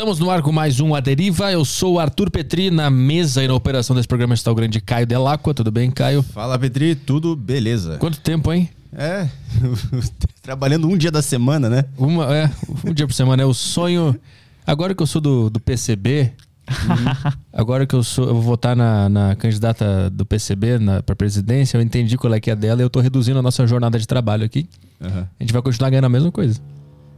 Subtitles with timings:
[0.00, 1.52] Estamos no ar com mais um A Deriva.
[1.52, 4.80] Eu sou o Arthur Petri, na mesa e na operação desse programa está o grande
[4.80, 5.52] Caio Delacqua.
[5.52, 6.22] Tudo bem, Caio?
[6.22, 7.98] Fala, Petri, tudo beleza?
[7.98, 8.70] Quanto tempo, hein?
[8.94, 9.28] É,
[10.40, 11.84] trabalhando um dia da semana, né?
[11.98, 12.50] Uma, é,
[12.82, 13.42] um dia por semana.
[13.42, 14.18] É o sonho.
[14.66, 16.32] Agora que eu sou do, do PCB,
[17.52, 21.82] agora que eu sou, eu vou votar na, na candidata do PCB para presidência, eu
[21.82, 24.46] entendi qual é que é dela e eu tô reduzindo a nossa jornada de trabalho
[24.46, 24.66] aqui.
[24.98, 25.26] Uhum.
[25.38, 26.58] A gente vai continuar ganhando a mesma coisa.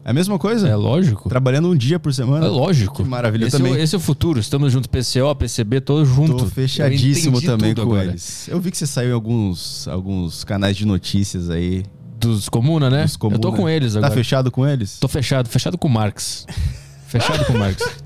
[0.04, 0.68] É a mesma coisa?
[0.68, 1.28] É lógico.
[1.28, 2.46] Trabalhando um dia por semana?
[2.46, 3.02] É lógico.
[3.02, 3.72] Que maravilha esse também.
[3.74, 4.40] É o, esse é o futuro.
[4.40, 6.42] Estamos juntos, PCO, PCB, todos juntos.
[6.42, 8.06] Tô fechadíssimo também com agora.
[8.06, 8.48] eles.
[8.48, 11.84] Eu vi que você saiu em alguns, alguns canais de notícias aí.
[12.18, 13.04] Dos Comuna, né?
[13.04, 13.36] Dos Comuna.
[13.36, 14.10] Eu tô com eles agora.
[14.10, 14.98] Tá fechado com eles?
[14.98, 15.48] Tô fechado.
[15.48, 16.46] Fechado com o Marx.
[17.06, 18.02] fechado com o Marx.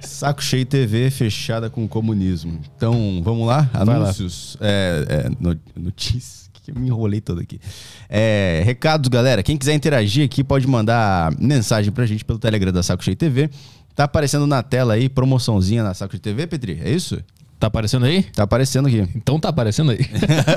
[0.00, 2.60] Saco Cheio TV fechada com o comunismo.
[2.76, 3.68] Então, vamos lá?
[3.74, 4.56] Anúncios.
[4.60, 4.66] Lá.
[4.68, 6.43] É, é, notícias.
[6.64, 7.60] Que me enrolei todo aqui.
[8.08, 9.42] É, recados, galera.
[9.42, 13.50] Quem quiser interagir aqui pode mandar mensagem pra gente pelo Telegram da Saco Cheio TV.
[13.94, 16.80] Tá aparecendo na tela aí, promoçãozinha na Saco Cheio TV, Petri?
[16.82, 17.22] É isso?
[17.60, 18.22] Tá aparecendo aí?
[18.22, 19.06] Tá aparecendo aqui.
[19.14, 19.98] Então tá aparecendo aí.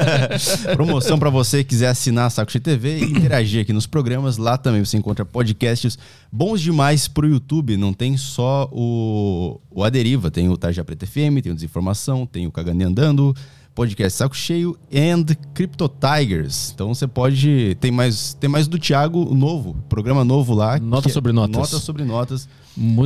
[0.75, 4.37] Promoção para você que quiser assinar a Saco Cheio TV e interagir aqui nos programas.
[4.37, 5.97] Lá também você encontra podcasts
[6.31, 7.75] bons demais pro YouTube.
[7.75, 12.25] Não tem só o, o A Deriva, tem o Tarja Preta FM, tem o Desinformação,
[12.25, 13.35] tem o Cagane Andando,
[13.77, 16.71] podcast Saco Cheio and Crypto Tigers.
[16.73, 17.77] Então você pode.
[17.79, 20.79] Tem mais, tem mais do Thiago novo, programa novo lá.
[20.79, 21.55] Nota sobre notas.
[21.55, 22.49] Nota sobre notas.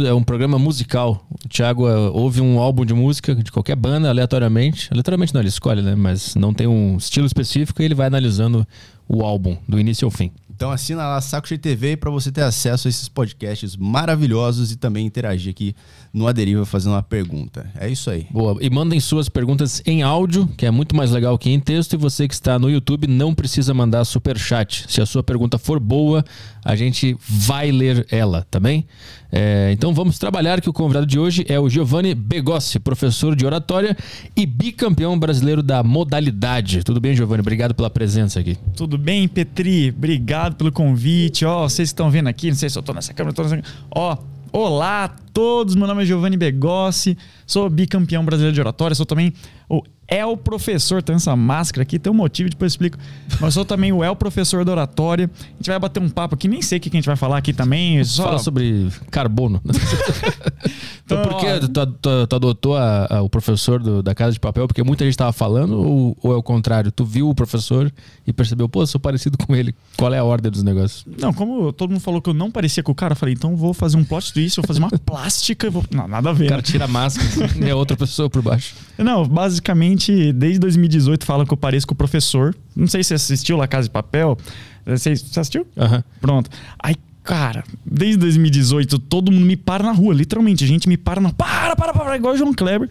[0.08, 1.28] É um programa musical.
[1.46, 4.88] O Thiago uh, ouve um álbum de música de qualquer banda aleatoriamente.
[4.92, 5.94] Aleatoriamente não, ele escolhe, né?
[5.94, 8.66] Mas não tem um estilo específico e ele vai analisando
[9.10, 10.32] o álbum do início ao fim.
[10.62, 14.78] Então assina lá Saco Cheio TV para você ter acesso a esses podcasts maravilhosos e
[14.78, 15.76] também interagir aqui
[16.14, 17.68] no Aderiva fazendo uma pergunta.
[17.80, 18.28] É isso aí.
[18.30, 18.56] Boa.
[18.62, 21.94] E mandem suas perguntas em áudio, que é muito mais legal que em texto.
[21.94, 24.86] E você que está no YouTube não precisa mandar super chat.
[24.88, 26.24] Se a sua pergunta for boa,
[26.64, 28.86] a gente vai ler ela, tá bem?
[29.32, 33.46] É, então vamos trabalhar que o convidado de hoje é o Giovanni Begossi, professor de
[33.46, 33.98] oratória
[34.36, 36.84] e bicampeão brasileiro da modalidade.
[36.84, 37.42] Tudo bem, Giovanni?
[37.42, 38.58] Obrigado pela presença aqui.
[38.76, 39.90] Tudo bem, Petri?
[39.90, 41.46] Obrigado pelo convite.
[41.46, 43.62] Ó, oh, vocês estão vendo aqui, não sei se eu tô nessa câmera, tô nessa...
[43.90, 47.18] Ó, oh, Olá a todos, meu nome é Giovanni Begossi,
[47.52, 49.34] sou bicampeão brasileiro de oratória, sou também
[49.70, 52.98] o El Professor, tem essa máscara aqui, tem um motivo, depois eu explico,
[53.40, 55.32] mas sou também o El Professor da oratória.
[55.34, 57.38] A gente vai bater um papo aqui, nem sei o que a gente vai falar
[57.38, 58.04] aqui também.
[58.04, 58.24] Só...
[58.24, 59.62] Fala sobre carbono.
[61.06, 64.40] então, por que tu, tu, tu, adotou a, a, o professor do, da Casa de
[64.42, 64.68] Papel?
[64.68, 66.92] Porque muita gente estava falando ou, ou é o contrário?
[66.92, 67.90] Tu viu o professor
[68.28, 69.74] e percebeu, pô, sou parecido com ele.
[69.96, 71.06] Qual é a ordem dos negócios?
[71.22, 73.56] Não, como todo mundo falou que eu não parecia com o cara, eu falei, então
[73.56, 75.70] vou fazer um plot twist, vou fazer uma plástica.
[75.70, 75.86] Vou...
[75.90, 76.48] Não, nada a ver.
[76.48, 78.76] O cara tira a máscara é outra pessoa por baixo.
[78.98, 82.56] Não, basicamente, desde 2018 falam que eu pareço com o professor.
[82.76, 84.38] Não sei se você assistiu La Casa de Papel.
[84.86, 85.68] Você, você assistiu?
[85.76, 86.04] Uhum.
[86.20, 86.50] Pronto.
[86.80, 90.64] Aí, cara, desde 2018, todo mundo me para na rua, literalmente.
[90.64, 91.32] A gente me para na.
[91.32, 92.90] Para, para, para, igual o João Kleber.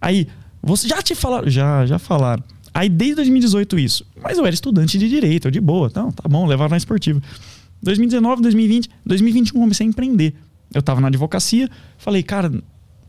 [0.00, 0.26] Aí,
[0.62, 1.48] você já te falaram?
[1.48, 2.42] Já, já falaram.
[2.72, 4.06] Aí, desde 2018, isso.
[4.22, 5.88] Mas eu era estudante de direito, eu de boa.
[5.88, 7.20] Então, tá bom, levar na esportiva.
[7.82, 10.34] 2019, 2020, 2021 comecei a empreender.
[10.72, 11.68] Eu tava na advocacia,
[11.98, 12.52] falei, cara,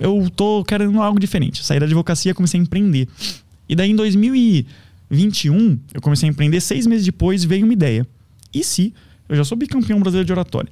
[0.01, 1.63] eu tô querendo algo diferente.
[1.63, 3.07] Saí da advocacia, comecei a empreender.
[3.69, 6.59] E daí em 2021, eu comecei a empreender.
[6.59, 8.05] Seis meses depois veio uma ideia.
[8.51, 8.93] E se
[9.29, 10.71] eu já sou bicampeão brasileiro de oratória?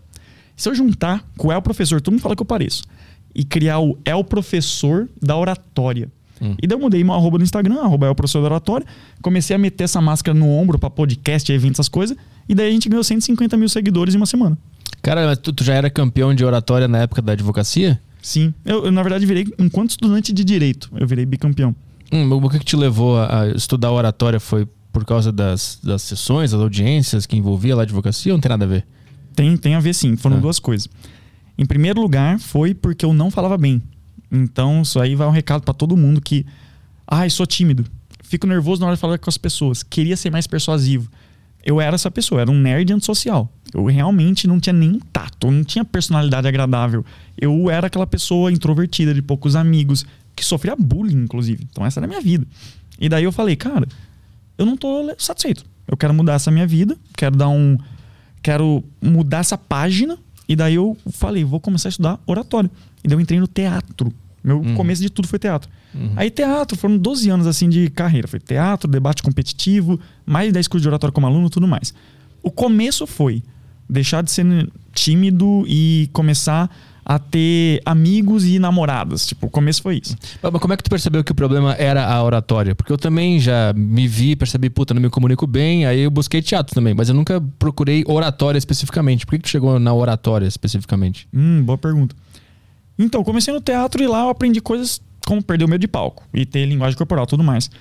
[0.57, 2.83] Se eu juntar com o El Professor, todo mundo fala que eu pareço,
[3.33, 6.09] e criar o El Professor da Oratória.
[6.41, 6.55] Hum.
[6.61, 8.87] E daí eu mudei meu arroba no Instagram, arroba El Professor da Oratória.
[9.21, 12.17] Comecei a meter essa máscara no ombro para podcast, eventos, essas coisas.
[12.47, 14.57] E daí a gente ganhou 150 mil seguidores em uma semana.
[15.03, 18.01] Cara, mas tu, tu já era campeão de oratória na época da advocacia?
[18.21, 18.53] Sim.
[18.65, 21.75] Eu, eu, na verdade, virei, enquanto estudante de direito, eu virei bicampeão.
[22.11, 24.39] Hum, o que, que te levou a estudar oratória?
[24.39, 28.41] Foi por causa das, das sessões, das audiências que envolvia lá a advocacia ou não
[28.41, 28.85] tem nada a ver?
[29.35, 30.15] Tem, tem a ver sim.
[30.15, 30.39] Foram ah.
[30.39, 30.89] duas coisas.
[31.57, 33.81] Em primeiro lugar, foi porque eu não falava bem.
[34.31, 36.45] Então, isso aí vai um recado para todo mundo que.
[37.07, 37.85] Ai, ah, sou tímido.
[38.23, 39.81] Fico nervoso na hora de falar com as pessoas.
[39.81, 41.09] Queria ser mais persuasivo.
[41.63, 43.51] Eu era essa pessoa, era um nerd antissocial.
[43.73, 47.05] Eu realmente não tinha nenhum tato, não tinha personalidade agradável.
[47.37, 51.67] Eu era aquela pessoa introvertida, de poucos amigos, que sofria bullying, inclusive.
[51.69, 52.47] Então essa era a minha vida.
[52.99, 53.87] E daí eu falei, cara,
[54.57, 55.65] eu não tô satisfeito.
[55.87, 57.77] Eu quero mudar essa minha vida, quero dar um.
[58.41, 60.17] Quero mudar essa página.
[60.47, 62.69] E daí eu falei, vou começar a estudar oratório.
[63.03, 64.11] E daí eu entrei no teatro.
[64.43, 64.75] Meu uhum.
[64.75, 65.69] começo de tudo foi teatro.
[65.93, 66.13] Uhum.
[66.15, 68.27] Aí teatro, foram 12 anos assim de carreira.
[68.27, 71.93] Foi teatro, debate competitivo, mais de 10 cursos de oratório como aluno tudo mais.
[72.41, 73.43] O começo foi
[73.89, 74.45] deixar de ser
[74.93, 76.69] tímido e começar
[77.09, 79.25] a ter amigos e namoradas.
[79.25, 80.15] Tipo, o começo foi isso.
[80.43, 82.75] Mas como é que tu percebeu que o problema era a oratória?
[82.75, 86.39] Porque eu também já me vi, percebi, puta, não me comunico bem, aí eu busquei
[86.39, 89.25] teatro também, mas eu nunca procurei oratória especificamente.
[89.25, 91.27] Por que, que tu chegou na oratória especificamente?
[91.33, 92.15] Hum, boa pergunta.
[92.99, 96.27] Então, comecei no teatro e lá eu aprendi coisas como perder o medo de palco
[96.33, 97.71] e ter linguagem corporal tudo mais.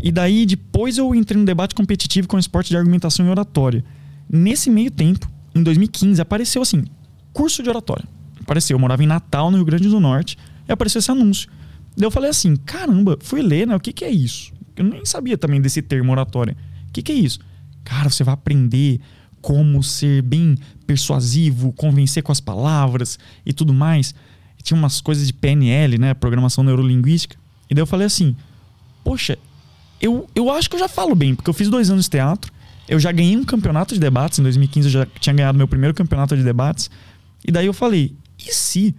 [0.00, 3.82] E daí, depois eu entrei no debate competitivo com esporte de argumentação e oratória.
[4.30, 6.84] Nesse meio tempo, em 2015, apareceu assim,
[7.32, 8.04] curso de oratória.
[8.40, 10.36] Apareceu, eu morava em Natal, no Rio Grande do Norte,
[10.68, 11.48] e apareceu esse anúncio.
[11.96, 13.74] Daí eu falei assim, caramba, fui ler, né?
[13.74, 14.52] O que, que é isso?
[14.76, 16.56] Eu nem sabia também desse termo oratória.
[16.88, 17.40] O que, que é isso?
[17.82, 19.00] Cara, você vai aprender
[19.40, 20.56] como ser bem
[20.86, 24.14] persuasivo, convencer com as palavras e tudo mais.
[24.58, 26.14] E tinha umas coisas de PNL, né?
[26.14, 27.36] Programação Neurolinguística.
[27.70, 28.34] E daí eu falei assim,
[29.04, 29.38] poxa,
[30.00, 32.52] eu, eu acho que eu já falo bem, porque eu fiz dois anos de teatro,
[32.88, 35.94] eu já ganhei um campeonato de debates, em 2015 eu já tinha ganhado meu primeiro
[35.94, 36.90] campeonato de debates,
[37.46, 38.94] e daí eu falei, e se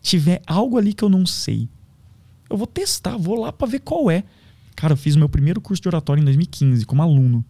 [0.00, 1.68] tiver algo ali que eu não sei?
[2.48, 4.22] Eu vou testar, vou lá para ver qual é.
[4.76, 7.44] Cara, eu fiz meu primeiro curso de oratório em 2015 como aluno.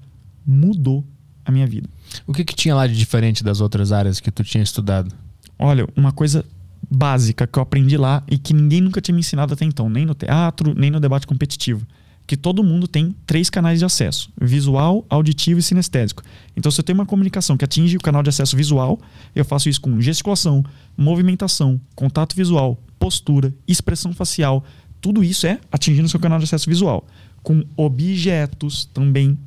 [0.46, 1.04] Mudou
[1.44, 1.88] a minha vida.
[2.26, 5.12] O que, que tinha lá de diferente das outras áreas que tu tinha estudado?
[5.58, 6.44] Olha, uma coisa
[6.90, 10.04] básica que eu aprendi lá e que ninguém nunca tinha me ensinado até então, nem
[10.04, 11.86] no teatro, nem no debate competitivo
[12.26, 16.22] que todo mundo tem três canais de acesso: visual, auditivo e sinestésico.
[16.56, 18.98] Então, se eu tenho uma comunicação que atinge o canal de acesso visual,
[19.34, 20.64] eu faço isso com gesticulação,
[20.96, 24.64] movimentação, contato visual, postura, expressão facial.
[25.00, 27.06] Tudo isso é atingindo o seu canal de acesso visual.
[27.42, 29.38] Com objetos também.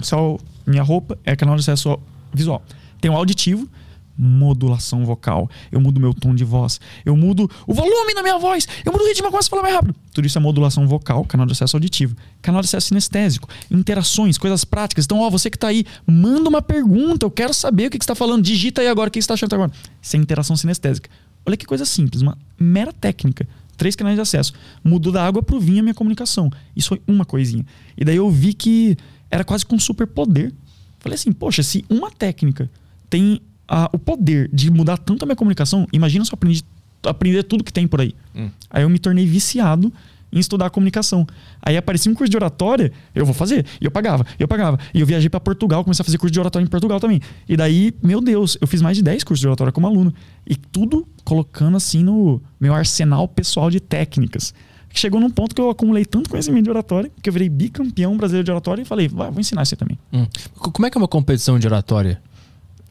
[0.00, 0.36] Só
[0.66, 1.98] minha roupa é canal de acesso
[2.32, 2.62] visual.
[3.00, 3.68] Tem o auditivo,
[4.18, 5.48] modulação vocal.
[5.70, 6.80] Eu mudo meu tom de voz.
[7.04, 8.66] Eu mudo o volume da minha voz.
[8.84, 9.94] Eu mudo o ritmo, eu começo a falar mais rápido.
[10.12, 12.16] Tudo isso é modulação vocal, canal de acesso auditivo.
[12.42, 13.48] Canal de acesso sinestésico.
[13.70, 15.04] Interações, coisas práticas.
[15.04, 17.24] Então, ó, você que está aí, manda uma pergunta.
[17.24, 18.42] Eu quero saber o que, que você está falando.
[18.42, 19.70] Digita aí agora o que você está achando agora.
[20.02, 21.08] Isso é interação sinestésica.
[21.46, 23.48] Olha que coisa simples, uma mera técnica.
[23.76, 24.52] Três canais de acesso.
[24.82, 26.50] Mudou da água pro vinho a minha comunicação.
[26.74, 27.64] Isso foi uma coisinha.
[27.96, 28.96] E daí eu vi que
[29.30, 30.52] era quase com um superpoder.
[30.98, 32.68] Falei assim, poxa, se uma técnica
[33.08, 36.64] tem a, o poder de mudar tanto a minha comunicação, imagina se eu aprendi,
[37.04, 38.14] aprender tudo que tem por aí.
[38.34, 38.48] Hum.
[38.70, 39.92] Aí eu me tornei viciado
[40.32, 41.26] em estudar a comunicação.
[41.62, 43.64] Aí aparecia um curso de oratória, eu vou fazer.
[43.80, 44.78] E eu pagava, eu pagava.
[44.92, 47.20] E eu viajei para Portugal, comecei a fazer curso de oratória em Portugal também.
[47.48, 50.12] E daí, meu Deus, eu fiz mais de 10 cursos de oratória como aluno.
[50.46, 54.52] E tudo colocando assim no meu arsenal pessoal de técnicas.
[54.90, 58.44] Chegou num ponto que eu acumulei tanto conhecimento de oratória que eu virei bicampeão brasileiro
[58.44, 59.98] de oratória e falei, vou ensinar isso também.
[60.12, 60.26] Hum.
[60.56, 62.20] Como é que é uma competição de oratória?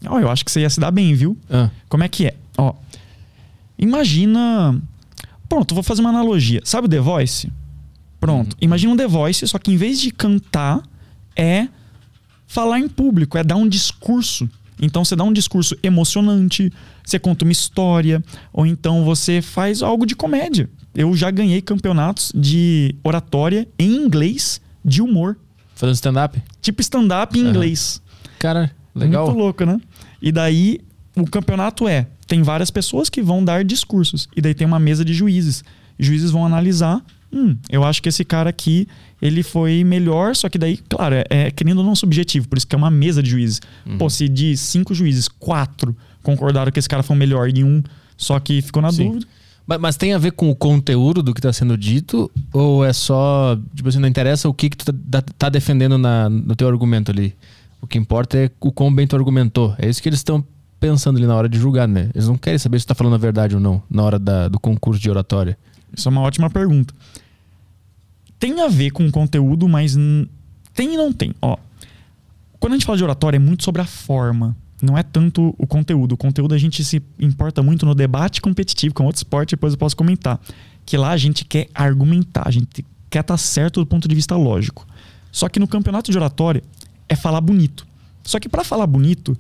[0.05, 1.38] Ó, eu acho que você ia se dar bem, viu?
[1.49, 1.69] Ah.
[1.89, 2.35] Como é que é?
[2.57, 2.73] Ó,
[3.77, 4.79] imagina.
[5.49, 6.61] Pronto, vou fazer uma analogia.
[6.63, 7.51] Sabe o The Voice?
[8.19, 8.53] Pronto.
[8.53, 8.59] Uhum.
[8.61, 10.81] Imagina um The Voice, só que em vez de cantar,
[11.35, 11.67] é
[12.47, 14.49] falar em público, é dar um discurso.
[14.81, 16.71] Então você dá um discurso emocionante,
[17.03, 18.23] você conta uma história,
[18.53, 20.69] ou então você faz algo de comédia.
[20.93, 25.38] Eu já ganhei campeonatos de oratória em inglês de humor.
[25.75, 26.41] Fazendo stand-up?
[26.61, 27.50] Tipo stand-up em uhum.
[27.50, 28.01] inglês.
[28.39, 29.25] Cara, Legal.
[29.25, 29.79] Muito louco, né?
[30.21, 30.79] E daí
[31.15, 34.27] o campeonato é: tem várias pessoas que vão dar discursos.
[34.35, 35.63] E daí tem uma mesa de juízes.
[35.99, 37.03] Juízes vão analisar.
[37.31, 38.88] Hum, eu acho que esse cara aqui
[39.21, 42.65] ele foi melhor, só que daí, claro, é, é querendo ou não subjetivo, por isso
[42.65, 43.61] que é uma mesa de juízes.
[43.85, 43.97] Uhum.
[43.97, 47.83] Pô, se de cinco juízes, quatro concordaram que esse cara foi o melhor e um
[48.17, 49.07] só que ficou na Sim.
[49.07, 49.27] dúvida.
[49.65, 52.31] Mas, mas, tem a ver com o conteúdo do que está sendo dito?
[52.53, 56.29] Ou é só, tipo assim, não interessa o que, que tu tá, tá defendendo na,
[56.29, 57.35] no teu argumento ali?
[57.88, 59.74] O que importa é o quão bem tu argumentou.
[59.78, 60.45] É isso que eles estão
[60.78, 62.10] pensando ali na hora de julgar, né?
[62.13, 64.50] Eles não querem saber se tu tá falando a verdade ou não na hora da,
[64.50, 65.57] do concurso de oratória.
[65.95, 66.94] Isso é uma ótima pergunta.
[68.38, 69.96] Tem a ver com o conteúdo, mas
[70.74, 71.34] tem e não tem.
[71.41, 71.56] Ó,
[72.60, 74.53] quando a gente fala de oratória, é muito sobre a forma.
[74.82, 76.12] Não é tanto o conteúdo.
[76.12, 79.79] O conteúdo a gente se importa muito no debate competitivo, com outro esporte, depois eu
[79.79, 80.41] posso comentar.
[80.86, 84.13] Que lá a gente quer argumentar, a gente quer estar tá certo do ponto de
[84.13, 84.86] vista lógico.
[85.32, 86.62] Só que no campeonato de oratória,
[87.07, 87.87] é falar bonito.
[88.23, 89.37] Só que para falar bonito,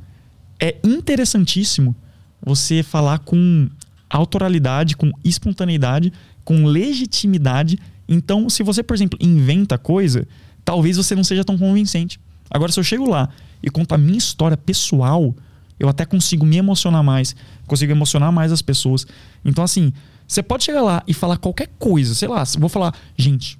[0.59, 1.95] é interessantíssimo
[2.41, 3.69] você falar com
[4.09, 7.77] autoralidade, com espontaneidade, com legitimidade.
[8.07, 10.27] Então, se você, por exemplo, inventa coisa,
[10.63, 12.19] talvez você não seja tão convincente.
[12.49, 13.29] Agora, se eu chego lá
[13.61, 15.35] e conto a minha história pessoal,
[15.79, 19.05] eu até consigo me emocionar mais, consigo emocionar mais as pessoas.
[19.43, 19.91] Então, assim,
[20.27, 23.59] você pode chegar lá e falar qualquer coisa, sei lá, vou falar, gente,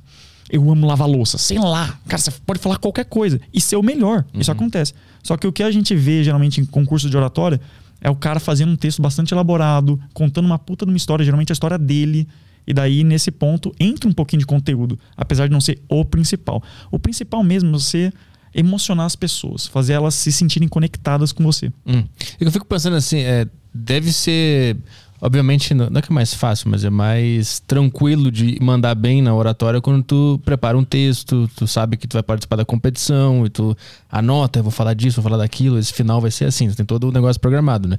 [0.49, 1.37] eu amo lavar louça.
[1.37, 1.99] Sei lá.
[2.07, 4.25] Cara, você pode falar qualquer coisa e ser o melhor.
[4.33, 4.41] Uhum.
[4.41, 4.93] Isso acontece.
[5.23, 7.59] Só que o que a gente vê geralmente em concurso de oratória
[8.01, 11.51] é o cara fazendo um texto bastante elaborado, contando uma puta de uma história, geralmente
[11.51, 12.27] a história dele.
[12.65, 16.61] E daí, nesse ponto, entra um pouquinho de conteúdo, apesar de não ser o principal.
[16.91, 18.11] O principal mesmo é você
[18.53, 21.71] emocionar as pessoas, fazer elas se sentirem conectadas com você.
[21.85, 22.03] Hum.
[22.39, 24.77] Eu fico pensando assim, é, deve ser
[25.19, 29.33] Obviamente, não, é que é mais fácil, mas é mais tranquilo de mandar bem na
[29.33, 33.49] oratória quando tu prepara um texto, tu sabe que tu vai participar da competição e
[33.49, 33.75] tu
[34.11, 36.85] anota, eu vou falar disso, vou falar daquilo, esse final vai ser assim, tu tem
[36.85, 37.97] todo o negócio programado, né?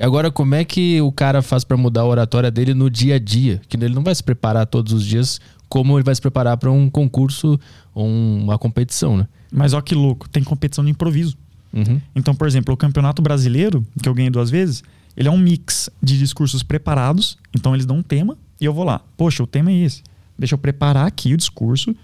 [0.00, 3.18] Agora, como é que o cara faz para mudar a oratória dele no dia a
[3.18, 3.60] dia?
[3.68, 6.70] Que ele não vai se preparar todos os dias como ele vai se preparar para
[6.70, 7.58] um concurso
[7.94, 9.28] ou uma competição, né?
[9.52, 11.36] Mas ó que louco, tem competição de improviso.
[11.72, 12.00] Uhum.
[12.14, 14.82] Então, por exemplo, o Campeonato Brasileiro, que eu ganhei duas vezes,
[15.20, 17.36] ele é um mix de discursos preparados.
[17.54, 19.02] Então, eles dão um tema e eu vou lá.
[19.18, 20.02] Poxa, o tema é esse.
[20.38, 21.94] Deixa eu preparar aqui o discurso.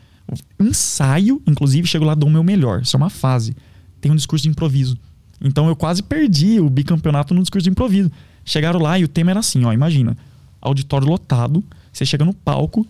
[0.61, 2.82] Ensaio, inclusive, chego lá dou o meu melhor.
[2.82, 3.56] Isso é uma fase.
[4.02, 4.99] Tem um discurso de improviso.
[5.40, 8.12] Então, eu quase perdi o bicampeonato no discurso de improviso.
[8.44, 10.14] Chegaram lá e o tema era assim, ó, imagina.
[10.61, 12.87] Auditório lotado, você chega no palco,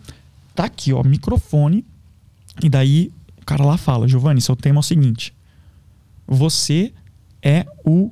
[0.56, 1.84] tá aqui, ó, microfone,
[2.60, 5.32] e daí o cara lá fala, Giovanni, seu tema é o seguinte:
[6.26, 6.92] você
[7.40, 8.10] é o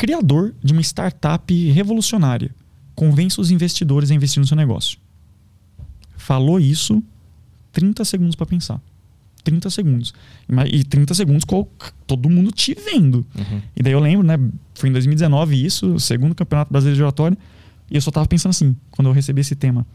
[0.00, 2.50] criador de uma startup revolucionária.
[2.94, 4.98] Convença os investidores a investir no seu negócio.
[6.16, 7.02] Falou isso,
[7.70, 8.80] 30 segundos para pensar.
[9.44, 10.14] 30 segundos.
[10.72, 11.68] E 30 segundos com
[12.06, 13.26] todo mundo te vendo.
[13.36, 13.60] Uhum.
[13.76, 14.38] E daí eu lembro, né?
[14.74, 17.36] Foi em 2019 isso, o segundo Campeonato Brasileiro de Oratória.
[17.90, 19.86] E eu só tava pensando assim, quando eu recebi esse tema.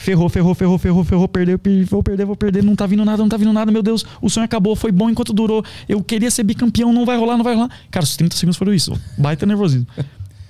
[0.00, 3.28] Ferrou, ferrou, ferrou, ferrou, ferrou, perdeu, vou perder, vou perder, não tá vindo nada, não
[3.28, 6.44] tá vindo nada, meu Deus, o sonho acabou, foi bom enquanto durou, eu queria ser
[6.44, 7.68] bicampeão, não vai rolar, não vai rolar.
[7.90, 9.88] Cara, os 30 segundos foram isso, baita nervosismo.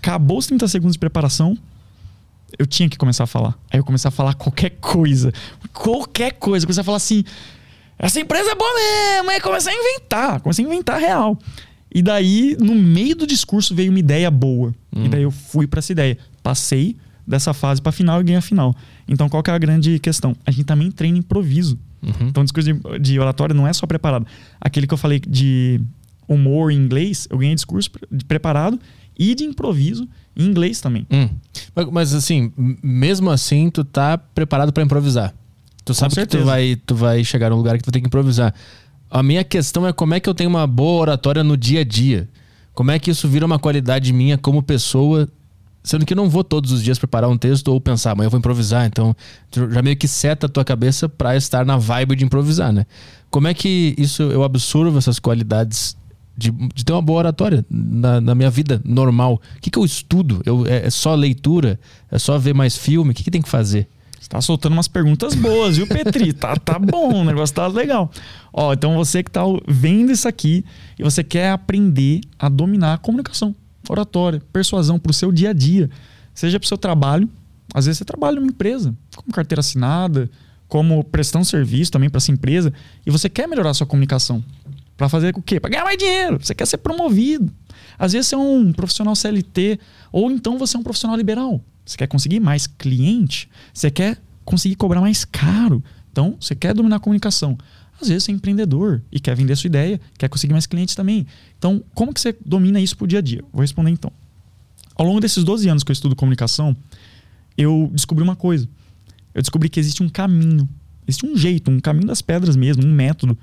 [0.03, 1.57] Acabou os 30 segundos de preparação,
[2.59, 3.59] eu tinha que começar a falar.
[3.73, 5.33] Aí eu comecei a falar qualquer coisa,
[5.73, 7.25] qualquer coisa, comecei a falar assim,
[7.99, 11.39] essa empresa é boa mesmo, aí comecei a inventar, comecei a inventar real.
[11.91, 14.75] E daí, no meio do discurso, veio uma ideia boa.
[14.95, 15.07] Hum.
[15.07, 16.19] E daí eu fui para essa ideia.
[16.43, 18.75] Passei dessa fase para final e ganhei a final.
[19.07, 20.35] Então, qual que é a grande questão?
[20.47, 21.79] A gente também treina improviso.
[22.03, 22.29] Uhum.
[22.29, 24.27] Então, o discurso de, de, oratória não é só preparado.
[24.59, 25.81] Aquele que eu falei de
[26.27, 28.81] humor em inglês, eu ganhei discurso de preparado
[29.19, 31.07] e de improviso em inglês também.
[31.11, 31.29] Hum.
[31.75, 32.51] Mas, mas, assim,
[32.83, 35.35] mesmo assim, tu tá preparado para improvisar.
[35.85, 38.07] Tu sabe que tu vai, tu vai chegar num lugar que tu vai ter que
[38.07, 38.55] improvisar.
[39.11, 41.85] A minha questão é como é que eu tenho uma boa oratória no dia a
[41.85, 42.29] dia.
[42.75, 45.29] Como é que isso vira uma qualidade minha como pessoa
[45.89, 48.31] Sendo que eu não vou todos os dias preparar um texto ou pensar, amanhã eu
[48.31, 48.85] vou improvisar.
[48.85, 49.17] Então,
[49.51, 52.85] já meio que seta a tua cabeça para estar na vibe de improvisar, né?
[53.31, 55.97] Como é que isso eu absorvo essas qualidades
[56.37, 59.41] de, de ter uma boa oratória na, na minha vida normal?
[59.57, 60.43] O que, que eu estudo?
[60.45, 61.81] Eu, é, é só leitura?
[62.11, 63.13] É só ver mais filme?
[63.13, 63.89] O que, que tem que fazer?
[64.21, 66.35] Você tá soltando umas perguntas boas, viu, Petri?
[66.37, 68.11] tá, tá bom, o negócio tá legal.
[68.53, 70.67] Ó, então você que tá vendo isso aqui
[70.99, 73.55] e você quer aprender a dominar a comunicação
[73.93, 75.91] oratória, persuasão para o seu dia a dia,
[76.35, 77.29] seja para o seu trabalho.
[77.75, 80.31] Às vezes você trabalha numa empresa, como carteira assinada,
[80.67, 82.73] como prestando serviço também para essa empresa,
[83.07, 84.43] e você quer melhorar a sua comunicação.
[84.97, 85.61] Para fazer o quê?
[85.61, 86.39] Para ganhar mais dinheiro.
[86.43, 87.53] Você quer ser promovido.
[87.99, 89.79] Às vezes você é um profissional CLT,
[90.11, 91.61] ou então você é um profissional liberal.
[91.87, 95.83] Você quer conseguir mais cliente, você quer conseguir cobrar mais caro.
[96.11, 97.57] Então, você quer dominar a comunicação.
[98.01, 101.27] Às vezes você é empreendedor e quer vender sua ideia, quer conseguir mais clientes também.
[101.59, 103.43] Então, como que você domina isso pro dia a dia?
[103.53, 104.13] Vou responder então.
[104.95, 106.77] Ao longo desses 12 anos que eu estudo comunicação,
[107.57, 108.69] eu descobri uma coisa.
[109.35, 110.69] Eu descobri que existe um caminho,
[111.07, 113.37] existe um jeito, um caminho das pedras mesmo, um método,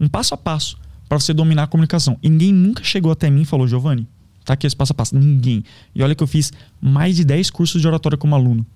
[0.00, 2.18] um passo a passo para você dominar a comunicação.
[2.22, 4.06] E ninguém nunca chegou até mim e falou, Giovanni,
[4.44, 5.16] tá aqui esse passo a passo.
[5.16, 5.64] Ninguém.
[5.94, 8.66] E olha que eu fiz mais de 10 cursos de oratória como aluno.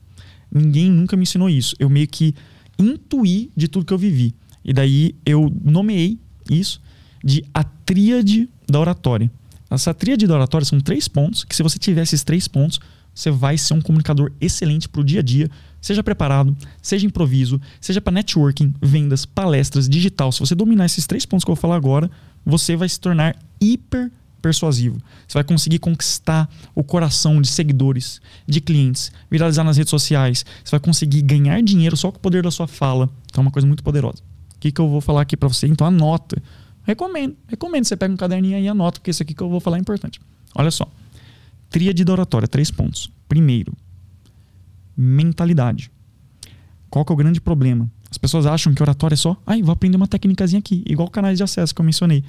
[0.53, 1.75] Ninguém nunca me ensinou isso.
[1.79, 2.35] Eu meio que
[2.79, 4.35] intuí de tudo que eu vivi.
[4.71, 6.17] E daí eu nomeei
[6.49, 6.81] isso
[7.25, 9.29] de a tríade da oratória.
[9.69, 12.79] Essa tríade da oratória são três pontos, que se você tiver esses três pontos,
[13.12, 15.50] você vai ser um comunicador excelente para o dia a dia.
[15.81, 20.31] Seja preparado, seja improviso, seja para networking, vendas, palestras, digital.
[20.31, 22.09] Se você dominar esses três pontos que eu vou falar agora,
[22.47, 24.09] você vai se tornar hiper
[24.41, 24.99] persuasivo.
[25.27, 30.45] Você vai conseguir conquistar o coração de seguidores, de clientes, viralizar nas redes sociais.
[30.65, 33.11] Você vai conseguir ganhar dinheiro só com o poder da sua fala.
[33.27, 34.30] Então é uma coisa muito poderosa
[34.61, 35.67] que, que eu vou falar aqui para você?
[35.67, 36.40] Então anota.
[36.85, 37.85] Recomendo, recomendo.
[37.85, 39.81] Você pega um caderninho aí e anota, porque isso aqui que eu vou falar é
[39.81, 40.21] importante.
[40.55, 40.87] Olha só.
[41.69, 43.11] Tríade da oratória, três pontos.
[43.29, 43.73] Primeiro,
[44.97, 45.90] mentalidade.
[46.88, 47.88] Qual que é o grande problema?
[48.11, 51.38] As pessoas acham que oratória é só, ai, vou aprender uma técnicazinha aqui, igual canais
[51.38, 52.25] de acesso que eu mencionei.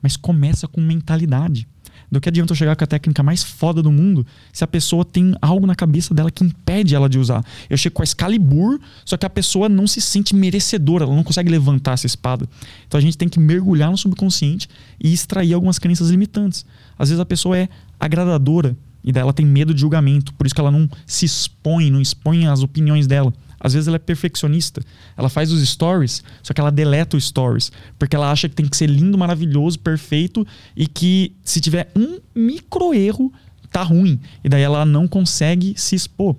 [0.00, 1.68] Mas começa com mentalidade.
[2.10, 5.04] Do que adianta eu chegar com a técnica mais foda do mundo se a pessoa
[5.04, 7.44] tem algo na cabeça dela que impede ela de usar?
[7.68, 11.24] Eu chego com a Excalibur, só que a pessoa não se sente merecedora, ela não
[11.24, 12.48] consegue levantar essa espada.
[12.86, 14.68] Então a gente tem que mergulhar no subconsciente
[15.02, 16.64] e extrair algumas crenças limitantes.
[16.98, 20.54] Às vezes a pessoa é agradadora e daí ela tem medo de julgamento, por isso
[20.54, 23.32] que ela não se expõe, não expõe as opiniões dela.
[23.58, 24.82] Às vezes ela é perfeccionista.
[25.16, 27.72] Ela faz os stories, só que ela deleta os stories.
[27.98, 30.46] Porque ela acha que tem que ser lindo, maravilhoso, perfeito
[30.76, 33.32] e que se tiver um micro erro,
[33.70, 34.20] tá ruim.
[34.44, 36.36] E daí ela não consegue se expor.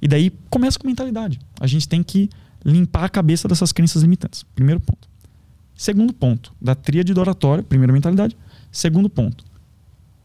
[0.00, 1.38] E daí começa com mentalidade.
[1.60, 2.30] A gente tem que
[2.64, 4.44] limpar a cabeça dessas crenças limitantes.
[4.54, 5.08] Primeiro ponto.
[5.76, 8.36] Segundo ponto, da tríade do oratório, primeira mentalidade.
[8.70, 9.44] Segundo ponto,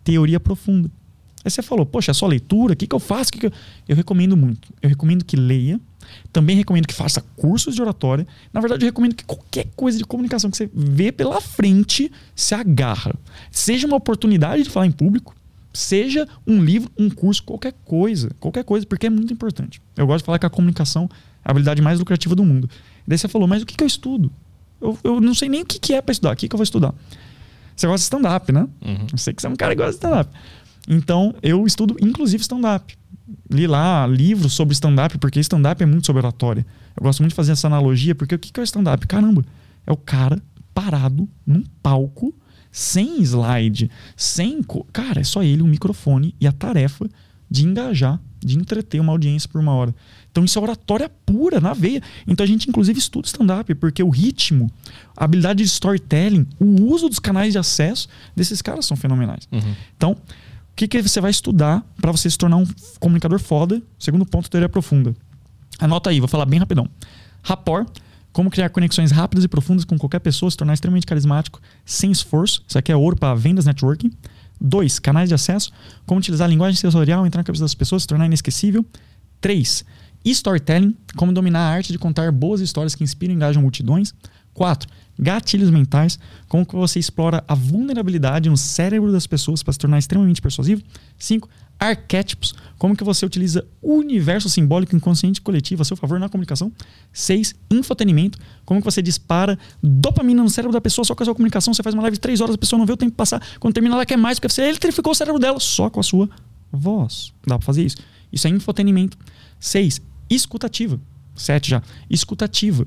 [0.04, 0.92] teoria profunda.
[1.46, 3.32] Aí você falou, poxa, é só leitura, o que, que eu faço?
[3.32, 3.52] Que que eu...
[3.88, 4.68] eu recomendo muito.
[4.82, 5.80] Eu recomendo que leia.
[6.32, 8.28] Também recomendo que faça cursos de oratória.
[8.54, 12.54] Na verdade, eu recomendo que qualquer coisa de comunicação que você vê pela frente se
[12.56, 13.14] agarra.
[13.52, 15.36] Seja uma oportunidade de falar em público,
[15.74, 18.30] seja um livro, um curso, qualquer coisa.
[18.40, 19.82] Qualquer coisa, porque é muito importante.
[19.96, 21.10] Eu gosto de falar que a comunicação
[21.44, 22.70] é a habilidade mais lucrativa do mundo.
[23.08, 24.32] Daí você falou, mas o que, que eu estudo?
[24.82, 26.34] Eu, eu não sei nem o que, que é para estudar.
[26.34, 26.94] O que, que eu vou estudar?
[27.76, 28.68] Você gosta de stand-up, né?
[28.82, 29.08] Uhum.
[29.12, 30.30] Eu sei que você é um cara que gosta de stand-up.
[30.88, 32.98] Então, eu estudo, inclusive, stand-up.
[33.50, 36.66] Li lá livros sobre stand-up, porque stand-up é muito sobre oratória.
[36.96, 39.06] Eu gosto muito de fazer essa analogia, porque o que é o stand-up?
[39.08, 39.44] Caramba,
[39.86, 40.42] é o cara
[40.74, 42.34] parado num palco,
[42.72, 44.62] sem slide, sem.
[44.92, 47.08] Cara, é só ele, um microfone e a tarefa
[47.50, 49.96] de engajar, de entreter uma audiência por uma hora.
[50.32, 52.02] Então isso é oratória pura, na veia.
[52.28, 54.70] Então a gente inclusive estuda stand-up, porque o ritmo,
[55.16, 59.48] a habilidade de storytelling, o uso dos canais de acesso desses caras são fenomenais.
[59.52, 59.74] Uhum.
[59.96, 60.18] Então,
[60.76, 62.68] que, que você vai estudar para você se tornar um
[63.00, 63.82] comunicador foda?
[63.98, 65.16] Segundo ponto, teoria profunda.
[65.80, 66.90] Anota aí, vou falar bem rapidão.
[67.42, 67.88] Rapport,
[68.34, 72.64] como criar conexões rápidas e profundas com qualquer pessoa, se tornar extremamente carismático, sem esforço.
[72.68, 74.12] Isso aqui é ouro para vendas networking.
[74.60, 75.72] Dois, canais de acesso,
[76.06, 78.86] como utilizar a linguagem sensorial, entrar na cabeça das pessoas, se tornar inesquecível.
[79.40, 79.86] Três,
[80.26, 84.14] storytelling, como dominar a arte de contar boas histórias que inspiram e engajam multidões.
[84.56, 84.90] 4.
[85.18, 86.20] Gatilhos mentais,
[86.50, 90.82] como que você explora a vulnerabilidade no cérebro das pessoas para se tornar extremamente persuasivo.
[91.18, 91.48] 5.
[91.78, 96.72] Arquétipos, como que você utiliza o universo simbólico inconsciente coletivo a seu favor na comunicação.
[97.14, 97.54] 6.
[97.70, 101.74] Infotenimento, como que você dispara dopamina no cérebro da pessoa só com a sua comunicação.
[101.74, 103.42] Você faz uma live de 3 horas, a pessoa não vê o tempo passar.
[103.60, 106.30] Quando termina, ela quer mais, porque você eletrificou o cérebro dela só com a sua
[106.72, 107.32] voz.
[107.46, 107.98] Dá para fazer isso.
[108.34, 109.18] Isso é infotenimento.
[109.60, 111.00] 6 escutativa.
[111.36, 111.84] Sete já.
[112.10, 112.86] Escutativa.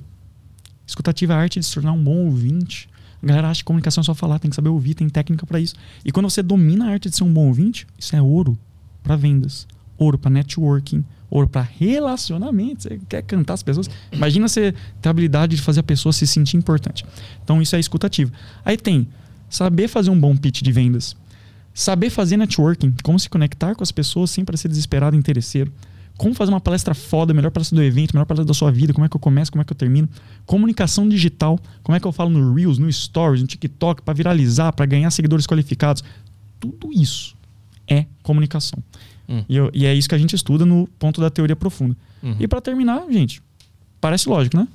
[0.88, 2.88] Escutativa é a arte de se tornar um bom ouvinte.
[3.23, 5.61] A galera acha que comunicação é só falar, tem que saber ouvir, tem técnica para
[5.61, 5.75] isso.
[6.02, 8.59] E quando você domina a arte de ser um bom ouvinte, isso é ouro
[9.02, 9.66] para vendas,
[9.99, 12.85] ouro para networking, ouro para relacionamento.
[12.85, 13.90] Você quer cantar as pessoas?
[14.11, 17.04] Imagina você ter a habilidade de fazer a pessoa se sentir importante.
[17.45, 18.32] Então isso é escutativa.
[18.65, 19.06] Aí tem
[19.50, 21.15] saber fazer um bom pitch de vendas,
[21.75, 25.71] saber fazer networking, como se conectar com as pessoas sem parecer desesperado e interesseiro
[26.19, 29.07] como fazer uma palestra foda, melhor palestra do evento, melhor palestra da sua vida, como
[29.07, 30.09] é que eu começo, como é que eu termino.
[30.45, 34.73] Comunicação digital, como é que eu falo no Reels, no Stories, no TikTok, para viralizar,
[34.73, 36.02] para ganhar seguidores qualificados.
[36.59, 37.37] Tudo isso
[37.87, 38.83] é comunicação.
[39.28, 39.45] Hum.
[39.49, 41.97] E, eu, e, é isso que a gente estuda no ponto da teoria profunda.
[42.21, 42.35] Uhum.
[42.41, 43.41] E para terminar, gente,
[44.00, 44.67] parece lógico, né?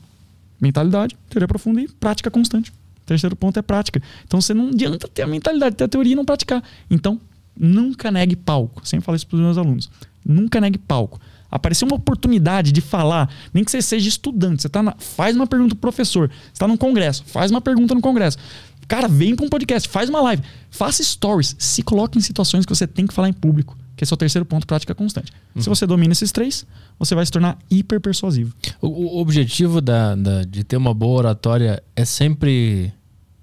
[0.61, 2.71] Mentalidade, teoria profunda e prática constante.
[2.71, 4.01] O terceiro ponto é prática.
[4.25, 6.63] Então você não adianta ter a mentalidade, ter a teoria e não praticar.
[6.89, 7.19] Então,
[7.59, 8.87] nunca negue palco.
[8.87, 9.91] Sempre falo isso para os meus alunos.
[10.25, 11.19] Nunca negue palco
[11.53, 15.45] aparecer uma oportunidade de falar, nem que você seja estudante, você tá na, faz uma
[15.45, 18.39] pergunta pro professor, você está num congresso, faz uma pergunta no congresso.
[18.87, 22.75] Cara, vem para um podcast, faz uma live, faça stories, se coloque em situações que
[22.75, 25.31] você tem que falar em público, que esse é o terceiro ponto, prática constante.
[25.55, 25.61] Uhum.
[25.61, 26.65] Se você domina esses três,
[26.97, 28.53] você vai se tornar hiper persuasivo.
[28.81, 32.91] O, o objetivo da, da, de ter uma boa oratória é sempre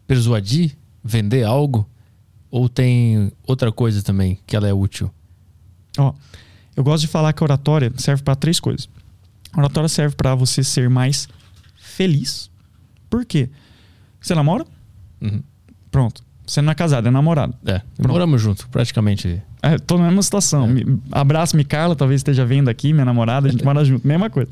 [0.07, 1.89] persuadir, vender algo?
[2.51, 5.11] Ou tem outra coisa também que ela é útil?
[5.97, 6.13] Ó,
[6.81, 8.89] eu gosto de falar que a oratória serve para três coisas.
[9.53, 11.29] A oratória serve para você ser mais
[11.79, 12.51] feliz.
[13.11, 13.51] Por quê?
[14.21, 14.65] Você namora?
[15.21, 15.43] Uhum.
[15.91, 16.25] Pronto.
[16.47, 17.55] Você não é casado, é namorado.
[17.67, 19.43] É, moramos junto, praticamente.
[19.63, 20.65] É, tô na mesma situação.
[20.65, 20.69] É.
[20.69, 24.51] Me, abraço, Carla, talvez esteja vendo aqui, minha namorada, a gente mora junto, mesma coisa.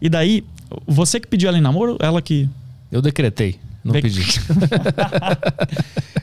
[0.00, 0.44] E daí,
[0.86, 2.48] você que pediu ela em namoro, ela que.
[2.90, 4.02] Eu decretei, não De...
[4.02, 4.22] pedi.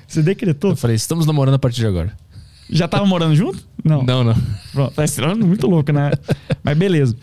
[0.06, 0.72] você decretou?
[0.72, 2.14] Eu falei, estamos namorando a partir de agora.
[2.70, 3.68] Já tava morando junto?
[3.84, 4.04] Não.
[4.04, 4.36] Não, não.
[4.72, 6.12] Pronto, tá estranho, muito louco, né?
[6.64, 7.16] Mas beleza.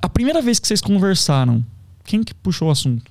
[0.00, 1.64] A primeira vez que vocês conversaram,
[2.04, 3.10] quem que puxou o assunto?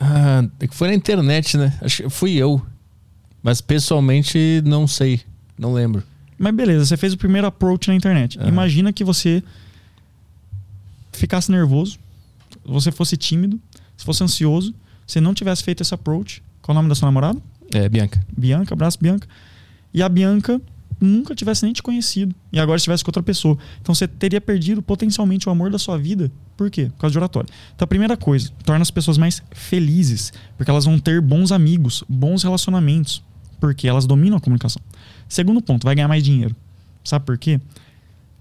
[0.00, 1.76] Ah, foi na internet, né?
[1.82, 2.64] Acho que fui eu.
[3.42, 5.20] Mas pessoalmente não sei.
[5.58, 6.02] Não lembro.
[6.38, 8.38] Mas beleza, você fez o primeiro approach na internet.
[8.38, 8.48] Uhum.
[8.48, 9.42] Imagina que você
[11.12, 11.98] ficasse nervoso,
[12.64, 13.60] você fosse tímido,
[13.96, 14.72] se fosse ansioso,
[15.06, 16.42] você não tivesse feito esse approach.
[16.62, 17.40] Qual o nome da sua namorada?
[17.72, 18.24] É, Bianca.
[18.36, 19.28] Bianca, abraço, Bianca.
[19.92, 20.60] E a Bianca
[21.00, 23.56] nunca tivesse nem te conhecido e agora estivesse com outra pessoa.
[23.80, 26.30] Então você teria perdido potencialmente o amor da sua vida.
[26.56, 26.86] Por quê?
[26.86, 27.48] Por causa de oratório.
[27.74, 32.02] Então a primeira coisa, torna as pessoas mais felizes, porque elas vão ter bons amigos,
[32.08, 33.22] bons relacionamentos,
[33.60, 34.82] porque elas dominam a comunicação.
[35.28, 36.54] Segundo ponto, vai ganhar mais dinheiro.
[37.04, 37.60] Sabe por quê?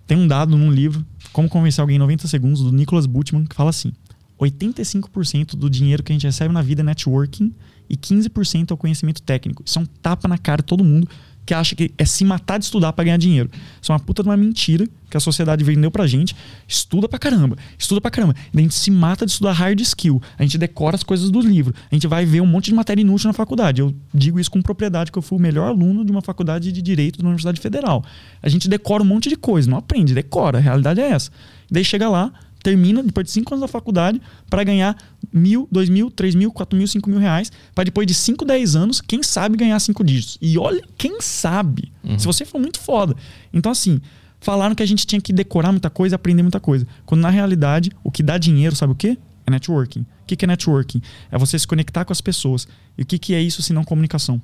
[0.06, 3.56] Tem um dado num livro, Como Convencer Alguém em 90 Segundos, do Nicholas Butman, que
[3.56, 3.92] fala assim:
[4.40, 7.54] 85% do dinheiro que a gente recebe na vida é networking
[7.90, 9.64] e 15% é o conhecimento técnico.
[9.66, 11.08] Isso é um tapa na cara de todo mundo
[11.48, 13.50] que acha que é se matar de estudar para ganhar dinheiro.
[13.82, 16.36] Isso é uma puta de uma mentira que a sociedade vendeu pra gente.
[16.68, 18.36] Estuda pra caramba, estuda pra caramba.
[18.54, 20.22] A gente se mata de estudar hard skill.
[20.38, 21.74] A gente decora as coisas do livro.
[21.90, 23.80] A gente vai ver um monte de matéria inútil na faculdade.
[23.80, 26.82] Eu digo isso com propriedade, que eu fui o melhor aluno de uma faculdade de
[26.82, 28.04] Direito da Universidade Federal.
[28.44, 30.58] A gente decora um monte de coisa, não aprende, decora.
[30.58, 31.32] A realidade é essa.
[31.72, 32.34] Daí chega lá,
[32.68, 34.98] termina depois de cinco anos da faculdade para ganhar
[35.32, 38.76] mil, dois mil, três mil, quatro mil, cinco mil reais, para depois de cinco, dez
[38.76, 40.38] anos, quem sabe ganhar cinco dígitos.
[40.42, 41.94] E olha, quem sabe?
[42.04, 42.20] Uhum.
[42.20, 43.16] Se você for muito foda.
[43.54, 44.02] Então, assim,
[44.42, 46.86] falaram que a gente tinha que decorar muita coisa, aprender muita coisa.
[47.06, 49.18] Quando na realidade, o que dá dinheiro, sabe o quê?
[49.46, 50.02] É networking.
[50.02, 51.02] O que é networking?
[51.32, 52.68] É você se conectar com as pessoas.
[52.98, 54.42] E o que é isso se não comunicação?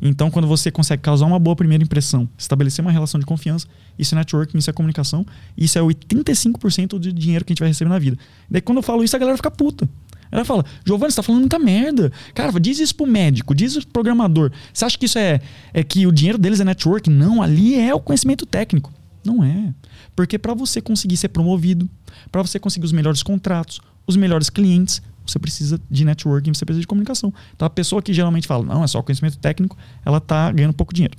[0.00, 3.66] Então, quando você consegue causar uma boa primeira impressão, estabelecer uma relação de confiança,
[3.98, 5.24] isso é networking, isso é comunicação,
[5.56, 8.18] isso é 85% do dinheiro que a gente vai receber na vida.
[8.50, 9.88] Daí, quando eu falo isso, a galera fica puta.
[10.30, 12.12] Ela fala, Giovanni, você tá falando muita merda.
[12.34, 14.52] Cara, diz isso pro médico, diz isso pro programador.
[14.72, 15.40] Você acha que isso é,
[15.72, 17.10] é que o dinheiro deles é networking?
[17.10, 18.92] Não, ali é o conhecimento técnico.
[19.24, 19.72] Não é.
[20.14, 21.88] Porque para você conseguir ser promovido,
[22.30, 26.80] para você conseguir os melhores contratos, os melhores clientes, você precisa de networking, você precisa
[26.80, 27.32] de comunicação.
[27.54, 30.94] Então a pessoa que geralmente fala, não, é só conhecimento técnico, ela está ganhando pouco
[30.94, 31.16] dinheiro.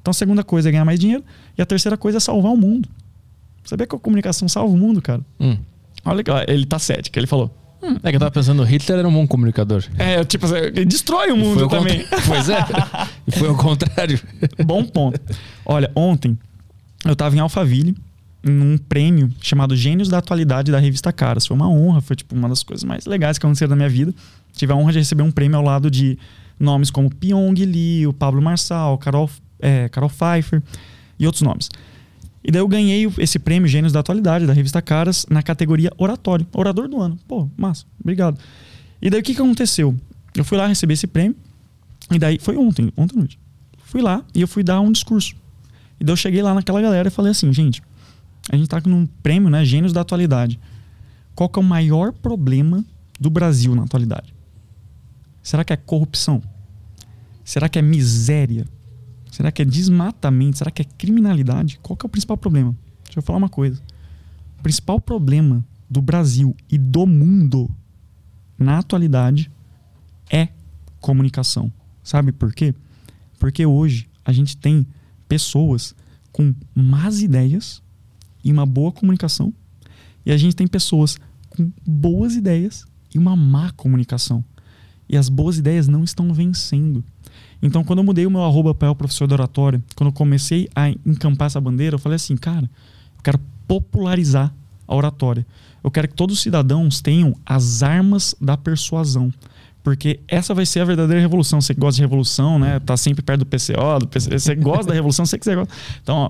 [0.00, 1.24] Então a segunda coisa é ganhar mais dinheiro
[1.56, 2.88] e a terceira coisa é salvar o mundo.
[3.64, 5.20] Sabia que a comunicação salva o mundo, cara?
[5.38, 5.56] Hum.
[6.04, 7.56] Olha, ele tá cético, ele falou.
[7.82, 7.96] Hum.
[8.02, 9.84] É que eu tava pensando, Hitler era um bom comunicador.
[9.98, 12.02] É, tipo, ele destrói o mundo também.
[12.04, 12.22] Contra...
[12.26, 12.58] Pois é.
[13.26, 14.20] e foi o contrário.
[14.64, 15.20] Bom ponto.
[15.64, 16.38] Olha, ontem
[17.04, 17.96] eu tava em Alphaville,
[18.42, 21.46] num prêmio chamado Gênios da Atualidade da revista Caras.
[21.46, 24.12] Foi uma honra, foi tipo uma das coisas mais legais que aconteceram na minha vida.
[24.52, 26.18] Tive a honra de receber um prêmio ao lado de
[26.58, 30.62] nomes como Pyong Lee, o Pablo Marçal, Carol, é, Carol Pfeiffer
[31.18, 31.68] e outros nomes.
[32.44, 36.46] E daí eu ganhei esse prêmio Gênios da Atualidade da revista Caras na categoria Oratório,
[36.52, 37.16] Orador do Ano.
[37.28, 38.38] Pô, massa, obrigado.
[39.00, 39.94] E daí o que, que aconteceu?
[40.34, 41.36] Eu fui lá receber esse prêmio,
[42.10, 43.38] e daí foi ontem, ontem à noite.
[43.84, 45.34] Fui lá e eu fui dar um discurso.
[46.00, 47.82] E daí eu cheguei lá naquela galera e falei assim, gente,
[48.50, 49.64] a gente está num prêmio, né?
[49.64, 50.58] Gênios da atualidade.
[51.34, 52.84] Qual que é o maior problema
[53.18, 54.34] do Brasil na atualidade?
[55.42, 56.42] Será que é corrupção?
[57.44, 58.66] Será que é miséria?
[59.30, 60.58] Será que é desmatamento?
[60.58, 61.78] Será que é criminalidade?
[61.82, 62.76] Qual que é o principal problema?
[63.04, 63.80] Deixa eu falar uma coisa.
[64.58, 67.68] O principal problema do Brasil e do mundo
[68.58, 69.50] na atualidade
[70.30, 70.48] é
[71.00, 71.72] comunicação.
[72.02, 72.74] Sabe por quê?
[73.38, 74.86] Porque hoje a gente tem
[75.28, 75.94] pessoas
[76.30, 77.82] com más ideias
[78.44, 79.52] e uma boa comunicação.
[80.24, 81.18] E a gente tem pessoas
[81.50, 84.44] com boas ideias e uma má comunicação.
[85.08, 87.04] E as boas ideias não estão vencendo.
[87.60, 90.68] Então, quando eu mudei o meu arroba para o professor da oratória, quando eu comecei
[90.74, 92.64] a encampar essa bandeira, eu falei assim, cara,
[93.16, 94.52] eu quero popularizar
[94.86, 95.46] a oratória.
[95.82, 99.32] Eu quero que todos os cidadãos tenham as armas da persuasão.
[99.82, 101.60] Porque essa vai ser a verdadeira revolução.
[101.60, 102.78] Você gosta de revolução, né?
[102.80, 104.38] Tá sempre perto do PCO, do PC...
[104.38, 105.74] você gosta da revolução, você gosta.
[106.02, 106.26] Então, ó,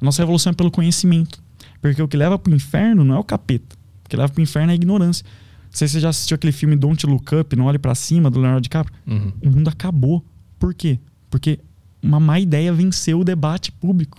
[0.00, 1.42] a nossa revolução é pelo conhecimento.
[1.82, 3.76] Porque o que leva pro inferno não é o capeta.
[4.06, 5.26] O que leva pro inferno é a ignorância.
[5.64, 8.30] Não sei se você já assistiu aquele filme Don't Look Up, Não Olhe para Cima,
[8.30, 8.96] do Leonardo DiCaprio.
[9.06, 9.32] Uhum.
[9.42, 10.24] O mundo acabou.
[10.58, 11.00] Por quê?
[11.28, 11.58] Porque
[12.00, 14.18] uma má ideia venceu o debate público.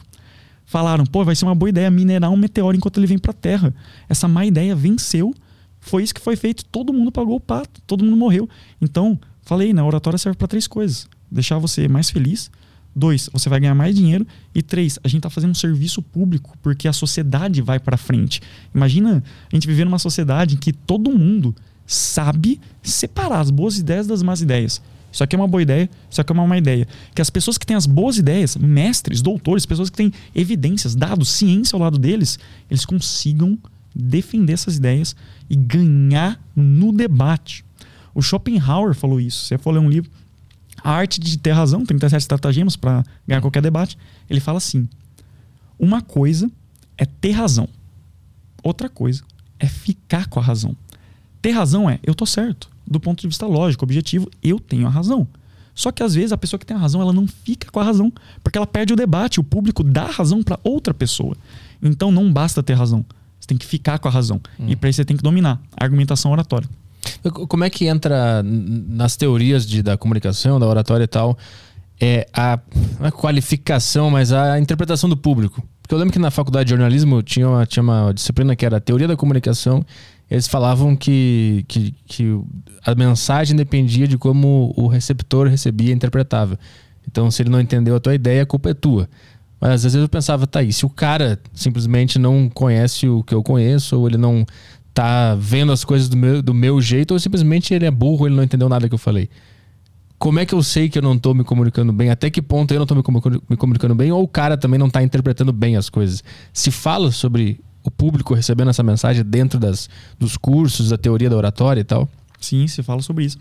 [0.66, 3.36] Falaram, pô, vai ser uma boa ideia minerar um meteoro enquanto ele vem para a
[3.36, 3.74] Terra.
[4.10, 5.34] Essa má ideia venceu.
[5.80, 6.66] Foi isso que foi feito.
[6.66, 7.82] Todo mundo pagou o pato.
[7.88, 8.50] Todo mundo morreu.
[8.82, 12.50] Então, falei, na oratória serve para três coisas: deixar você mais feliz,
[12.96, 14.26] Dois, você vai ganhar mais dinheiro.
[14.54, 18.42] E três, a gente está fazendo um serviço público porque a sociedade vai para frente.
[18.74, 24.08] Imagina a gente viver numa sociedade em que todo mundo sabe separar as boas ideias
[24.08, 24.82] das más ideias.
[25.12, 26.88] Isso aqui é uma boa ideia, isso aqui é uma má ideia.
[27.14, 31.30] Que as pessoas que têm as boas ideias, mestres, doutores, pessoas que têm evidências, dados,
[31.30, 33.58] ciência ao lado deles, eles consigam
[33.96, 35.16] defender essas ideias
[35.48, 37.64] e ganhar no debate.
[38.16, 39.46] O Schopenhauer falou isso.
[39.46, 40.10] Você for ler um livro,
[40.84, 43.98] a arte de ter razão, 37 estratagemas para ganhar qualquer debate.
[44.30, 44.88] Ele fala assim:
[45.80, 46.52] uma coisa
[46.98, 47.68] é ter razão,
[48.62, 49.24] outra coisa
[49.60, 50.76] é ficar com a razão.
[51.42, 54.90] Ter razão é eu tô certo, do ponto de vista lógico, objetivo, eu tenho a
[54.90, 55.28] razão.
[55.76, 57.84] Só que às vezes a pessoa que tem a razão, ela não fica com a
[57.84, 58.12] razão,
[58.44, 61.36] porque ela perde o debate, o público dá a razão para outra pessoa.
[61.82, 63.04] Então não basta ter razão,
[63.40, 64.40] você tem que ficar com a razão.
[64.60, 64.66] Hum.
[64.68, 66.70] E para isso você tem que dominar a argumentação oratória.
[67.48, 71.38] Como é que entra nas teorias de, da comunicação, da oratória e tal,
[72.00, 72.60] é a,
[73.00, 75.64] a qualificação, mas a interpretação do público?
[75.82, 78.78] Porque eu lembro que na faculdade de jornalismo tinha uma, tinha uma disciplina que era
[78.78, 79.86] a teoria da comunicação.
[80.32, 82.42] Eles falavam que, que, que
[82.86, 86.58] a mensagem dependia de como o receptor recebia e interpretava.
[87.08, 89.10] Então, se ele não entendeu a tua ideia, a culpa é tua.
[89.60, 93.34] Mas às vezes eu pensava, tá aí, se o cara simplesmente não conhece o que
[93.34, 94.46] eu conheço, ou ele não
[94.94, 98.36] tá vendo as coisas do meu, do meu jeito, ou simplesmente ele é burro, ele
[98.36, 99.30] não entendeu nada que eu falei.
[100.20, 102.10] como é que eu sei que eu não tô me comunicando bem?
[102.10, 104.12] Até que ponto eu não tô me comunicando, me comunicando bem?
[104.12, 106.24] Ou o cara também não tá interpretando bem as coisas?
[106.54, 111.36] Se fala sobre o público recebendo essa mensagem dentro das, dos cursos, da teoria da
[111.36, 112.08] oratória e tal?
[112.40, 113.38] Sim, se fala sobre isso.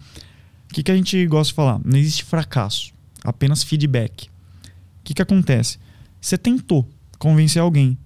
[0.71, 1.81] O que, que a gente gosta de falar?
[1.85, 4.27] Não existe fracasso, apenas feedback.
[4.27, 5.79] O que, que acontece?
[6.21, 6.89] Você tentou
[7.19, 7.97] convencer alguém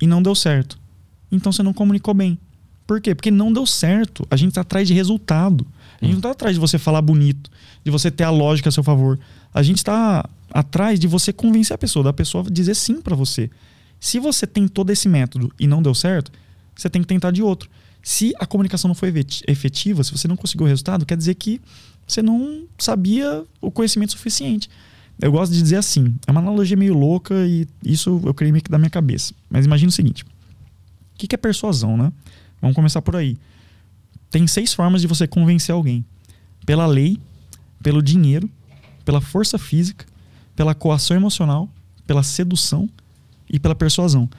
[0.00, 0.78] e não deu certo.
[1.30, 2.38] Então você não comunicou bem.
[2.92, 3.14] Por quê?
[3.14, 4.26] Porque não deu certo.
[4.30, 5.66] A gente está atrás de resultado.
[5.98, 7.50] A gente não está atrás de você falar bonito,
[7.82, 9.18] de você ter a lógica a seu favor.
[9.54, 13.48] A gente está atrás de você convencer a pessoa, da pessoa dizer sim para você.
[13.98, 16.30] Se você tem todo esse método e não deu certo,
[16.76, 17.70] você tem que tentar de outro.
[18.02, 19.10] Se a comunicação não foi
[19.48, 21.62] efetiva, se você não conseguiu o resultado, quer dizer que
[22.06, 24.68] você não sabia o conhecimento suficiente.
[25.18, 28.62] Eu gosto de dizer assim, é uma analogia meio louca e isso eu criei meio
[28.62, 29.32] que da minha cabeça.
[29.48, 30.28] Mas imagina o seguinte: o
[31.16, 32.12] que é persuasão, né?
[32.62, 33.36] Vamos começar por aí.
[34.30, 36.04] Tem seis formas de você convencer alguém:
[36.64, 37.18] pela lei,
[37.82, 38.48] pelo dinheiro,
[39.04, 40.06] pela força física,
[40.54, 41.68] pela coação emocional,
[42.06, 42.88] pela sedução
[43.50, 44.30] e pela persuasão.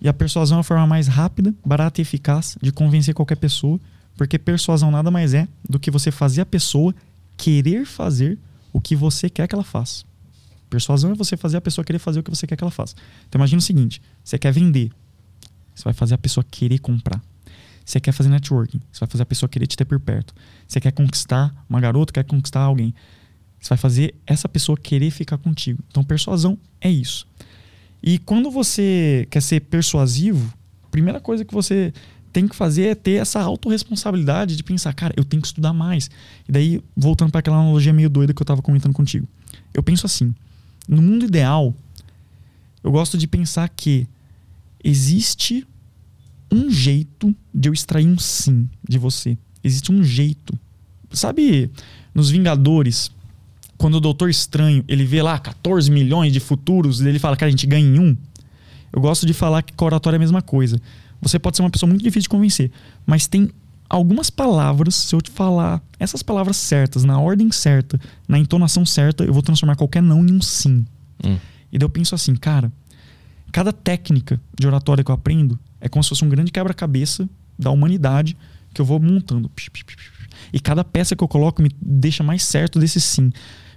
[0.00, 3.80] E a persuasão é a forma mais rápida, barata e eficaz de convencer qualquer pessoa,
[4.16, 6.94] porque persuasão nada mais é do que você fazer a pessoa
[7.36, 8.38] querer fazer
[8.72, 10.04] o que você quer que ela faça.
[10.70, 12.94] Persuasão é você fazer a pessoa querer fazer o que você quer que ela faça.
[13.28, 14.90] Então imagina o seguinte: você quer vender,
[15.74, 17.22] você vai fazer a pessoa querer comprar.
[17.84, 20.34] Você quer fazer networking, você vai fazer a pessoa querer te ter por perto.
[20.66, 22.94] Você quer conquistar uma garota, quer conquistar alguém.
[23.60, 25.82] Você vai fazer essa pessoa querer ficar contigo.
[25.90, 27.26] Então persuasão é isso.
[28.02, 30.52] E quando você quer ser persuasivo,
[30.84, 31.92] a primeira coisa que você
[32.34, 36.10] tem que fazer é ter essa autorresponsabilidade de pensar, cara, eu tenho que estudar mais.
[36.48, 39.26] E daí, voltando para aquela analogia meio doida que eu estava comentando contigo.
[39.72, 40.34] Eu penso assim:
[40.88, 41.74] no mundo ideal,
[42.82, 44.06] eu gosto de pensar que
[44.82, 45.66] existe
[46.54, 49.36] um jeito de eu extrair um sim de você.
[49.62, 50.58] Existe um jeito.
[51.10, 51.70] Sabe,
[52.14, 53.10] nos Vingadores,
[53.76, 57.44] quando o Doutor Estranho ele vê lá 14 milhões de futuros e ele fala que
[57.44, 58.16] a gente ganha em um.
[58.92, 60.80] Eu gosto de falar que com oratória é a mesma coisa.
[61.20, 62.70] Você pode ser uma pessoa muito difícil de convencer,
[63.06, 63.50] mas tem
[63.88, 69.24] algumas palavras, se eu te falar essas palavras certas, na ordem certa, na entonação certa,
[69.24, 70.84] eu vou transformar qualquer não em um sim.
[71.24, 71.36] Hum.
[71.72, 72.72] E daí eu penso assim, cara,
[73.52, 77.70] cada técnica de oratória que eu aprendo é como se fosse um grande quebra-cabeça da
[77.70, 78.34] humanidade
[78.72, 79.50] que eu vou montando.
[80.50, 83.32] E cada peça que eu coloco me deixa mais certo desse sim, me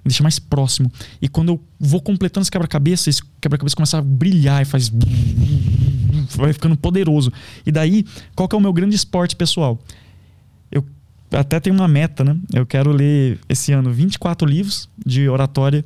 [0.05, 0.89] deixa mais próximo.
[1.21, 4.89] E quando eu vou completando esse quebra-cabeça, esse quebra-cabeça começa a brilhar e faz.
[6.33, 7.29] vai ficando poderoso.
[7.65, 9.77] E daí, qual que é o meu grande esporte pessoal?
[10.71, 10.85] Eu
[11.33, 12.37] até tenho uma meta, né?
[12.53, 15.83] Eu quero ler esse ano 24 livros de oratória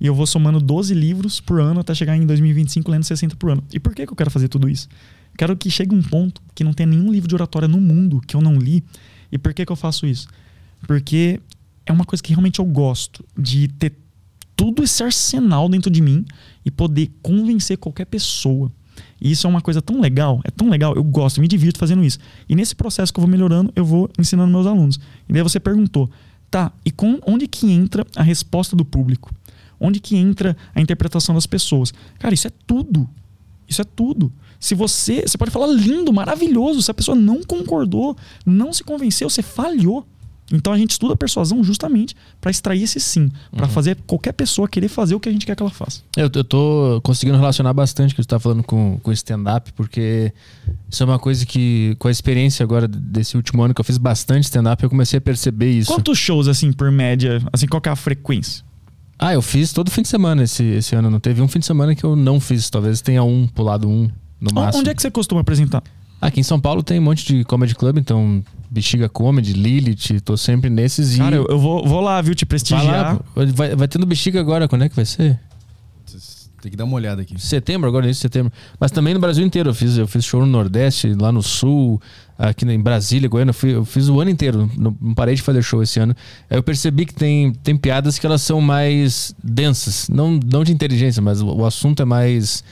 [0.00, 3.50] e eu vou somando 12 livros por ano até chegar em 2025 lendo 60 por
[3.50, 3.62] ano.
[3.70, 4.88] E por que, que eu quero fazer tudo isso?
[5.38, 8.34] Quero que chegue um ponto que não tenha nenhum livro de oratória no mundo que
[8.34, 8.82] eu não li.
[9.30, 10.26] E por que, que eu faço isso?
[10.84, 11.40] Porque
[11.86, 13.92] é uma coisa que realmente eu gosto de ter
[14.56, 16.26] tudo esse arsenal dentro de mim
[16.64, 18.72] e poder convencer qualquer pessoa.
[19.20, 22.02] E isso é uma coisa tão legal, é tão legal, eu gosto, me divirto fazendo
[22.02, 22.18] isso.
[22.48, 24.98] E nesse processo que eu vou melhorando, eu vou ensinando meus alunos.
[25.28, 26.10] E daí você perguntou,
[26.50, 29.32] tá, e com, onde que entra a resposta do público?
[29.78, 31.94] Onde que entra a interpretação das pessoas?
[32.18, 33.08] Cara, isso é tudo.
[33.68, 34.32] Isso é tudo.
[34.60, 39.30] Se você, você pode falar lindo, maravilhoso, se a pessoa não concordou, não se convenceu,
[39.30, 40.06] você falhou.
[40.52, 43.72] Então a gente estuda a persuasão justamente para extrair esse sim, para uhum.
[43.72, 46.00] fazer qualquer pessoa querer fazer o que a gente quer que ela faça.
[46.16, 50.32] Eu, eu tô conseguindo relacionar bastante o que você está falando com, com stand-up, porque
[50.90, 53.98] isso é uma coisa que, com a experiência agora desse último ano que eu fiz
[53.98, 55.92] bastante stand-up, eu comecei a perceber isso.
[55.92, 57.42] Quantos shows, assim, por média?
[57.52, 58.64] Assim, qual é a frequência?
[59.18, 61.10] Ah, eu fiz todo fim de semana esse, esse ano.
[61.10, 62.70] Não teve um fim de semana que eu não fiz.
[62.70, 64.08] Talvez tenha um, pulado um,
[64.40, 64.80] no máximo.
[64.80, 65.82] Onde é que você costuma apresentar?
[66.20, 70.36] Aqui em São Paulo tem um monte de comedy club, então Bexiga Comedy, Lilith, tô
[70.36, 71.16] sempre nesses.
[71.16, 71.38] Cara, e...
[71.38, 73.20] eu, eu vou, vou lá, viu, te prestigiar.
[73.34, 75.38] Vai, lá, vai, vai tendo Bexiga agora, quando é que vai ser?
[76.60, 77.40] Tem que dar uma olhada aqui.
[77.40, 78.52] Setembro, agora início de setembro.
[78.80, 79.70] Mas também no Brasil inteiro.
[79.70, 82.00] Eu fiz, eu fiz show no Nordeste, lá no Sul,
[82.36, 83.50] aqui em Brasília, Goiânia.
[83.50, 84.68] Eu, fui, eu fiz o ano inteiro.
[84.76, 86.16] Não, não, parei de fazer show esse ano.
[86.50, 90.08] Aí eu percebi que tem, tem piadas que elas são mais densas.
[90.08, 92.64] Não, não de inteligência, mas o, o assunto é mais.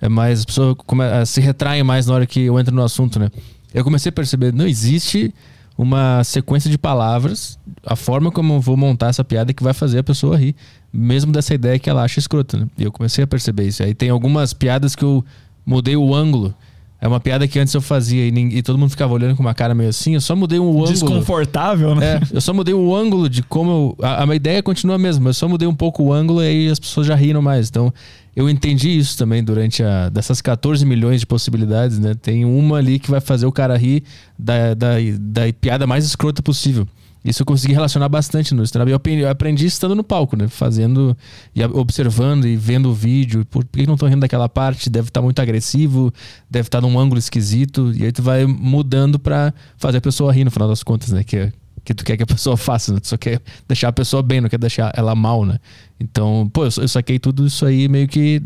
[0.00, 0.40] É mais.
[0.40, 3.30] As pessoas come, se retraem mais na hora que eu entro no assunto, né?
[3.72, 5.32] Eu comecei a perceber, não existe
[5.76, 9.98] uma sequência de palavras, a forma como eu vou montar essa piada que vai fazer
[9.98, 10.56] a pessoa rir,
[10.92, 12.56] mesmo dessa ideia que ela acha escrota.
[12.58, 12.66] Né?
[12.78, 13.82] E eu comecei a perceber isso.
[13.82, 15.22] Aí tem algumas piadas que eu
[15.64, 16.54] mudei o ângulo.
[16.98, 19.52] É uma piada que antes eu fazia e, e, todo mundo ficava olhando com uma
[19.52, 20.14] cara meio assim.
[20.14, 20.86] Eu só mudei um ângulo.
[20.86, 22.14] Desconfortável, né?
[22.14, 23.94] É, eu só mudei o ângulo de como.
[23.98, 26.46] Eu, a, a ideia continua a mesma, eu só mudei um pouco o ângulo e
[26.46, 27.68] aí as pessoas já riram mais.
[27.68, 27.92] Então
[28.36, 30.10] eu entendi isso também durante a.
[30.10, 32.14] Dessas 14 milhões de possibilidades, né?
[32.14, 34.04] Tem uma ali que vai fazer o cara rir
[34.38, 36.86] da, da, da piada mais escrota possível.
[37.24, 38.90] Isso eu consegui relacionar bastante no stand-up.
[38.90, 40.48] Eu aprendi, estando no palco, né?
[40.48, 41.16] Fazendo
[41.54, 43.44] e observando e vendo o vídeo.
[43.46, 44.90] Por que não tô rindo daquela parte?
[44.90, 46.12] Deve estar muito agressivo,
[46.48, 47.90] deve estar num ângulo esquisito.
[47.96, 51.24] E aí tu vai mudando pra fazer a pessoa rir no final das contas, né?
[51.24, 51.50] Que,
[51.86, 52.98] que tu quer que a pessoa faça, né?
[53.00, 55.58] Tu só quer deixar a pessoa bem, não quer deixar ela mal, né?
[56.00, 58.42] Então, pô, eu, eu saquei tudo isso aí meio que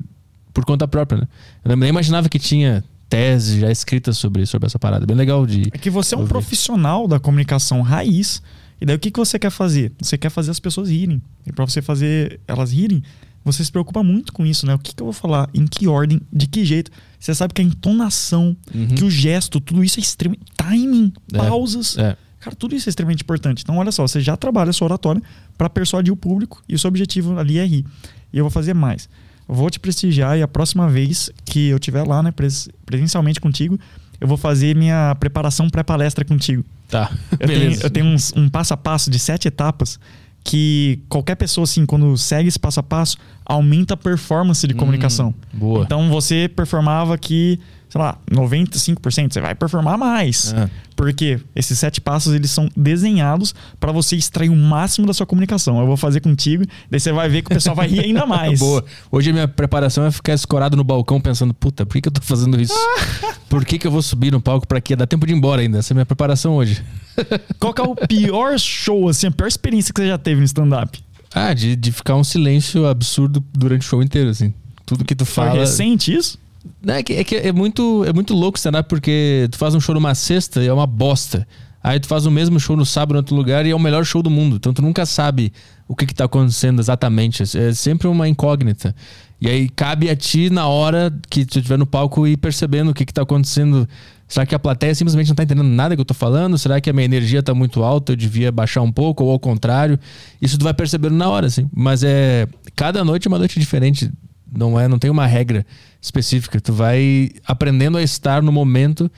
[0.53, 1.29] por conta própria, né?
[1.65, 5.07] Eu nem imaginava que tinha tese já escrita sobre, sobre essa parada.
[5.07, 5.63] Bem legal de.
[5.73, 6.31] É que você é um Ouvir.
[6.33, 8.43] profissional da comunicação raiz.
[8.81, 9.93] E daí o que, que você quer fazer?
[10.01, 11.21] Você quer fazer as pessoas rirem.
[11.47, 13.03] E para você fazer elas rirem,
[13.45, 14.75] você se preocupa muito com isso, né?
[14.75, 15.49] O que, que eu vou falar?
[15.55, 16.21] Em que ordem?
[16.33, 16.91] De que jeito?
[17.19, 18.87] Você sabe que a entonação, Uhum.
[18.89, 20.45] que o gesto, tudo isso é extremamente.
[20.57, 21.37] Timing, É.
[21.39, 21.97] pausas.
[21.99, 22.17] É.
[22.41, 23.63] Cara, tudo isso é extremamente importante.
[23.63, 25.23] Então, olha só, você já trabalha a sua oratória
[25.59, 27.85] para persuadir o público e o seu objetivo ali é rir.
[28.33, 29.09] E eu vou fazer mais.
[29.49, 33.41] Eu vou te prestigiar e a próxima vez que eu estiver lá, né, pres- presencialmente
[33.41, 33.79] contigo,
[34.21, 36.65] eu vou fazer minha preparação pré-palestra contigo.
[36.89, 37.11] Tá.
[37.33, 37.83] Eu tenho, Beleza.
[37.87, 39.99] eu tenho uns- um passo a passo de sete etapas
[40.43, 45.35] que qualquer pessoa, assim, quando segue esse passo a passo, aumenta a performance de comunicação.
[45.55, 45.85] Hum, boa.
[45.85, 47.59] Então você performava que,
[47.91, 50.55] sei lá, 95%, você vai performar mais.
[50.57, 50.71] Ah.
[50.95, 55.81] Porque esses sete passos eles são desenhados para você extrair o máximo da sua comunicação.
[55.81, 58.61] Eu vou fazer contigo, daí você vai ver que o pessoal vai rir ainda mais.
[58.61, 58.85] Boa.
[59.11, 62.13] Hoje a minha preparação é ficar escorado no balcão pensando, puta, por que, que eu
[62.13, 62.75] tô fazendo isso?
[63.51, 64.95] por que, que eu vou subir no palco pra quê?
[64.95, 65.79] Dá tempo de ir embora ainda.
[65.79, 66.81] Essa é a minha preparação hoje.
[67.59, 70.47] Qual que é o pior show, assim, a pior experiência que você já teve no
[70.47, 71.03] stand-up?
[71.35, 74.55] Ah, de, de ficar um silêncio absurdo durante o show inteiro, assim.
[74.87, 75.59] Tudo que tu Foi fala.
[75.61, 76.39] recente isso?
[76.87, 79.95] É que, é, que é muito, é muito louco stand-up porque tu faz um show
[79.95, 81.47] numa sexta e é uma bosta.
[81.83, 84.05] Aí tu faz o mesmo show no sábado em outro lugar e é o melhor
[84.05, 84.57] show do mundo.
[84.57, 85.53] Então tu nunca sabe
[85.89, 87.43] o que, que tá acontecendo exatamente.
[87.43, 88.95] É sempre uma incógnita.
[89.41, 92.95] E aí cabe a ti, na hora que tu estiver no palco, ir percebendo o
[92.95, 93.89] que, que tá acontecendo.
[94.29, 96.59] Será que a plateia simplesmente não tá entendendo nada que eu tô falando?
[96.59, 98.13] Será que a minha energia tá muito alta?
[98.13, 99.25] Eu devia baixar um pouco?
[99.25, 99.99] Ou ao contrário?
[100.41, 101.69] Isso tu vai percebendo na hora, assim.
[101.75, 102.47] Mas é.
[102.77, 104.11] Cada noite é uma noite diferente.
[104.53, 105.65] Não é, não tem uma regra
[106.01, 106.61] específica.
[106.61, 109.11] Tu vai aprendendo a estar no momento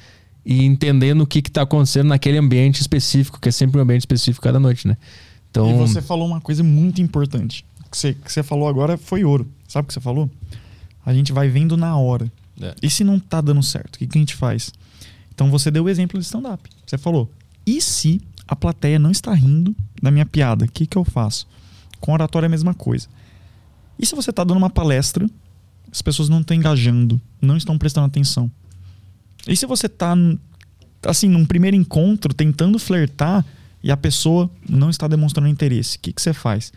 [0.45, 4.43] e entendendo o que está acontecendo naquele ambiente específico, que é sempre um ambiente específico
[4.43, 4.97] cada noite, né?
[5.51, 7.65] Então, E você falou uma coisa muito importante.
[7.87, 9.47] O que você, que você falou agora foi ouro.
[9.69, 10.31] Sabe o que você falou?
[11.05, 12.31] A gente vai vendo na hora.
[12.61, 12.75] É.
[12.83, 14.73] E se não tá dando certo, o que, que a gente faz?
[15.35, 16.69] Então você deu o exemplo de stand-up.
[16.87, 17.31] Você falou,
[17.67, 20.65] e se a plateia não está rindo da minha piada?
[20.65, 21.47] O que, que eu faço?
[22.01, 23.09] Com oratória é a mesma coisa.
[23.99, 25.29] E se você está dando uma palestra,
[25.91, 28.51] as pessoas não estão engajando, não estão prestando atenção?
[29.47, 30.15] E se você está
[31.05, 33.45] assim, num primeiro encontro, tentando flertar
[33.83, 36.73] e a pessoa não está demonstrando interesse, o que, que você faz?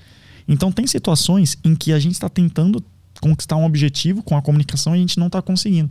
[0.48, 2.84] Então, tem situações em que a gente está tentando
[3.22, 5.90] conquistar um objetivo com a comunicação e a gente não está conseguindo.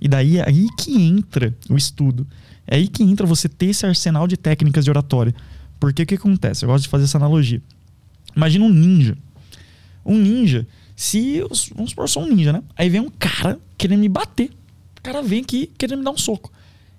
[0.00, 2.26] E daí é aí que entra o estudo.
[2.66, 5.34] É aí que entra você ter esse arsenal de técnicas de oratória.
[5.78, 6.64] Porque o que acontece?
[6.64, 7.62] Eu gosto de fazer essa analogia.
[8.36, 9.16] Imagina um ninja.
[10.04, 11.42] Um ninja, se.
[11.50, 12.62] os- Vamos supor, eu sou um ninja, né?
[12.76, 14.50] Aí vem um cara querendo me bater.
[14.98, 16.52] O cara vem aqui querendo me dar um soco.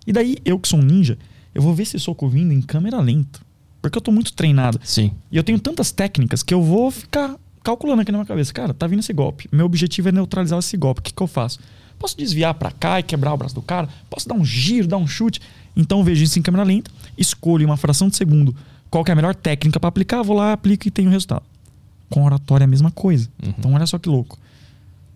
[0.05, 1.17] E daí, eu que sou um ninja,
[1.53, 3.39] eu vou ver esse soco vindo em câmera lenta.
[3.81, 4.79] Porque eu tô muito treinado.
[4.83, 5.11] sim.
[5.31, 8.51] E eu tenho tantas técnicas que eu vou ficar calculando aqui na minha cabeça.
[8.53, 9.47] Cara, tá vindo esse golpe.
[9.51, 10.99] Meu objetivo é neutralizar esse golpe.
[11.01, 11.59] O que, que eu faço?
[11.97, 13.87] Posso desviar pra cá e quebrar o braço do cara?
[14.09, 15.39] Posso dar um giro, dar um chute?
[15.75, 18.55] Então eu vejo isso em câmera lenta, escolho em uma fração de segundo
[18.89, 21.43] qual que é a melhor técnica pra aplicar, vou lá, aplico e tenho o resultado.
[22.09, 23.29] Com oratória é a mesma coisa.
[23.41, 24.37] Então olha só que louco.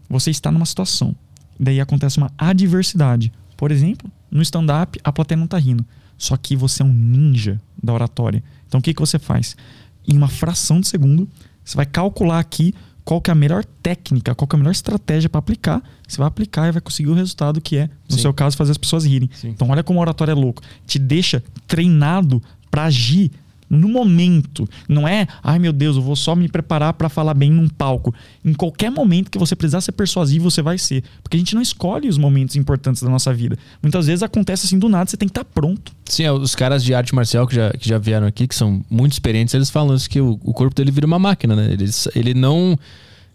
[0.10, 1.16] Você está numa situação,
[1.60, 3.32] daí acontece uma adversidade.
[3.56, 5.86] Por exemplo, no stand-up a plateia não tá rindo.
[6.18, 8.44] Só que você é um ninja da oratória.
[8.68, 9.56] Então o que, que você faz?
[10.08, 11.28] Em uma fração de segundo,
[11.64, 12.74] você vai calcular aqui
[13.06, 15.82] qual que é a melhor técnica, qual que é a melhor estratégia para aplicar.
[16.08, 18.22] Você vai aplicar e vai conseguir o resultado que é, no Sim.
[18.22, 19.30] seu caso, fazer as pessoas rirem.
[19.34, 19.50] Sim.
[19.50, 20.62] Então olha como o oratório é louco.
[20.86, 23.32] Te deixa treinado para agir
[23.70, 24.68] no momento.
[24.88, 28.14] Não é, ai meu Deus, eu vou só me preparar para falar bem num palco.
[28.44, 31.04] Em qualquer momento que você precisar ser persuasivo, você vai ser.
[31.22, 33.58] Porque a gente não escolhe os momentos importantes da nossa vida.
[33.82, 35.92] Muitas vezes acontece assim do nada, você tem que estar pronto.
[36.06, 38.84] Sim, é, os caras de arte marcial que já, que já vieram aqui, que são
[38.90, 41.72] muito experientes, eles falam isso, que o, o corpo dele vira uma máquina, né?
[41.72, 42.78] Ele, ele não.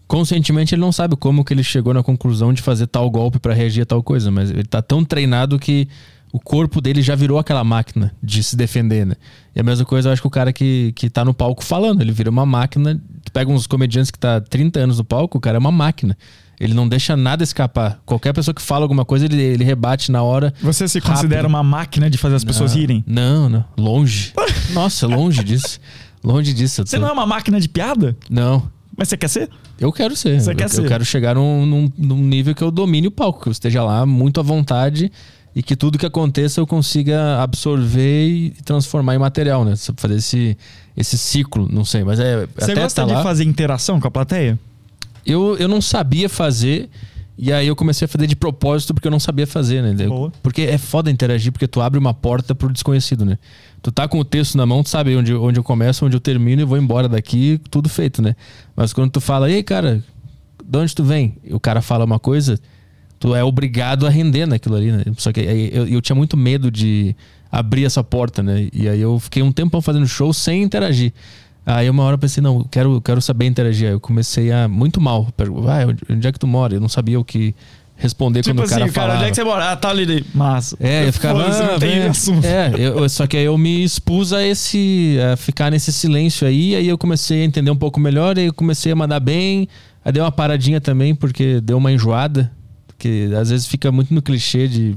[0.07, 3.55] Conscientemente ele não sabe como que ele chegou na conclusão de fazer tal golpe pra
[3.55, 5.89] reagir a tal coisa, mas ele tá tão treinado que
[6.37, 9.15] o corpo dele já virou aquela máquina de se defender, né?
[9.55, 12.01] E a mesma coisa eu acho que o cara que, que tá no palco falando,
[12.01, 13.01] ele vira uma máquina.
[13.25, 15.71] Tu pega uns comediantes que tá há 30 anos no palco, o cara é uma
[15.71, 16.19] máquina.
[16.59, 18.01] Ele não deixa nada escapar.
[18.05, 20.53] Qualquer pessoa que fala alguma coisa, ele, ele rebate na hora.
[20.61, 21.15] Você se Rápido.
[21.15, 23.05] considera uma máquina de fazer as pessoas Não, rirem?
[23.07, 23.65] Não, não.
[23.79, 24.33] Longe.
[24.75, 25.79] Nossa, longe disso.
[26.23, 26.81] Longe disso.
[26.81, 28.17] eu Você não é uma máquina de piada?
[28.29, 28.69] Não.
[28.97, 29.49] Mas você quer ser?
[29.79, 30.41] Eu quero ser.
[30.41, 30.89] Você eu, quer eu ser?
[30.89, 34.05] quero chegar num, num- num nível que eu domine o palco, que eu esteja lá
[34.05, 35.13] muito à vontade
[35.55, 39.75] e que tudo que aconteça eu consiga absorver e transformar em material, né?
[39.97, 40.59] Fazer esse,
[40.97, 42.47] esse ciclo, não sei, mas é.
[42.57, 44.59] Você gosta tá de lá, fazer interação com a plateia?
[45.25, 46.91] Eu, eu não sabia fazer.
[47.37, 50.07] E aí eu comecei a fazer de propósito porque eu não sabia fazer, né?
[50.07, 50.33] Boa.
[50.41, 53.39] Porque é foda interagir, porque tu abre uma porta pro desconhecido, né?
[53.83, 56.21] Tu tá com o texto na mão, tu sabe onde, onde eu começo, onde eu
[56.21, 58.37] termino e vou embora daqui, tudo feito, né?
[58.77, 60.03] Mas quando tu fala, ei, cara,
[60.65, 61.37] de onde tu vem?
[61.43, 62.59] E o cara fala uma coisa,
[63.25, 65.03] tu é obrigado a render naquilo ali, né?
[65.17, 67.17] Só que aí eu, eu tinha muito medo de
[67.51, 68.69] abrir essa porta, né?
[68.71, 71.11] E aí eu fiquei um tempão fazendo show sem interagir.
[71.65, 73.87] Aí uma hora eu pensei, não, eu quero, eu quero saber interagir.
[73.89, 75.27] Aí eu comecei a muito mal.
[75.35, 76.75] Pergu- Ah, onde, é que tu mora?
[76.75, 77.55] Eu não sabia o que
[77.97, 79.21] responder Tipo quando o cara assim, cara, falava.
[79.21, 79.71] onde é que você mora?
[79.73, 80.27] Ah, tá ali.
[80.35, 80.77] Massa.
[80.79, 81.41] É, eu ficava.
[81.45, 82.45] Foda-se, ah, tem assunto.
[82.45, 85.17] É, eu- só que aí eu me expus a esse.
[85.33, 88.53] a ficar nesse silêncio aí, aí eu comecei a entender um pouco melhor, aí eu
[88.53, 89.67] comecei a mandar bem.
[90.05, 92.53] Aí deu uma paradinha também, porque deu uma enjoada.
[93.05, 94.97] Que às vezes fica muito no clichê de.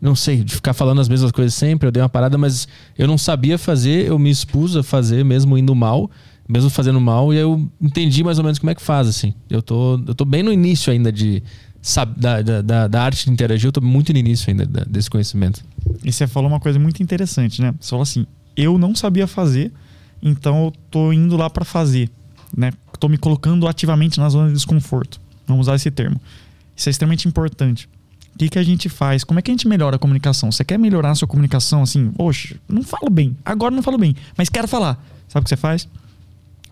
[0.00, 1.88] Não sei, de ficar falando as mesmas coisas sempre.
[1.88, 5.58] Eu dei uma parada, mas eu não sabia fazer, eu me expus a fazer, mesmo
[5.58, 6.08] indo mal,
[6.48, 9.34] mesmo fazendo mal, e eu entendi mais ou menos como é que faz, assim.
[9.50, 11.42] Eu tô, eu tô bem no início ainda de.
[12.16, 15.64] Da, da, da, arte de interagir, eu tô muito no início ainda da- desse conhecimento.
[16.04, 17.74] E você falou uma coisa muito interessante, né?
[17.80, 18.24] Você falou assim:
[18.56, 19.72] eu não sabia fazer,
[20.22, 22.08] então eu tô indo lá pra fazer,
[22.56, 22.70] né?
[23.00, 25.20] Tô me colocando ativamente na zona de desconforto.
[25.44, 26.20] Vamos usar esse termo.
[26.76, 27.88] Isso é extremamente importante.
[28.34, 29.24] O que, que a gente faz?
[29.24, 30.50] Como é que a gente melhora a comunicação?
[30.50, 32.10] Você quer melhorar a sua comunicação assim?
[32.12, 33.36] Poxa, não falo bem.
[33.44, 35.02] Agora não falo bem, mas quero falar.
[35.28, 35.88] Sabe o que você faz?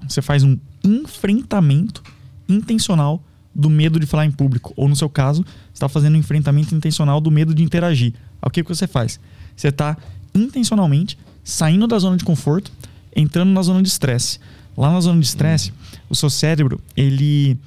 [0.09, 2.03] Você faz um enfrentamento
[2.49, 3.23] intencional
[3.55, 4.73] do medo de falar em público.
[4.77, 8.15] Ou no seu caso, está fazendo um enfrentamento intencional do medo de interagir.
[8.41, 9.21] O que, que você faz?
[9.55, 9.97] Você está
[10.35, 12.73] intencionalmente saindo da zona de conforto,
[13.15, 14.39] entrando na zona de estresse.
[14.77, 15.73] Lá na zona de estresse,
[16.09, 17.59] o seu cérebro, ele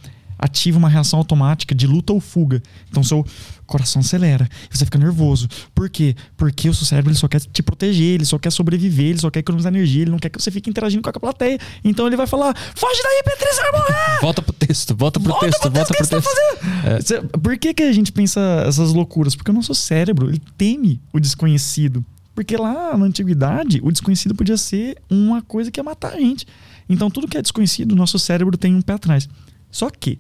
[0.44, 2.62] ativa uma reação automática de luta ou fuga.
[2.89, 3.26] Então seu
[3.66, 5.48] coração acelera, você fica nervoso.
[5.74, 6.16] Por quê?
[6.36, 9.30] Porque o seu cérebro ele só quer te proteger, ele só quer sobreviver, ele só
[9.32, 11.58] quer economizar energia, ele não quer que você fique interagindo com a plateia.
[11.84, 15.46] Então ele vai falar: "Foge daí, você vai morrer!" Volta pro texto, volta pro Volta
[15.46, 16.84] texto, pro volta pro texto, que texto.
[16.84, 19.36] tá Cê- Por que, que a gente pensa essas loucuras?
[19.36, 22.06] Porque o nosso cérebro ele teme o desconhecido.
[22.36, 26.48] Porque lá na antiguidade, o desconhecido podia ser uma coisa que ia matar a gente.
[26.89, 29.30] Então, tudo que é desconhecido, nosso cérebro tem um pé atrás.
[29.70, 30.18] Só que,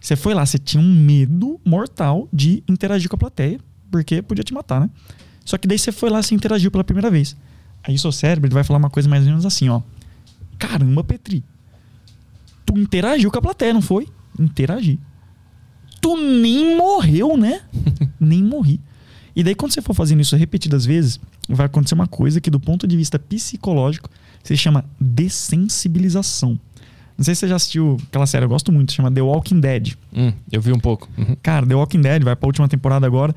[0.00, 3.58] você foi lá, você tinha um medo mortal de interagir com a plateia,
[3.90, 4.90] porque podia te matar, né?
[5.44, 7.36] Só que daí você foi lá, você interagiu pela primeira vez.
[7.82, 9.80] Aí, seu cérebro vai falar uma coisa mais ou menos assim, ó.
[10.58, 11.44] Caramba, Petri,
[12.64, 14.08] tu interagiu com a plateia, não foi?
[14.38, 14.98] Interagi.
[16.00, 17.62] Tu nem morreu, né?
[18.18, 18.80] nem morri.
[19.36, 22.58] E daí, quando você for fazendo isso repetidas vezes, vai acontecer uma coisa que, do
[22.58, 24.10] ponto de vista psicológico,
[24.42, 26.58] se chama dessensibilização.
[27.16, 29.94] Não sei se você já assistiu aquela série, eu gosto muito, chama The Walking Dead.
[30.14, 31.08] Hum, eu vi um pouco.
[31.16, 31.36] Uhum.
[31.42, 33.34] Cara, The Walking Dead vai pra última temporada agora.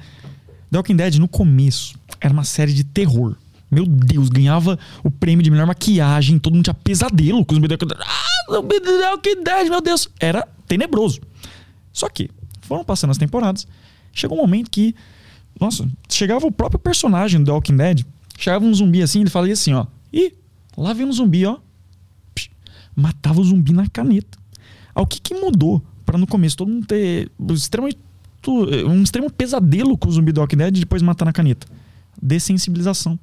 [0.70, 3.36] The Walking Dead, no começo, era uma série de terror.
[3.72, 7.62] Meu Deus, ganhava o prêmio de melhor maquiagem, todo mundo tinha pesadelo com os.
[7.62, 10.10] Ah, The Walking Dead, meu Deus.
[10.20, 11.22] Era tenebroso.
[11.94, 12.30] Só que
[12.62, 13.68] foram passando as temporadas.
[14.12, 14.94] Chegou um momento que,
[15.60, 18.06] nossa, chegava o próprio personagem do The Walking Dead,
[18.38, 19.86] chegava um zumbi assim, ele falava assim, ó.
[20.12, 20.34] Ih,
[20.78, 21.58] lá vem um zumbi, ó.
[23.00, 24.38] Matava o zumbi na caneta.
[24.96, 28.00] O que, que mudou para no começo todo mundo ter extremamente,
[28.88, 31.68] um extremo pesadelo com o zumbi do Walking Dead e depois matar na caneta?
[32.22, 33.18] Dessensibilização.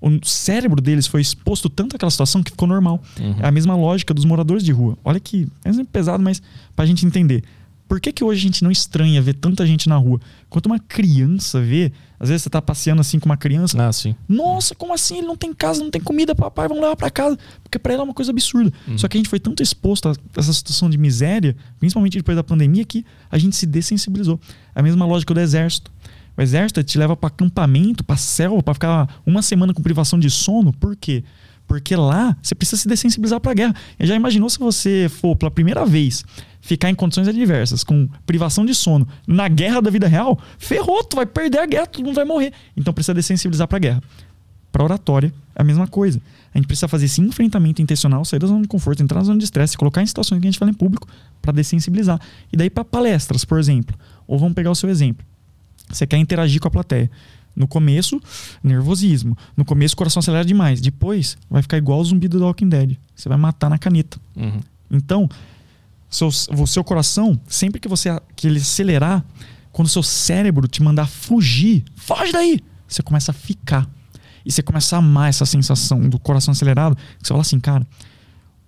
[0.00, 3.02] O cérebro deles foi exposto tanto àquela situação que ficou normal.
[3.18, 3.36] Uhum.
[3.40, 4.98] É a mesma lógica dos moradores de rua.
[5.02, 6.42] Olha que é um pesado, mas
[6.76, 7.42] pra gente entender.
[7.88, 10.20] Por que, que hoje a gente não estranha ver tanta gente na rua?
[10.48, 11.90] Quando uma criança vê,
[12.24, 14.14] às vezes você tá passeando assim com uma criança, Ah, sim.
[14.28, 15.18] nossa, como assim?
[15.18, 17.38] Ele não tem casa, não tem comida, papai, vamos levar pra casa.
[17.62, 18.72] Porque pra ele é uma coisa absurda.
[18.96, 22.42] Só que a gente foi tanto exposto a essa situação de miséria, principalmente depois da
[22.42, 24.40] pandemia, que a gente se dessensibilizou.
[24.74, 25.92] A mesma lógica do exército.
[26.36, 30.28] O exército te leva pra acampamento, pra selva, pra ficar uma semana com privação de
[30.30, 30.72] sono.
[30.72, 31.22] Por quê?
[31.66, 33.74] Porque lá você precisa se dessensibilizar pra guerra.
[34.00, 36.24] E já imaginou se você for pela primeira vez
[36.64, 40.40] ficar em condições adversas, com privação de sono, na guerra da vida real?
[40.58, 42.54] Ferrou, tu vai perder a guerra, todo mundo vai morrer.
[42.74, 44.02] Então precisa dessensibilizar pra guerra.
[44.72, 46.18] Para oratória, é a mesma coisa.
[46.54, 49.38] A gente precisa fazer esse enfrentamento intencional, sair da zona de conforto, entrar na zona
[49.38, 51.06] de estresse, colocar em situações que a gente fala em público
[51.42, 52.18] para dessensibilizar.
[52.50, 53.94] E daí para palestras, por exemplo.
[54.26, 55.24] Ou vamos pegar o seu exemplo.
[55.90, 57.10] Você quer interagir com a plateia.
[57.54, 58.18] No começo,
[58.62, 59.36] nervosismo.
[59.54, 60.80] No começo, o coração acelera demais.
[60.80, 62.96] Depois, vai ficar igual o zumbi do Walking Dead.
[63.14, 64.18] Você vai matar na caneta.
[64.34, 64.60] Uhum.
[64.90, 65.28] Então,
[66.14, 69.24] seu, o seu coração, sempre que você que ele acelerar,
[69.72, 73.88] quando o seu cérebro te mandar fugir, foge daí, você começa a ficar.
[74.46, 76.94] E você começa a amar essa sensação do coração acelerado.
[76.94, 77.86] que Você fala assim, cara,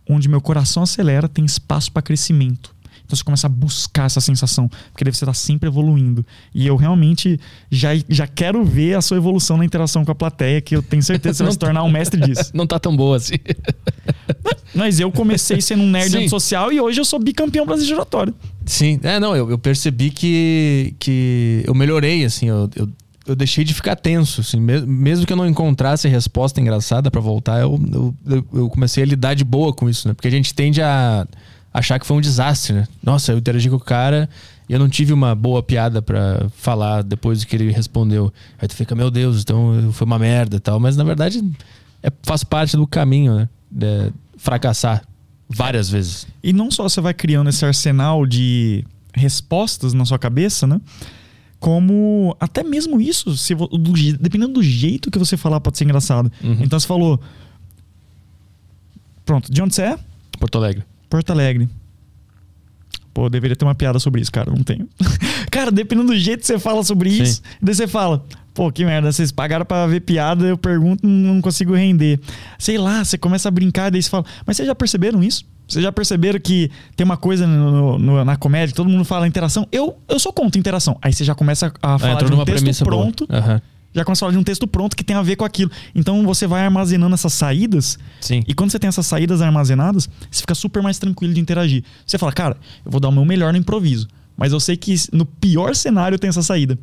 [0.09, 2.75] onde meu coração acelera tem espaço para crescimento.
[3.07, 6.27] Então você começa a buscar essa sensação, porque deve você estar sempre evoluindo.
[6.53, 7.39] E eu realmente
[7.71, 11.03] já, já quero ver a sua evolução na interação com a plateia, que eu tenho
[11.03, 12.51] certeza que você vai se tornar um mestre disso.
[12.53, 13.37] Não tá tão boa assim.
[14.75, 18.35] Mas eu comecei sendo um nerd antissocial e hoje eu sou bicampeão brasileiro de oratório.
[18.65, 22.89] Sim, é, não, eu, eu, percebi que, que eu melhorei, assim, eu, eu,
[23.27, 27.61] eu deixei de ficar tenso, assim, mesmo que eu não encontrasse resposta engraçada para voltar,
[27.61, 27.81] eu,
[28.27, 30.15] eu, eu, comecei a lidar de boa com isso, né?
[30.15, 31.27] Porque a gente tende a
[31.77, 32.89] achar que foi um desastre, né?
[33.03, 34.31] Nossa, eu interagi com o cara
[34.67, 38.33] e eu não tive uma boa piada para falar depois que ele respondeu.
[38.59, 40.81] Aí tu fica, meu Deus, então foi uma merda e tal.
[40.81, 41.45] Mas na verdade
[42.03, 43.49] é, faz parte do caminho, né?
[43.71, 45.03] De fracassar
[45.47, 46.27] várias vezes.
[46.43, 50.81] E não só você vai criando esse arsenal de respostas na sua cabeça, né?
[51.61, 56.33] Como até mesmo isso, se, do, dependendo do jeito que você falar, pode ser engraçado.
[56.43, 56.59] Uhum.
[56.63, 57.21] Então você falou.
[59.27, 59.99] Pronto, de onde você é?
[60.39, 60.85] Porto Alegre.
[61.09, 61.69] Porto Alegre.
[63.13, 64.51] Pô, deveria ter uma piada sobre isso, cara.
[64.51, 64.87] Não tenho.
[65.51, 67.23] cara, dependendo do jeito que você fala sobre Sim.
[67.23, 71.41] isso, daí você fala, pô, que merda, vocês pagaram pra ver piada, eu pergunto, não
[71.41, 72.21] consigo render.
[72.59, 75.45] Sei lá, você começa a brincar, daí você fala, mas vocês já perceberam isso?
[75.67, 79.67] Vocês já perceberam que tem uma coisa no, no, na comédia, todo mundo fala interação?
[79.73, 80.97] Eu, eu sou contra interação.
[81.03, 83.27] Aí você já começa a falar é, de um texto pronto.
[83.31, 83.61] Uhum
[83.97, 85.71] já começa a falar de um texto pronto que tem a ver com aquilo.
[85.95, 87.99] Então você vai armazenando essas saídas.
[88.21, 88.43] Sim.
[88.47, 91.83] E quando você tem essas saídas armazenadas, você fica super mais tranquilo de interagir.
[92.05, 94.07] Você fala, cara, eu vou dar o meu melhor no improviso.
[94.37, 96.79] Mas eu sei que no pior cenário tem essa saída.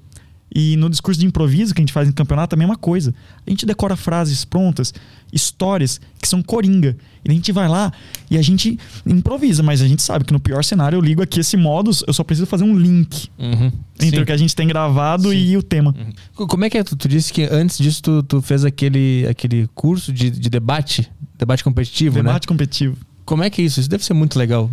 [0.56, 3.14] E no discurso de improviso que a gente faz em campeonato, a mesma coisa.
[3.46, 4.94] A gente decora frases prontas,
[5.32, 6.96] histórias que são coringa.
[7.26, 7.92] E a gente vai lá
[8.30, 11.40] e a gente improvisa, mas a gente sabe que no pior cenário eu ligo aqui
[11.40, 13.72] esse modus, eu só preciso fazer um link uhum.
[13.96, 14.22] entre Sim.
[14.22, 15.38] o que a gente tem gravado Sim.
[15.38, 15.96] e o tema.
[15.98, 16.48] Uhum.
[16.48, 16.84] Como é que é?
[16.84, 21.10] Tu, tu, disse que antes disso tu, tu fez aquele, aquele curso de, de debate,
[21.38, 22.30] debate competitivo, debate né?
[22.30, 22.98] Debate competitivo.
[23.26, 23.80] Como é que é isso?
[23.80, 24.70] Isso deve ser muito legal.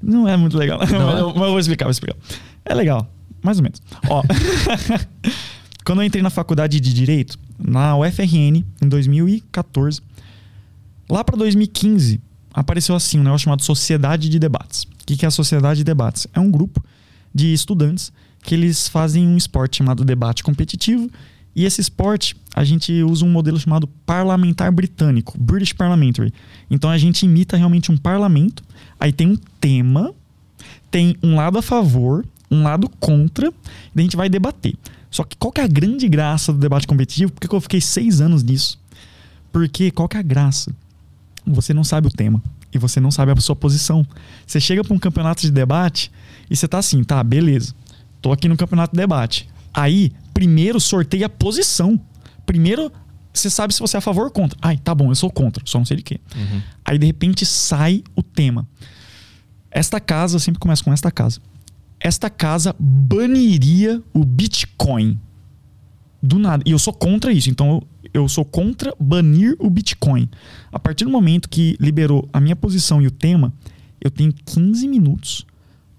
[0.00, 0.94] Não é muito legal, mas, é?
[0.94, 2.16] eu, mas eu vou explicar, vou explicar.
[2.64, 3.10] É legal,
[3.46, 3.80] mais ou menos.
[4.08, 4.22] Ó,
[5.84, 10.02] quando eu entrei na faculdade de Direito, na UFRN, em 2014,
[11.08, 12.20] Lá para 2015,
[12.52, 14.82] apareceu assim um negócio chamado Sociedade de Debates.
[14.82, 16.26] O que é a Sociedade de Debates?
[16.34, 16.82] É um grupo
[17.32, 21.08] de estudantes que eles fazem um esporte chamado debate competitivo.
[21.54, 26.34] E esse esporte, a gente usa um modelo chamado parlamentar britânico, British Parliamentary.
[26.68, 28.64] Então a gente imita realmente um parlamento,
[28.98, 30.12] aí tem um tema,
[30.90, 34.74] tem um lado a favor, um lado contra, e a gente vai debater.
[35.10, 37.32] Só que qual que é a grande graça do debate competitivo?
[37.32, 38.78] Por que eu fiquei seis anos nisso?
[39.52, 40.74] Porque qual que é a graça?
[41.46, 42.42] você não sabe o tema
[42.72, 44.06] e você não sabe a sua posição.
[44.46, 46.10] Você chega para um campeonato de debate
[46.50, 47.74] e você tá assim, tá, beleza.
[48.20, 49.48] Tô aqui no campeonato de debate.
[49.72, 52.00] Aí, primeiro sorteia a posição.
[52.44, 52.92] Primeiro,
[53.32, 54.58] você sabe se você é a favor ou contra.
[54.60, 56.20] Ai, tá bom, eu sou contra, só não sei de quê.
[56.34, 56.62] Uhum.
[56.84, 58.66] Aí, de repente, sai o tema.
[59.70, 61.40] Esta casa, eu sempre começo com esta casa.
[62.00, 65.18] Esta casa baniria o Bitcoin.
[66.22, 66.62] Do nada.
[66.66, 67.50] E eu sou contra isso.
[67.50, 67.82] Então,
[68.12, 70.28] eu sou contra banir o Bitcoin.
[70.72, 73.52] A partir do momento que liberou a minha posição e o tema,
[74.00, 75.46] eu tenho 15 minutos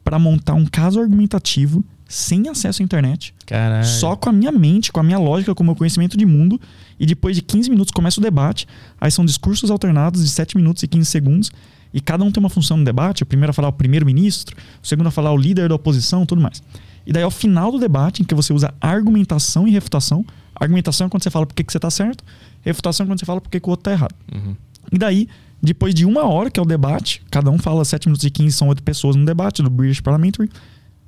[0.03, 3.33] para montar um caso argumentativo sem acesso à internet.
[3.45, 3.85] Caralho.
[3.85, 6.59] Só com a minha mente, com a minha lógica, com o meu conhecimento de mundo.
[6.99, 8.65] E depois de 15 minutos começa o debate.
[8.99, 11.51] Aí são discursos alternados de 7 minutos e 15 segundos.
[11.93, 13.23] E cada um tem uma função no debate.
[13.23, 16.41] O primeiro a falar o primeiro-ministro, o segundo a falar o líder da oposição, tudo
[16.41, 16.61] mais.
[17.05, 20.25] E daí, ao final do debate, em que você usa argumentação e refutação,
[20.59, 22.23] Argumentação é quando você fala por que, que você está certo,
[22.61, 24.15] refutação é quando você fala por que, que o outro está errado.
[24.33, 24.55] Uhum.
[24.91, 25.27] E daí,
[25.61, 28.55] depois de uma hora, que é o debate, cada um fala 7 minutos e 15,
[28.55, 30.49] são oito pessoas no debate do British Parliamentary,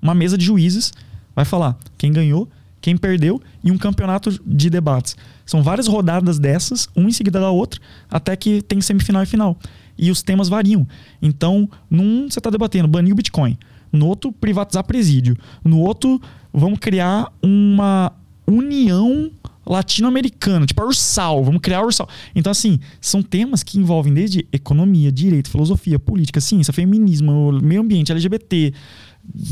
[0.02, 0.94] uma mesa de juízes
[1.36, 2.48] vai falar quem ganhou,
[2.82, 5.18] quem perdeu e um campeonato de debates.
[5.46, 9.58] São várias rodadas dessas, uma em seguida da outra, até que tem semifinal e final.
[10.00, 10.88] E os temas variam.
[11.22, 13.58] Então, num você está debatendo banir o Bitcoin,
[13.92, 16.22] no outro, privatizar presídio, no outro,
[16.54, 18.12] vamos criar uma
[18.48, 19.30] união
[19.66, 22.10] latino-americana, tipo a Ursal, vamos criar a Ursal.
[22.36, 28.12] Então, assim, são temas que envolvem desde economia, direito, filosofia, política, ciência, feminismo, meio ambiente,
[28.12, 28.74] LGBT,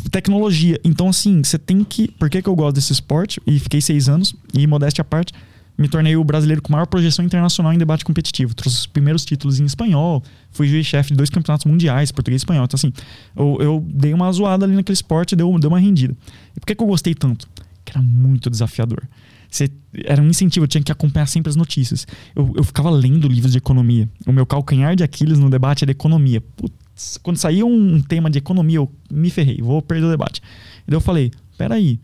[0.09, 0.79] tecnologia.
[0.83, 2.07] Então, assim, você tem que.
[2.07, 3.39] Por que, que eu gosto desse esporte?
[3.45, 5.33] E fiquei seis anos, e modéstia à parte,
[5.77, 8.55] me tornei o brasileiro com maior projeção internacional em debate competitivo.
[8.55, 12.65] Trouxe os primeiros títulos em espanhol, fui juiz-chefe de dois campeonatos mundiais, português e espanhol.
[12.65, 12.91] Então, assim,
[13.35, 16.15] eu, eu, dei uma zoada ali naquele esporte deu, deu uma rendida.
[16.55, 17.47] E por que, que eu gostei tanto?
[17.85, 19.03] Que era muito desafiador.
[19.49, 19.69] Você,
[20.03, 22.07] era um incentivo, eu tinha que acompanhar sempre as notícias.
[22.35, 24.09] Eu, eu ficava lendo livros de economia.
[24.25, 26.41] O meu calcanhar de Aquiles no debate era economia.
[26.41, 30.41] Putz, quando saía um tema de economia, eu me ferrei, vou perder o debate.
[30.85, 31.99] E daí eu falei: peraí,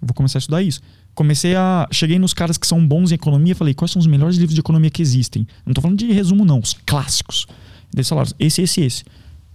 [0.00, 0.80] vou começar a estudar isso.
[1.16, 1.88] Comecei a.
[1.90, 4.60] Cheguei nos caras que são bons em economia falei: quais são os melhores livros de
[4.60, 5.46] economia que existem?
[5.64, 7.46] Não estou falando de resumo, não, os clássicos.
[7.94, 9.02] Eles falaram: esse, esse, esse.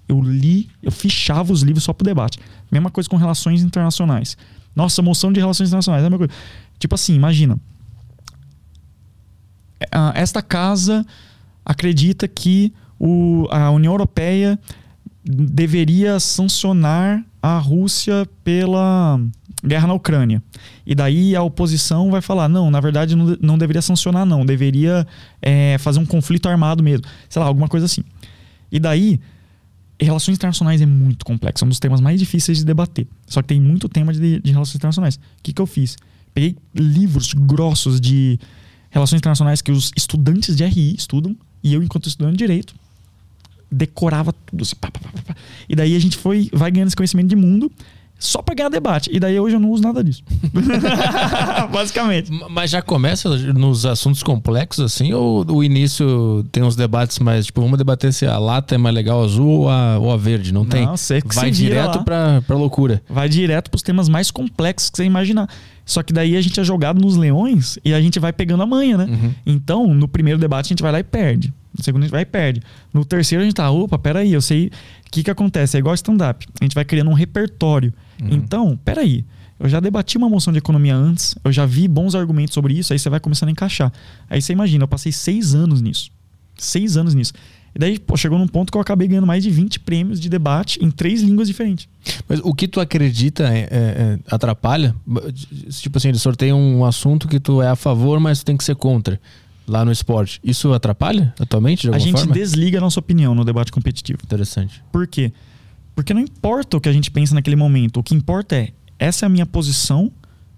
[0.10, 2.40] Eu li, eu fichava os livros só pro debate.
[2.72, 4.36] Mesma coisa com relações internacionais.
[4.76, 6.04] Nossa, moção de relações internacionais.
[6.04, 6.34] É a mesma coisa.
[6.80, 7.60] Tipo assim, imagina.
[9.92, 11.06] Ah, Esta casa
[11.64, 14.60] acredita que o, a União Europeia
[15.24, 19.22] deveria sancionar a Rússia pela
[19.64, 20.42] guerra na Ucrânia.
[20.86, 24.46] E daí a oposição vai falar: não, na verdade não, não deveria sancionar, não.
[24.46, 25.08] Deveria
[25.42, 27.06] é, fazer um conflito armado mesmo.
[27.30, 28.04] Sei lá, alguma coisa assim.
[28.72, 29.20] E daí,
[30.00, 31.64] relações internacionais é muito complexo.
[31.64, 33.08] É um dos temas mais difíceis de debater.
[33.28, 35.16] Só que tem muito tema de, de relações internacionais.
[35.16, 35.98] O que, que eu fiz?
[36.34, 38.40] Peguei livros grossos de
[38.90, 41.36] relações internacionais que os estudantes de RI estudam.
[41.64, 42.74] E eu, enquanto estudante de direito,
[43.72, 44.64] decorava tudo.
[44.64, 45.36] Assim, pá, pá, pá.
[45.70, 47.72] E daí a gente foi, vai ganhando esse conhecimento de mundo
[48.22, 49.10] só pra ganhar debate.
[49.12, 50.24] E daí hoje eu não uso nada disso.
[51.74, 52.32] Basicamente.
[52.52, 57.60] Mas já começa nos assuntos complexos, assim, ou o início tem uns debates mais, tipo,
[57.62, 60.54] vamos debater se a lata é mais legal azul ou a, ou a verde?
[60.54, 60.86] Não tem.
[60.86, 63.02] Não, que Vai direto pra, pra loucura.
[63.10, 65.50] Vai direto pros temas mais complexos que você imaginar.
[65.84, 68.68] Só que daí a gente é jogado nos leões e a gente vai pegando a
[68.68, 69.06] manha, né?
[69.06, 69.34] Uhum.
[69.48, 71.52] Então, no primeiro debate a gente vai lá e perde.
[71.76, 72.62] No segundo a gente vai e perde.
[72.94, 74.72] No terceiro a gente tá, opa, peraí, eu sei o
[75.12, 75.76] que que acontece.
[75.76, 76.46] É igual stand-up.
[76.60, 77.92] A gente vai criando um repertório.
[78.30, 79.26] Então, peraí.
[79.60, 82.94] Eu já debati uma moção de economia antes, eu já vi bons argumentos sobre isso,
[82.94, 83.92] aí você vai começando a encaixar.
[84.28, 86.10] Aí você imagina, eu passei seis anos nisso.
[86.58, 87.34] Seis anos nisso.
[87.74, 90.28] E daí, pô, chegou num ponto que eu acabei ganhando mais de 20 prêmios de
[90.30, 91.88] debate em três línguas diferentes.
[92.28, 94.96] Mas o que tu acredita é- é- é- atrapalha?
[95.80, 98.64] Tipo assim, eles sorteiam um assunto que tu é a favor, mas tu tem que
[98.64, 99.20] ser contra.
[99.68, 100.40] Lá no esporte.
[100.44, 102.34] Isso atrapalha atualmente, de A alguma gente forma?
[102.34, 104.20] desliga a nossa opinião no debate competitivo.
[104.24, 104.84] Interessante.
[104.92, 105.32] Por quê?
[105.32, 105.51] Porque
[106.14, 108.00] não importa o que a gente pensa naquele momento.
[108.00, 110.12] O que importa é, essa é a minha posição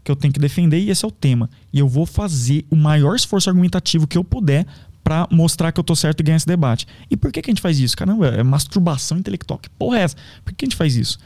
[0.03, 1.49] que eu tenho que defender e esse é o tema.
[1.71, 4.65] E eu vou fazer o maior esforço argumentativo que eu puder
[5.03, 6.87] pra mostrar que eu tô certo e ganhar esse debate.
[7.09, 7.95] E por que, que a gente faz isso?
[7.95, 9.59] Caramba, é masturbação intelectual.
[9.59, 10.15] Que porra é essa?
[10.43, 11.17] Por que a gente faz isso?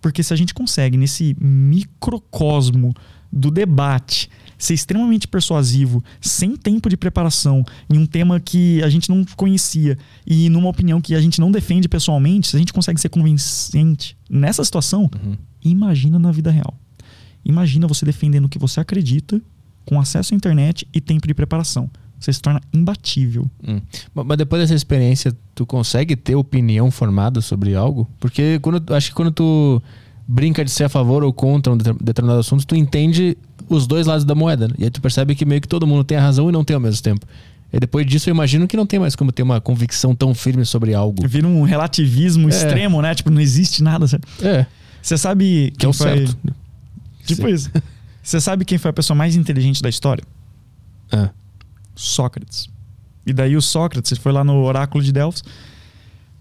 [0.00, 2.94] Porque se a gente consegue, nesse microcosmo
[3.32, 4.28] do debate,
[4.64, 9.98] ser extremamente persuasivo, sem tempo de preparação, em um tema que a gente não conhecia
[10.26, 14.16] e numa opinião que a gente não defende pessoalmente, se a gente consegue ser convincente
[14.30, 15.10] nessa situação,
[15.64, 16.74] imagina na vida real.
[17.44, 19.40] Imagina você defendendo o que você acredita,
[19.84, 21.90] com acesso à internet e tempo de preparação.
[22.20, 23.50] Você se torna imbatível.
[23.66, 23.80] Hum.
[24.14, 28.08] Ma- Mas depois dessa experiência, tu consegue ter opinião formada sobre algo?
[28.20, 29.82] Porque quando, acho que quando tu
[30.28, 33.36] brinca de ser a favor ou contra um deter- determinado assunto, tu entende
[33.68, 34.68] os dois lados da moeda.
[34.68, 34.74] né?
[34.78, 36.74] E aí tu percebe que meio que todo mundo tem a razão e não tem
[36.74, 37.26] ao mesmo tempo.
[37.72, 40.64] E depois disso eu imagino que não tem mais como ter uma convicção tão firme
[40.66, 41.26] sobre algo.
[41.26, 42.50] Vira um relativismo É.
[42.50, 43.14] extremo, né?
[43.14, 44.04] Tipo, não existe nada.
[44.42, 44.66] É,
[45.00, 46.16] Você sabe que é o quem foi...
[46.26, 46.36] certo.
[47.24, 47.54] Tipo Sim.
[47.54, 47.70] isso.
[48.22, 50.22] Você sabe quem foi a pessoa mais inteligente da história?
[51.10, 51.30] Ah,
[51.94, 52.68] Sócrates.
[53.26, 55.42] E daí o Sócrates foi lá no oráculo de Delfos.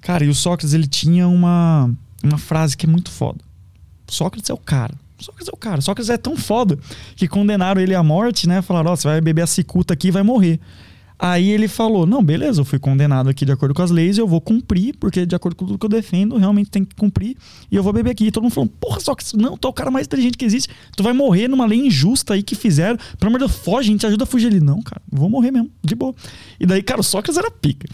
[0.02, 1.90] Cara, e o Sócrates ele tinha uma,
[2.24, 3.40] uma frase que é muito foda.
[4.08, 4.94] Sócrates é o cara.
[5.24, 5.82] Sócrates é o cara.
[5.82, 6.78] Sócrates é tão foda
[7.16, 8.62] que condenaram ele à morte, né?
[8.62, 10.60] Falaram, ó, você vai beber a cicuta aqui e vai morrer.
[11.22, 14.28] Aí ele falou: Não, beleza, eu fui condenado aqui de acordo com as leis, eu
[14.28, 17.38] vou cumprir, porque de acordo com tudo que eu defendo, realmente tem que cumprir,
[17.70, 18.26] e eu vou beber aqui.
[18.26, 20.74] E todo mundo falou: Porra, Sócrates, não, tu é o cara mais inteligente que existe,
[20.98, 23.92] tu vai morrer numa lei injusta aí que fizeram, pelo amor de Deus, foge, a
[23.92, 24.48] gente ajuda a fugir.
[24.48, 26.16] Ele: Não, cara, vou morrer mesmo, de boa.
[26.60, 27.88] E daí, cara, o Sócrates era pica.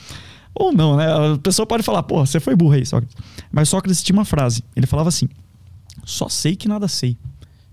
[0.56, 1.06] Ou não, né?
[1.34, 3.18] A pessoa pode falar: Porra, você foi burro aí, Sócrates.
[3.52, 5.28] Mas Sócrates tinha uma frase, ele falava assim:
[6.06, 7.18] Só sei que nada sei.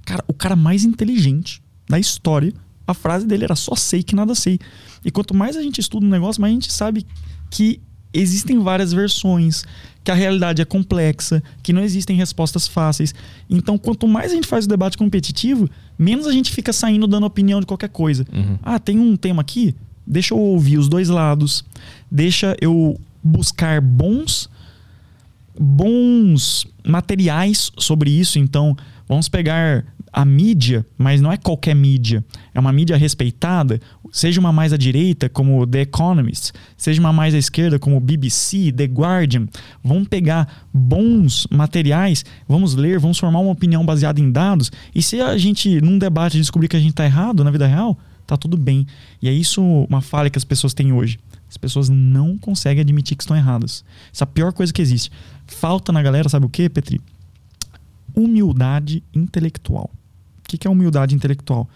[0.04, 2.52] Cara, o cara mais inteligente da história,
[2.86, 4.58] a frase dele era só sei que nada sei.
[5.04, 7.06] E quanto mais a gente estuda um negócio, mais a gente sabe
[7.50, 7.80] que
[8.12, 9.64] existem várias versões,
[10.04, 13.14] que a realidade é complexa, que não existem respostas fáceis.
[13.48, 15.68] Então, quanto mais a gente faz o debate competitivo,
[15.98, 18.24] menos a gente fica saindo dando opinião de qualquer coisa.
[18.32, 18.58] Uhum.
[18.62, 19.74] Ah, tem um tema aqui?
[20.06, 21.64] Deixa eu ouvir os dois lados.
[22.10, 24.50] Deixa eu buscar bons
[25.58, 28.38] bons materiais sobre isso.
[28.38, 28.76] Então,
[29.08, 29.84] vamos pegar
[30.14, 32.24] a mídia, mas não é qualquer mídia.
[32.54, 33.80] É uma mídia respeitada,
[34.12, 38.70] seja uma mais à direita, como The Economist, seja uma mais à esquerda, como BBC,
[38.70, 39.48] The Guardian.
[39.82, 44.70] Vamos pegar bons materiais, vamos ler, vamos formar uma opinião baseada em dados.
[44.94, 47.98] E se a gente, num debate, descobrir que a gente está errado na vida real,
[48.24, 48.86] tá tudo bem.
[49.20, 51.18] E é isso uma falha que as pessoas têm hoje.
[51.54, 53.84] As pessoas não conseguem admitir que estão erradas.
[54.12, 55.08] Essa é a pior coisa que existe.
[55.46, 57.00] Falta na galera, sabe o que, Petri?
[58.12, 59.88] Humildade intelectual.
[60.40, 61.68] O que é humildade intelectual?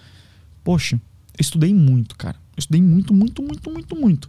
[0.64, 2.34] Poxa, eu estudei muito, cara.
[2.56, 4.28] Eu estudei muito, muito, muito, muito, muito.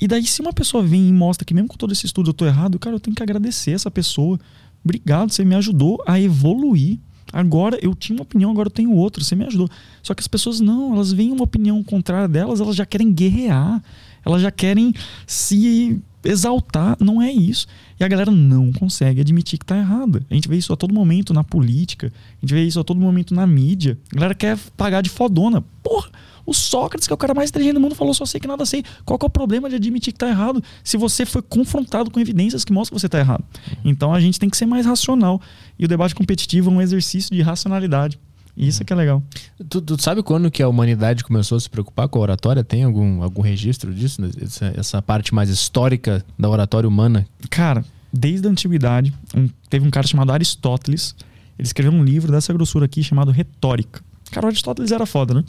[0.00, 2.34] E daí, se uma pessoa vem e mostra que mesmo com todo esse estudo eu
[2.34, 4.36] tô errado, cara, eu tenho que agradecer essa pessoa.
[4.84, 6.98] Obrigado, você me ajudou a evoluir.
[7.32, 9.68] Agora eu tinha uma opinião, agora eu tenho outra, você me ajudou.
[10.02, 13.80] Só que as pessoas não, elas veem uma opinião contrária delas, elas já querem guerrear.
[14.24, 14.92] Elas já querem
[15.26, 16.96] se exaltar.
[17.00, 17.66] Não é isso.
[17.98, 20.24] E a galera não consegue admitir que tá errada.
[20.30, 23.00] A gente vê isso a todo momento na política, a gente vê isso a todo
[23.00, 23.98] momento na mídia.
[24.12, 25.62] A galera quer pagar de fodona.
[25.82, 26.10] Porra!
[26.46, 28.64] O Sócrates, que é o cara mais inteligente do mundo, falou só sei que nada
[28.64, 28.82] sei.
[29.04, 32.18] Qual que é o problema de admitir que tá errado se você foi confrontado com
[32.18, 33.44] evidências que mostram que você tá errado?
[33.84, 35.42] Então a gente tem que ser mais racional.
[35.78, 38.18] E o debate competitivo é um exercício de racionalidade.
[38.58, 39.22] Isso é que é legal.
[39.68, 42.64] Tu, tu, sabe quando que a humanidade começou a se preocupar com a oratória?
[42.64, 44.20] Tem algum, algum registro disso?
[44.42, 47.24] Essa, essa parte mais histórica da oratória humana?
[47.48, 51.14] Cara, desde a antiguidade, um, teve um cara chamado Aristóteles.
[51.56, 54.02] Ele escreveu um livro dessa grossura aqui chamado Retórica.
[54.32, 55.44] Cara, o Aristóteles era foda, né?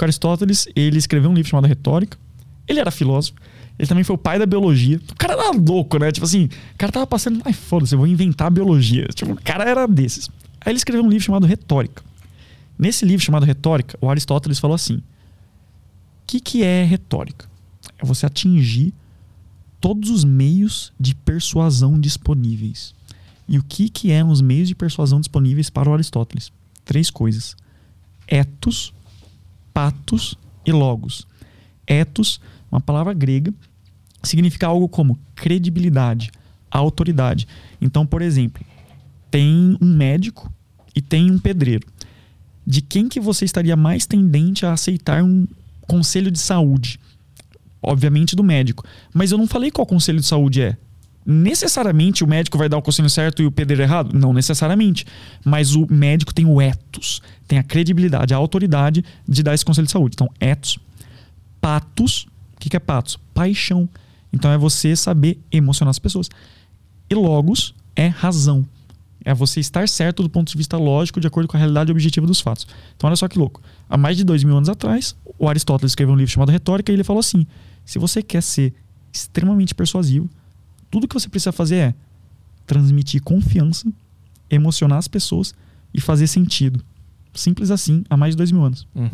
[0.00, 2.16] O Aristóteles, ele escreveu um livro chamado Retórica.
[2.66, 3.36] Ele era filósofo.
[3.78, 4.98] Ele também foi o pai da biologia.
[5.12, 6.10] O cara era louco, né?
[6.10, 9.06] Tipo assim, o cara tava passando, ai, foda-se, eu vou inventar biologia.
[9.14, 10.30] Tipo, o cara era desses.
[10.60, 12.02] Aí ele escreveu um livro chamado Retórica.
[12.78, 15.02] Nesse livro chamado Retórica, o Aristóteles falou assim: o
[16.26, 17.48] que, que é retórica?
[17.98, 18.92] É você atingir
[19.80, 22.94] todos os meios de persuasão disponíveis.
[23.46, 26.50] E o que, que eram os meios de persuasão disponíveis para o Aristóteles?
[26.84, 27.56] Três coisas:
[28.26, 28.92] ethos,
[29.72, 31.26] patos e logos.
[31.86, 32.40] Ethos,
[32.72, 33.52] uma palavra grega,
[34.22, 36.30] significa algo como credibilidade,
[36.70, 37.46] autoridade.
[37.80, 38.64] Então, por exemplo,
[39.30, 40.50] tem um médico
[40.94, 41.86] e tem um pedreiro.
[42.66, 45.46] De quem que você estaria mais tendente a aceitar um
[45.82, 46.98] conselho de saúde?
[47.82, 48.84] Obviamente do médico.
[49.12, 50.76] Mas eu não falei qual conselho de saúde é
[51.24, 54.12] necessariamente o médico vai dar o conselho certo e o pedreiro errado?
[54.12, 55.06] Não necessariamente.
[55.44, 59.86] Mas o médico tem o ethos, tem a credibilidade, a autoridade de dar esse conselho
[59.86, 60.14] de saúde.
[60.14, 60.78] Então, ethos.
[61.60, 62.26] Patos.
[62.54, 63.18] O que é patos?
[63.32, 63.88] Paixão.
[64.32, 66.28] Então, é você saber emocionar as pessoas.
[67.08, 68.66] E logos é razão.
[69.24, 72.26] É você estar certo do ponto de vista lógico, de acordo com a realidade objetiva
[72.26, 72.66] dos fatos.
[72.94, 73.62] Então, olha só que louco.
[73.88, 76.94] Há mais de dois mil anos atrás, o Aristóteles escreveu um livro chamado Retórica e
[76.94, 77.46] ele falou assim:
[77.84, 78.74] se você quer ser
[79.12, 80.28] extremamente persuasivo,
[80.90, 81.94] tudo que você precisa fazer é
[82.66, 83.90] transmitir confiança,
[84.50, 85.54] emocionar as pessoas
[85.92, 86.84] e fazer sentido.
[87.32, 88.86] Simples assim, há mais de dois mil anos.
[88.94, 89.10] Hum.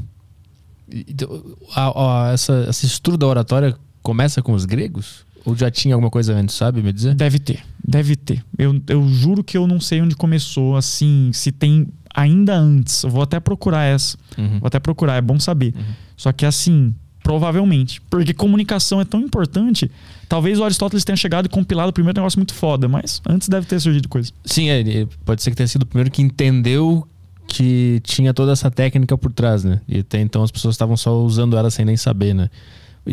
[0.90, 5.24] Então, a, a, essa, esse estudo da oratória começa com os gregos?
[5.44, 7.14] Ou já tinha alguma coisa antes, sabe me dizer?
[7.14, 8.44] Deve ter, deve ter.
[8.58, 13.02] Eu, eu juro que eu não sei onde começou, assim, se tem ainda antes.
[13.02, 14.18] Eu vou até procurar essa.
[14.36, 14.58] Uhum.
[14.60, 15.74] Vou até procurar, é bom saber.
[15.76, 15.82] Uhum.
[16.16, 18.00] Só que assim, provavelmente.
[18.10, 19.90] Porque comunicação é tão importante
[20.30, 23.66] Talvez o Aristóteles tenha chegado e compilado o primeiro negócio muito foda, mas antes deve
[23.66, 24.30] ter surgido coisa.
[24.44, 27.04] Sim, é, pode ser que tenha sido o primeiro que entendeu
[27.48, 29.80] que tinha toda essa técnica por trás, né?
[29.88, 32.48] E até então as pessoas estavam só usando ela sem nem saber, né?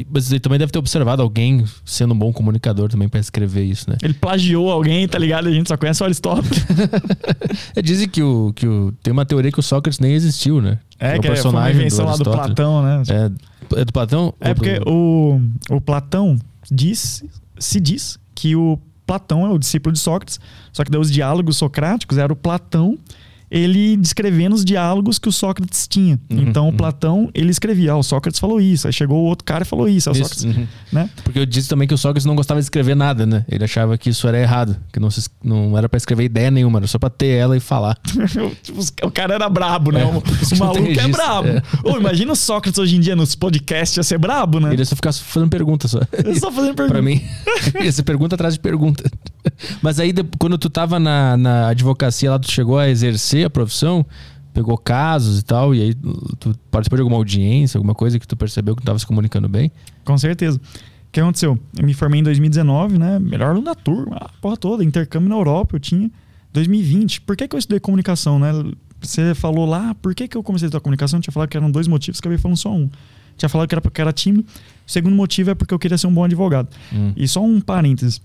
[0.10, 3.90] Mas ele também deve ter observado alguém sendo um bom comunicador também para escrever isso,
[3.90, 3.98] né?
[4.04, 5.48] Ele plagiou alguém, tá ligado?
[5.48, 6.66] A gente só conhece o Aristóteles.
[7.76, 10.80] é, dizem que, o, que o, tem uma teoria que o Sócrates nem existiu, né?
[11.00, 13.04] É, que, é o personagem foi uma invenção do lá do Platão, né?
[13.10, 14.34] É, é do Platão?
[14.42, 14.92] É porque do...
[14.92, 16.38] o, o Platão,
[16.70, 17.24] diz,
[17.58, 20.40] se diz que o Platão é o discípulo de Sócrates,
[20.74, 22.98] só que daí os diálogos socráticos era o Platão
[23.50, 26.20] ele descrevendo os diálogos que o Sócrates tinha.
[26.30, 26.78] Uhum, então, o uhum.
[26.78, 29.88] Platão, ele escrevia, ah, o Sócrates falou isso, aí chegou o outro cara e falou
[29.88, 30.68] isso, Sócrates, uhum.
[30.92, 31.10] né?
[31.24, 33.46] Porque eu disse também que o Sócrates não gostava de escrever nada, né?
[33.50, 36.80] Ele achava que isso era errado, que não, se, não era para escrever ideia nenhuma,
[36.80, 37.98] era só pra ter ela e falar.
[39.04, 40.02] o cara era brabo, né?
[40.02, 41.48] É, o, o maluco é brabo.
[41.48, 41.62] É.
[41.84, 44.74] Ô, imagina o Sócrates hoje em dia nos podcasts ia ser brabo, né?
[44.74, 46.00] Ele ia só ficar fazendo pergunta só.
[46.12, 46.94] Ele só fazendo pergunta.
[46.94, 47.22] pra mim,
[47.82, 49.10] ia ser pergunta atrás de pergunta.
[49.82, 54.06] Mas aí, quando tu tava na, na advocacia lá, tu chegou a exercer a profissão,
[54.54, 55.94] pegou casos e tal, e aí
[56.40, 59.48] tu participou de alguma audiência, alguma coisa que tu percebeu que tu tava se comunicando
[59.48, 59.72] bem?
[60.04, 60.58] Com certeza.
[60.58, 61.58] O que aconteceu?
[61.78, 63.20] Eu me formei em 2019, né?
[63.20, 66.12] Melhor aluno da turma, a porra toda, intercâmbio na Europa eu tinha.
[66.54, 67.22] 2020.
[67.22, 68.52] Por que, que eu estudei comunicação, né?
[69.02, 71.20] Você falou lá, por que, que eu comecei a estudar comunicação?
[71.20, 72.90] Eu tinha falado que eram dois motivos, acabei falando só um.
[73.38, 74.44] Tinha falado que era porque era tímido.
[74.86, 76.70] O segundo motivo é porque eu queria ser um bom advogado.
[76.92, 77.14] Hum.
[77.16, 78.20] E só um parênteses.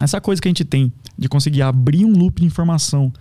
[0.00, 3.12] Essa coisa que a gente tem de conseguir abrir um loop de informação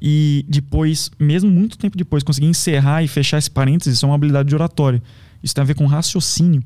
[0.00, 4.14] e depois, mesmo muito tempo depois, conseguir encerrar e fechar esse parênteses, isso é uma
[4.14, 5.02] habilidade de oratório.
[5.42, 6.62] Isso tem a ver com raciocínio.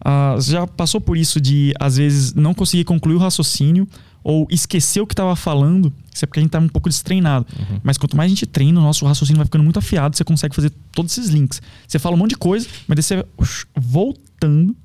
[0.00, 3.88] Uh, já passou por isso de, às vezes, não conseguir concluir o raciocínio
[4.22, 5.92] ou esquecer o que estava falando?
[6.12, 7.46] Isso é porque a gente está um pouco destreinado.
[7.58, 7.80] Uhum.
[7.82, 10.54] Mas quanto mais a gente treina, o nosso raciocínio vai ficando muito afiado, você consegue
[10.54, 11.62] fazer todos esses links.
[11.86, 13.26] Você fala um monte de coisa, mas daí você
[13.74, 14.76] voltando.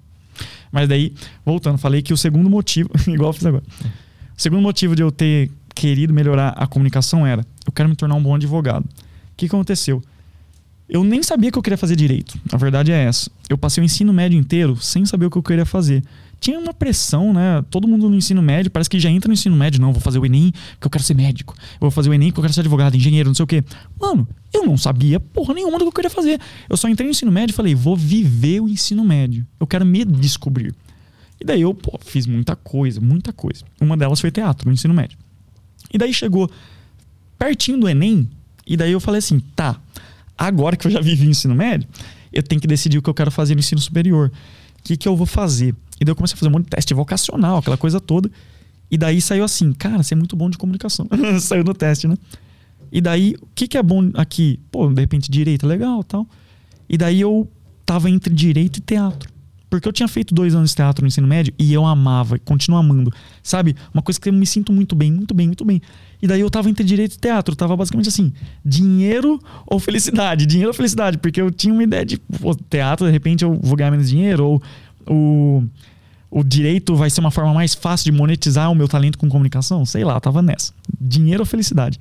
[0.72, 1.14] Mas daí,
[1.46, 3.64] voltando, falei que o segundo motivo, igual eu fiz agora.
[4.38, 8.16] O segundo motivo de eu ter querido melhorar a comunicação era: eu quero me tornar
[8.16, 8.86] um bom advogado.
[8.86, 10.02] O que aconteceu?
[10.88, 12.38] Eu nem sabia que eu queria fazer direito.
[12.52, 13.32] A verdade é essa.
[13.50, 16.04] Eu passei o ensino médio inteiro sem saber o que eu queria fazer.
[16.40, 17.64] Tinha uma pressão, né?
[17.70, 19.80] Todo mundo no ensino médio parece que já entra no ensino médio.
[19.80, 21.56] Não, vou fazer o Enem porque eu quero ser médico.
[21.58, 23.64] Eu vou fazer o Enem porque eu quero ser advogado, engenheiro, não sei o quê.
[24.00, 26.40] Mano, eu não sabia porra nenhuma do que eu queria fazer.
[26.70, 29.48] Eu só entrei no ensino médio e falei, vou viver o ensino médio.
[29.58, 30.76] Eu quero me descobrir.
[31.40, 33.64] E daí eu pô, fiz muita coisa, muita coisa.
[33.80, 35.18] Uma delas foi teatro, no ensino médio.
[35.94, 36.52] E daí chegou
[37.44, 38.30] pertinho do Enem,
[38.66, 39.80] e daí eu falei assim: tá,
[40.38, 41.88] agora que eu já vivi ensino médio,
[42.32, 44.32] eu tenho que decidir o que eu quero fazer no ensino superior.
[44.80, 45.76] O que, que eu vou fazer?
[46.00, 48.30] E daí eu comecei a fazer um monte de teste vocacional, aquela coisa toda.
[48.90, 51.08] E daí saiu assim, cara, você é muito bom de comunicação.
[51.40, 52.16] saiu no teste, né?
[52.92, 54.60] E daí, o que, que é bom aqui?
[54.72, 56.28] Pô, de repente, direito é legal tal.
[56.88, 57.50] E daí eu
[57.86, 59.33] tava entre direito e teatro.
[59.74, 62.78] Porque eu tinha feito dois anos de teatro no ensino médio e eu amava, continuo
[62.78, 63.12] amando.
[63.42, 63.76] Sabe?
[63.92, 65.82] Uma coisa que eu me sinto muito bem, muito bem, muito bem.
[66.22, 67.56] E daí eu tava entre direito e teatro.
[67.56, 68.32] Tava basicamente assim:
[68.64, 70.46] dinheiro ou felicidade?
[70.46, 71.18] Dinheiro ou felicidade?
[71.18, 74.46] Porque eu tinha uma ideia de pô, teatro, de repente eu vou ganhar menos dinheiro,
[74.46, 74.62] ou
[75.08, 75.64] o,
[76.30, 79.84] o direito vai ser uma forma mais fácil de monetizar o meu talento com comunicação.
[79.88, 80.72] Sei lá, tava nessa.
[81.02, 82.00] Dinheiro ou felicidade?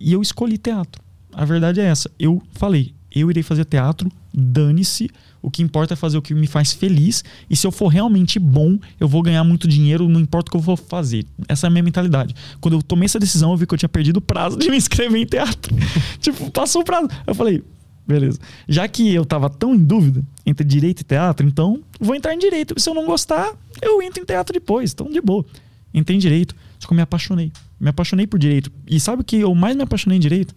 [0.00, 1.02] E eu escolhi teatro.
[1.30, 2.10] A verdade é essa.
[2.18, 5.10] Eu falei: eu irei fazer teatro, dane-se
[5.42, 7.24] o que importa é fazer o que me faz feliz.
[7.50, 10.56] E se eu for realmente bom, eu vou ganhar muito dinheiro, não importa o que
[10.56, 11.26] eu vou fazer.
[11.48, 12.34] Essa é a minha mentalidade.
[12.60, 14.76] Quando eu tomei essa decisão, eu vi que eu tinha perdido o prazo de me
[14.76, 15.74] inscrever em teatro.
[16.20, 17.08] tipo, passou o prazo.
[17.26, 17.62] Eu falei,
[18.06, 18.38] beleza.
[18.68, 22.38] Já que eu tava tão em dúvida entre direito e teatro, então vou entrar em
[22.38, 22.80] direito.
[22.80, 24.92] Se eu não gostar, eu entro em teatro depois.
[24.92, 25.44] Então, de boa.
[25.92, 26.54] Entrei em direito.
[26.78, 27.52] Só que eu me apaixonei.
[27.80, 28.70] Me apaixonei por direito.
[28.86, 30.54] E sabe o que eu mais me apaixonei em direito?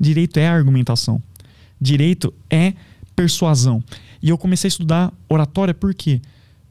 [0.00, 1.20] Direito é argumentação.
[1.80, 2.74] Direito é
[3.14, 3.82] persuasão.
[4.22, 6.20] E eu comecei a estudar oratória por quê?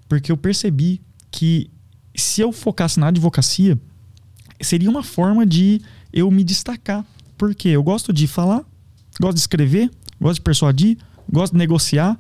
[0.08, 1.70] Porque eu percebi que
[2.16, 3.80] se eu focasse na advocacia,
[4.62, 5.82] seria uma forma de
[6.12, 7.06] eu me destacar.
[7.38, 8.66] Porque eu gosto de falar,
[9.20, 10.98] gosto de escrever, gosto de persuadir,
[11.32, 12.18] gosto de negociar,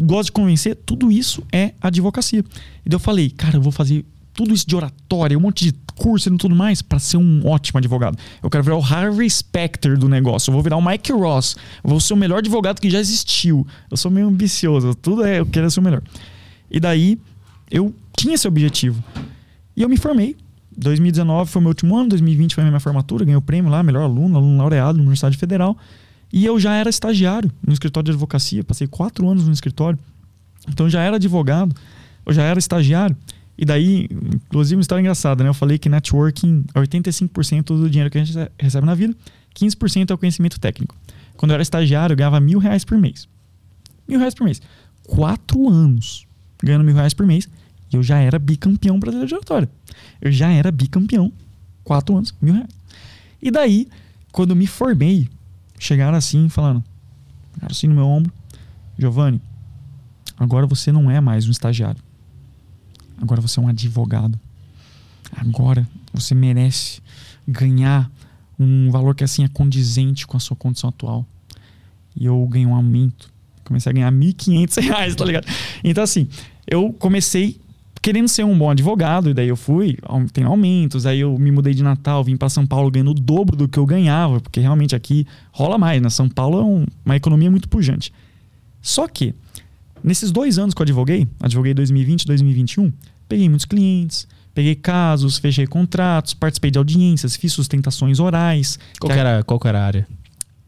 [0.00, 0.76] gosto de convencer.
[0.76, 2.44] Tudo isso é advocacia.
[2.84, 4.04] E daí eu falei, cara, eu vou fazer
[4.34, 7.78] tudo isso de oratória, um monte de curso e tudo mais para ser um ótimo
[7.78, 8.18] advogado.
[8.42, 10.50] Eu quero virar o Harvey Specter do negócio.
[10.50, 11.56] Eu vou virar o Mike Ross.
[11.82, 13.66] Eu vou ser o melhor advogado que já existiu.
[13.90, 14.94] Eu sou meio ambicioso.
[14.94, 16.02] Tudo é, eu quero ser o melhor.
[16.70, 17.18] E daí
[17.70, 19.02] eu tinha esse objetivo.
[19.76, 20.36] E eu me formei.
[20.76, 24.38] 2019 foi meu último ano, 2020 foi minha formatura, ganhei o prêmio lá, melhor aluno,
[24.38, 25.76] aluno laureado na Universidade Federal.
[26.32, 29.98] E eu já era estagiário no escritório de advocacia, passei quatro anos no escritório.
[30.68, 31.74] Então já era advogado,
[32.24, 33.14] eu já era estagiário.
[33.62, 35.48] E daí, inclusive, uma história engraçada, né?
[35.48, 39.14] Eu falei que networking é 85% do dinheiro que a gente recebe na vida,
[39.54, 40.96] 15% é o conhecimento técnico.
[41.36, 43.28] Quando eu era estagiário, eu ganhava mil reais por mês.
[44.08, 44.60] Mil reais por mês.
[45.04, 46.26] Quatro anos
[46.60, 47.48] ganhando mil reais por mês
[47.92, 49.70] e eu já era bicampeão brasileiro de oratória.
[50.20, 51.32] Eu já era bicampeão.
[51.84, 52.70] Quatro anos, mil reais.
[53.40, 53.86] E daí,
[54.32, 55.28] quando eu me formei,
[55.78, 56.82] chegaram assim, falando,
[57.62, 58.32] assim no meu ombro,
[58.98, 59.40] Giovanni,
[60.36, 62.02] agora você não é mais um estagiário
[63.22, 64.38] Agora você é um advogado.
[65.36, 67.00] Agora você merece
[67.46, 68.10] ganhar
[68.58, 71.24] um valor que assim é condizente com a sua condição atual.
[72.16, 73.30] E eu ganhei um aumento.
[73.64, 75.46] Comecei a ganhar R$ 1.500, tá ligado?
[75.84, 76.28] Então, assim,
[76.66, 77.60] eu comecei
[78.02, 79.96] querendo ser um bom advogado, e daí eu fui,
[80.32, 83.56] tem aumentos, aí eu me mudei de Natal, vim para São Paulo ganhando o dobro
[83.56, 86.10] do que eu ganhava, porque realmente aqui rola mais, né?
[86.10, 88.12] São Paulo é um, uma economia muito pujante.
[88.80, 89.32] Só que,
[90.02, 92.92] nesses dois anos que eu advoguei, advoguei 2020 e 2021,
[93.32, 98.78] Peguei muitos clientes, peguei casos, fechei contratos, participei de audiências, fiz sustentações orais.
[99.00, 100.06] Qual, que era, qual era a área?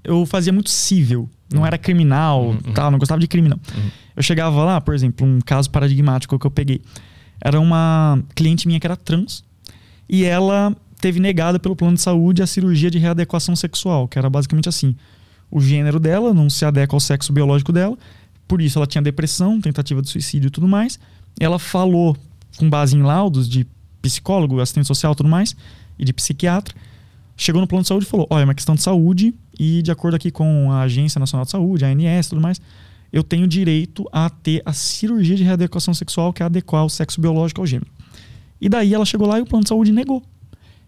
[0.03, 1.67] Eu fazia muito civil, não uhum.
[1.67, 2.59] era criminal, uhum.
[2.65, 2.73] uhum.
[2.73, 3.59] tal, não gostava de criminal.
[3.77, 3.91] Uhum.
[4.17, 6.81] Eu chegava lá, por exemplo, um caso paradigmático que eu peguei.
[7.39, 9.45] Era uma cliente minha que era trans
[10.09, 14.31] e ela teve negada pelo plano de saúde a cirurgia de readequação sexual, que era
[14.31, 14.97] basicamente assim:
[15.51, 17.99] o gênero dela não se adequa ao sexo biológico dela,
[18.49, 20.99] por isso ela tinha depressão, tentativa de suicídio e tudo mais.
[21.39, 22.17] Ela falou
[22.57, 23.67] com base em laudos de
[24.01, 25.57] psicólogo, assistente social tudo mais,
[25.99, 26.75] e de psiquiatra,
[27.37, 29.91] chegou no plano de saúde e falou: olha, é uma questão de saúde e de
[29.91, 32.61] acordo aqui com a Agência Nacional de Saúde, a ANS tudo mais,
[33.13, 37.21] eu tenho direito a ter a cirurgia de readequação sexual, que é adequar o sexo
[37.21, 37.91] biológico ao gênero.
[38.61, 40.23] E daí ela chegou lá e o plano de saúde negou.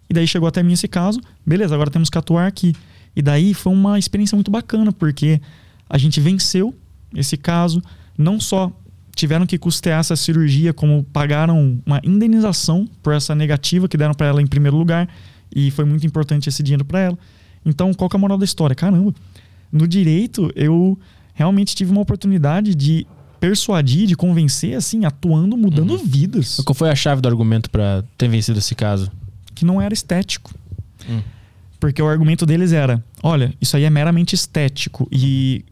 [0.08, 2.74] E daí chegou até mim esse caso, beleza, agora temos que atuar aqui.
[3.14, 5.40] E daí foi uma experiência muito bacana, porque
[5.88, 6.74] a gente venceu
[7.14, 7.82] esse caso,
[8.16, 8.72] não só
[9.16, 14.26] tiveram que custear essa cirurgia, como pagaram uma indenização por essa negativa que deram para
[14.26, 15.08] ela em primeiro lugar,
[15.52, 17.18] e foi muito importante esse dinheiro para ela.
[17.64, 18.76] Então, qual é a moral da história?
[18.76, 19.14] Caramba,
[19.72, 20.98] no direito eu
[21.32, 23.06] realmente tive uma oportunidade de
[23.40, 26.04] persuadir, de convencer, assim, atuando, mudando uhum.
[26.04, 26.60] vidas.
[26.64, 29.10] Qual foi a chave do argumento para ter vencido esse caso?
[29.54, 30.54] Que não era estético.
[31.08, 31.22] Hum.
[31.80, 35.08] Porque o argumento deles era: olha, isso aí é meramente estético.
[35.10, 35.64] E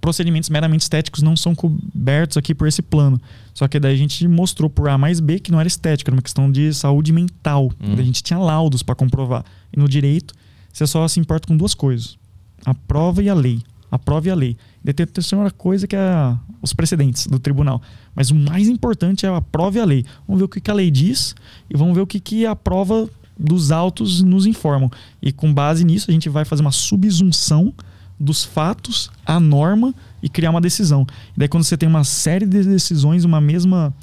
[0.00, 3.20] procedimentos meramente estéticos não são cobertos aqui por esse plano.
[3.52, 6.16] Só que daí a gente mostrou por A mais B que não era estética, era
[6.16, 7.70] uma questão de saúde mental.
[7.80, 7.94] Hum.
[7.98, 9.44] A gente tinha laudos para comprovar.
[9.72, 10.34] E no direito,
[10.72, 12.16] você só se importa com duas coisas:
[12.64, 13.62] a prova e a lei.
[13.90, 14.56] Aprove a lei.
[14.84, 17.82] Daí tem a terceira coisa que é os precedentes do tribunal.
[18.14, 20.04] Mas o mais importante é aprove a lei.
[20.28, 21.34] Vamos ver o que, que a lei diz
[21.68, 24.88] e vamos ver o que, que a prova dos autos nos informam.
[25.20, 27.74] E com base nisso, a gente vai fazer uma subsunção
[28.20, 31.06] dos fatos à norma e criar uma decisão.
[31.34, 33.94] E daí, quando você tem uma série de decisões, uma mesma,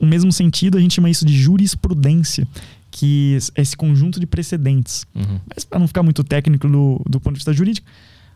[0.00, 2.46] um mesmo sentido, a gente chama isso de jurisprudência,
[2.92, 5.04] que é esse conjunto de precedentes.
[5.14, 5.40] Uhum.
[5.52, 7.86] Mas para não ficar muito técnico do, do ponto de vista jurídico,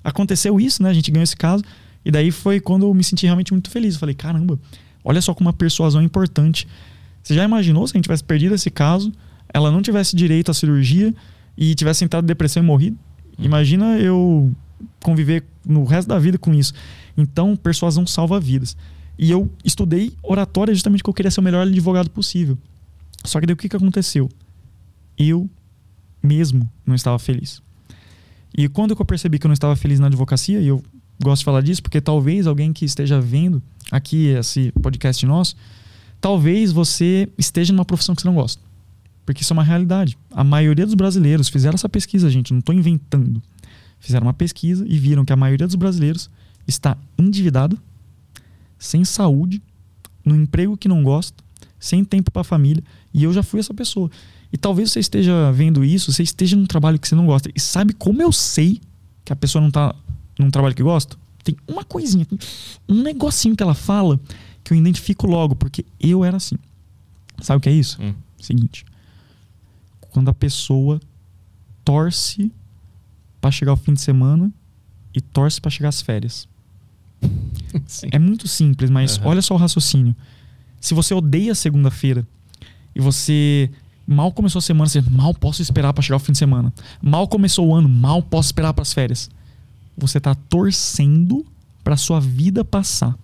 [0.03, 0.91] aconteceu isso, né?
[0.91, 1.63] A gente ganhou esse caso.
[2.05, 3.95] E daí foi quando eu me senti realmente muito feliz.
[3.95, 4.59] Eu falei, caramba,
[5.05, 6.67] olha só como uma persuasão é importante.
[7.23, 9.13] Você já imaginou se a gente tivesse perdido esse caso,
[9.53, 11.15] ela não tivesse direito à cirurgia
[11.57, 12.99] e tivesse entrado em depressão e morrido?
[13.39, 13.45] Uhum.
[13.45, 14.53] Imagina eu
[15.03, 16.73] conviver no resto da vida com isso.
[17.17, 18.77] Então, persuasão salva vidas.
[19.19, 22.59] E eu estudei oratória justamente porque eu queria ser o melhor advogado possível.
[23.25, 24.29] Só que daí o que, que aconteceu?
[25.17, 25.49] Eu
[26.23, 27.63] mesmo não estava feliz.
[28.57, 30.83] E quando eu percebi que eu não estava feliz na advocacia, e eu
[31.23, 35.57] gosto de falar disso porque talvez alguém que esteja vendo aqui esse podcast nosso,
[36.21, 38.63] talvez você esteja numa profissão que você não gosta.
[39.25, 40.19] Porque isso é uma realidade.
[40.31, 43.43] A maioria dos brasileiros fizeram essa pesquisa, gente, não estou inventando
[44.05, 46.29] fizeram uma pesquisa e viram que a maioria dos brasileiros
[46.67, 47.79] está endividado,
[48.79, 49.63] sem saúde,
[50.23, 51.43] no emprego que não gosta,
[51.81, 52.85] sem tempo para a família.
[53.15, 54.11] E eu já fui essa pessoa.
[54.53, 57.51] E talvez você esteja vendo isso, você esteja num trabalho que você não gosta.
[57.55, 58.79] E sabe como eu sei
[59.25, 59.95] que a pessoa não está
[60.39, 61.17] num trabalho que gosta?
[61.43, 62.27] Tem uma coisinha,
[62.87, 64.21] um negocinho que ela fala
[64.63, 66.57] que eu identifico logo, porque eu era assim.
[67.41, 68.01] Sabe o que é isso?
[68.03, 68.15] Hum.
[68.39, 68.85] Seguinte.
[69.99, 71.01] Quando a pessoa
[71.83, 72.53] torce
[73.45, 74.51] para chegar o fim de semana
[75.13, 76.49] e torce para chegar as férias.
[78.11, 79.27] é muito simples, mas uhum.
[79.27, 80.17] olha só o raciocínio.
[80.81, 82.27] Se você odeia segunda-feira
[82.95, 83.71] e você
[84.07, 86.73] mal começou a semana, você mal posso esperar para chegar o fim de semana.
[87.03, 89.29] Mal começou o ano, mal posso esperar para as férias.
[89.95, 91.45] Você tá torcendo
[91.83, 93.15] para sua vida passar.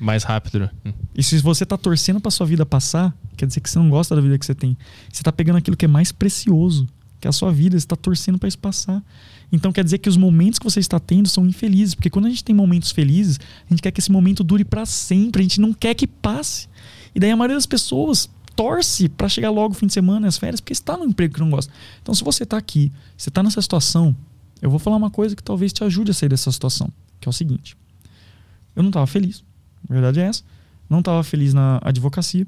[0.00, 0.60] Mais rápido.
[0.60, 0.70] Né?
[0.86, 0.92] Hum.
[1.14, 4.16] E se você tá torcendo para sua vida passar, quer dizer que você não gosta
[4.16, 4.74] da vida que você tem.
[5.12, 6.88] Você tá pegando aquilo que é mais precioso,
[7.20, 9.02] que é a sua vida, você está torcendo para isso passar.
[9.50, 12.28] Então quer dizer que os momentos que você está tendo são infelizes, porque quando a
[12.28, 15.60] gente tem momentos felizes, a gente quer que esse momento dure para sempre, a gente
[15.60, 16.68] não quer que passe.
[17.14, 20.38] E daí a maioria das pessoas torce para chegar logo o fim de semana, as
[20.38, 21.72] férias, porque está no emprego que não gosta.
[22.02, 24.16] Então se você está aqui, você está nessa situação,
[24.60, 26.90] eu vou falar uma coisa que talvez te ajude a sair dessa situação,
[27.20, 27.76] que é o seguinte:
[28.74, 29.44] eu não estava feliz,
[29.88, 30.42] a verdade é essa,
[30.88, 32.46] não estava feliz na advocacia.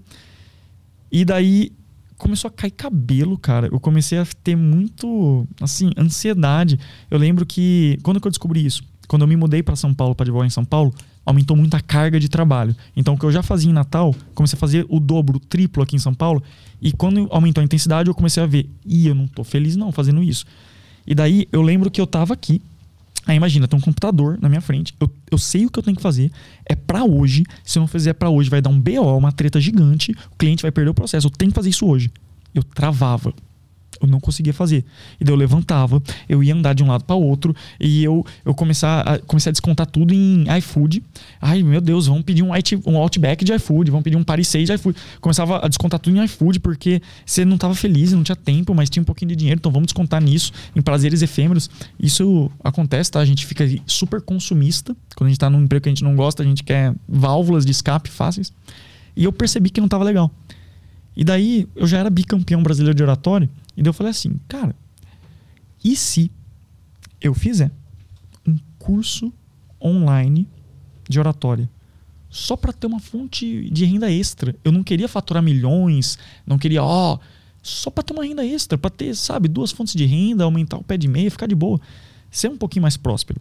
[1.10, 1.72] E daí
[2.18, 3.68] começou a cair cabelo, cara.
[3.68, 6.78] Eu comecei a ter muito, assim, ansiedade.
[7.10, 8.82] Eu lembro que quando que eu descobri isso?
[9.06, 10.92] Quando eu me mudei para São Paulo, para advogar em São Paulo,
[11.24, 12.76] aumentou muito a carga de trabalho.
[12.96, 15.82] Então, o que eu já fazia em Natal, comecei a fazer o dobro, o triplo
[15.82, 16.42] aqui em São Paulo.
[16.82, 19.92] E quando aumentou a intensidade, eu comecei a ver, e eu não tô feliz não
[19.92, 20.44] fazendo isso.
[21.06, 22.60] E daí eu lembro que eu tava aqui,
[23.28, 25.94] Aí imagina, tem um computador na minha frente, eu, eu sei o que eu tenho
[25.94, 26.32] que fazer,
[26.64, 27.44] é para hoje.
[27.62, 30.62] Se eu não fizer para hoje, vai dar um BO, uma treta gigante, o cliente
[30.62, 31.26] vai perder o processo.
[31.26, 32.10] Eu tenho que fazer isso hoje.
[32.54, 33.34] Eu travava
[34.00, 34.84] eu não conseguia fazer.
[35.20, 38.54] E daí eu levantava, eu ia andar de um lado para outro e eu, eu
[38.54, 41.02] começar a, comecei a descontar tudo em iFood.
[41.40, 42.50] Ai, meu Deus, vamos pedir um,
[42.86, 44.98] um Outback de iFood, vamos pedir um Paris 6 de iFood.
[45.20, 48.88] Começava a descontar tudo em iFood porque você não estava feliz, não tinha tempo, mas
[48.90, 51.70] tinha um pouquinho de dinheiro, então vamos descontar nisso, em prazeres efêmeros.
[51.98, 53.20] Isso acontece, tá?
[53.20, 54.96] A gente fica super consumista.
[55.16, 57.64] Quando a gente tá num emprego que a gente não gosta, a gente quer válvulas
[57.64, 58.52] de escape fáceis.
[59.16, 60.30] E eu percebi que não estava legal.
[61.16, 63.48] E daí eu já era bicampeão brasileiro de oratório.
[63.78, 64.74] E daí eu falei assim, cara,
[65.84, 66.32] e se
[67.20, 67.70] eu fizer
[68.44, 69.32] um curso
[69.80, 70.48] online
[71.08, 71.70] de oratória?
[72.28, 74.52] Só para ter uma fonte de renda extra.
[74.64, 77.20] Eu não queria faturar milhões, não queria, ó,
[77.62, 80.82] só para ter uma renda extra, para ter, sabe, duas fontes de renda, aumentar o
[80.82, 81.80] pé de meia, ficar de boa,
[82.32, 83.40] ser um pouquinho mais próspero.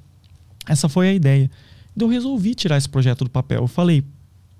[0.68, 1.50] Essa foi a ideia.
[1.96, 3.64] Então eu resolvi tirar esse projeto do papel.
[3.64, 4.04] Eu falei,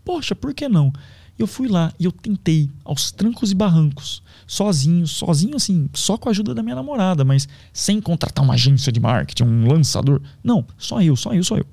[0.04, 0.92] poxa, por que não?
[1.38, 6.30] Eu fui lá e eu tentei, aos trancos e barrancos, sozinho, sozinho assim, só com
[6.30, 10.22] a ajuda da minha namorada, mas sem contratar uma agência de marketing, um lançador.
[10.44, 11.66] Não, só eu, só eu, só eu.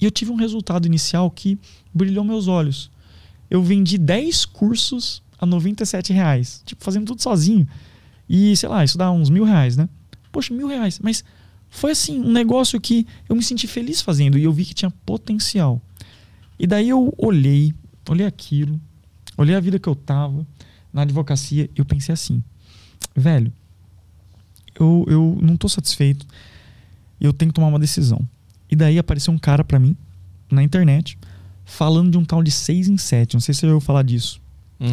[0.00, 1.58] E eu tive um resultado inicial que
[1.94, 2.90] brilhou meus olhos.
[3.50, 7.66] Eu vendi 10 cursos a 97 reais, tipo, fazendo tudo sozinho.
[8.28, 9.88] E, sei lá, isso dá uns mil reais, né?
[10.30, 11.00] Poxa, mil reais.
[11.02, 11.24] Mas
[11.70, 14.90] foi assim, um negócio que eu me senti feliz fazendo e eu vi que tinha
[15.06, 15.80] potencial.
[16.58, 17.72] E daí eu olhei,
[18.08, 18.80] olhei aquilo,
[19.36, 20.46] olhei a vida que eu tava
[20.92, 22.42] na advocacia e eu pensei assim,
[23.14, 23.52] velho,
[24.78, 26.26] eu, eu não tô satisfeito
[27.20, 28.20] e eu tenho que tomar uma decisão.
[28.70, 29.96] E daí apareceu um cara para mim
[30.50, 31.18] na internet
[31.64, 33.34] falando de um tal de 6 em 7.
[33.34, 34.40] Não sei se eu vou falar disso.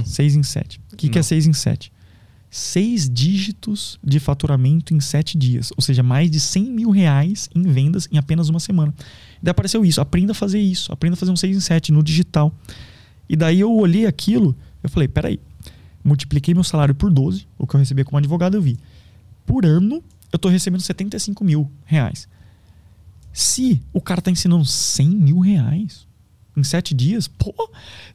[0.04, 0.40] 6 hum.
[0.40, 0.82] em 7.
[0.92, 1.92] O que, que é 6 em 7?
[2.56, 7.64] seis dígitos de faturamento em sete dias, ou seja, mais de 100 mil reais em
[7.64, 8.94] vendas em apenas uma semana.
[9.44, 12.02] Daí apareceu isso, aprenda a fazer isso, aprenda a fazer um 6 em 7 no
[12.02, 12.54] digital.
[13.28, 15.40] E daí eu olhei aquilo, eu falei, peraí,
[16.04, 18.78] multipliquei meu salário por 12, o que eu recebia como advogado eu vi.
[19.46, 22.28] Por ano, eu estou recebendo 75 mil reais.
[23.34, 26.06] Se o cara está ensinando 100 mil reais,
[26.58, 27.54] em sete dias, pô,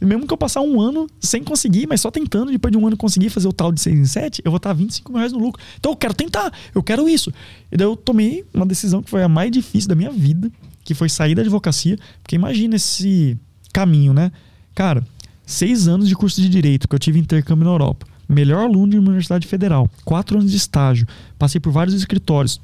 [0.00, 2.96] mesmo que eu passar um ano sem conseguir, mas só tentando, depois de um ano
[2.96, 5.38] conseguir fazer o tal de seis em sete, eu vou estar 25 mil reais no
[5.38, 5.62] lucro.
[5.78, 7.30] Então eu quero tentar, eu quero isso.
[7.70, 10.50] E daí eu tomei uma decisão que foi a mais difícil da minha vida,
[10.82, 13.38] que foi sair da advocacia, porque imagina esse
[13.72, 14.32] caminho, né?
[14.74, 15.04] Cara,
[15.44, 18.98] seis anos de curso de direito, que eu tive intercâmbio na Europa, melhor aluno de
[18.98, 21.06] uma universidade federal, quatro anos de estágio,
[21.38, 22.60] passei por vários escritórios,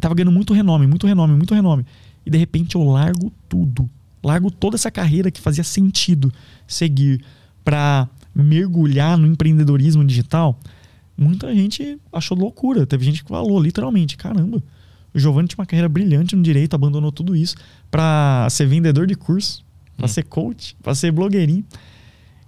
[0.00, 1.86] tava ganhando muito renome, muito renome, muito renome.
[2.24, 3.88] E de repente eu largo tudo.
[4.22, 6.32] Largo toda essa carreira que fazia sentido
[6.66, 7.22] seguir
[7.64, 10.58] para mergulhar no empreendedorismo digital,
[11.16, 12.84] muita gente achou loucura.
[12.84, 14.62] Teve gente que falou literalmente: caramba,
[15.14, 17.56] o Giovanni tinha uma carreira brilhante no direito, abandonou tudo isso
[17.90, 19.64] para ser vendedor de curso,
[19.96, 20.08] para hum.
[20.08, 21.64] ser coach, para ser blogueirinho.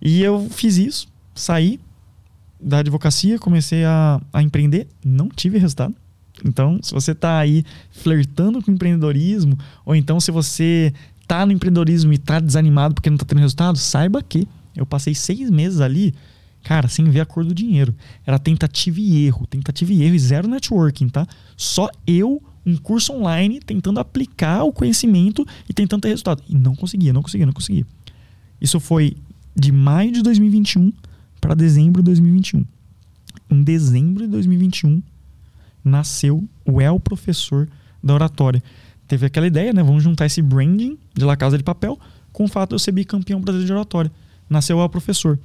[0.01, 1.81] E eu fiz isso, saí
[2.61, 5.95] da advocacia, comecei a, a empreender, não tive resultado.
[6.45, 10.93] Então, se você está aí flertando com empreendedorismo, ou então se você
[11.27, 15.15] tá no empreendedorismo e tá desanimado porque não tá tendo resultado, saiba que eu passei
[15.15, 16.15] seis meses ali,
[16.63, 17.95] cara, sem ver a cor do dinheiro.
[18.25, 21.27] Era tentativa e erro, tentativa e erro e zero networking, tá?
[21.57, 26.43] Só eu, um curso online, tentando aplicar o conhecimento e tentando ter resultado.
[26.49, 27.87] E não conseguia, não conseguia, não conseguia.
[28.61, 29.17] Isso foi
[29.55, 30.93] de maio de 2021
[31.41, 32.65] para dezembro de 2021.
[33.51, 35.03] Em dezembro de 2021
[35.85, 37.69] nasceu o El Professor
[38.03, 38.63] da Oratória
[39.09, 39.83] teve aquela ideia, né?
[39.83, 41.99] Vamos juntar esse branding de La Casa de Papel
[42.31, 44.13] com o fato de eu ser bicampeão brasileiro de oratória.
[44.49, 45.39] Nasceu o professor.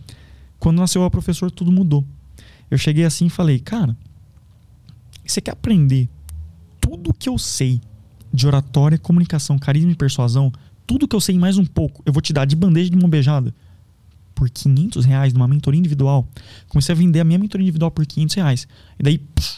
[0.59, 2.05] Quando nasceu o professor, tudo mudou.
[2.69, 3.95] Eu cheguei assim e falei, cara,
[5.25, 6.09] você quer aprender
[6.93, 7.81] tudo que eu sei
[8.31, 10.51] de oratória, comunicação, carisma e persuasão,
[10.85, 13.09] tudo que eu sei mais um pouco, eu vou te dar de bandeja de mão
[13.09, 13.53] beijada
[14.35, 16.27] por 500 reais numa mentoria individual.
[16.67, 18.67] Comecei a vender a minha mentoria individual por 500 reais.
[18.99, 19.57] E daí, pff,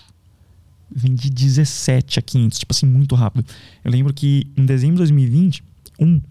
[0.89, 3.45] vendi 17 a 500, tipo assim, muito rápido.
[3.83, 5.63] Eu lembro que em dezembro de 2020,
[5.99, 6.21] um,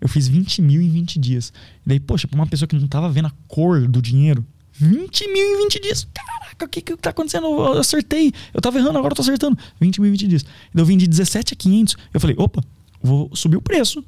[0.00, 1.52] eu fiz 20 mil em 20 dias.
[1.84, 4.44] E daí, poxa, pra uma pessoa que não tava vendo a cor do dinheiro,
[4.80, 6.08] 20 mil em 20 dias.
[6.14, 7.46] Caraca, o que que tá acontecendo?
[7.46, 8.32] Eu acertei.
[8.54, 9.58] Eu tava errando, agora eu tô acertando.
[9.80, 10.42] 20 mil em 20 dias.
[10.42, 11.96] E daí eu vendi 17 a 500.
[12.14, 12.62] Eu falei, opa,
[13.02, 14.04] vou subir o preço.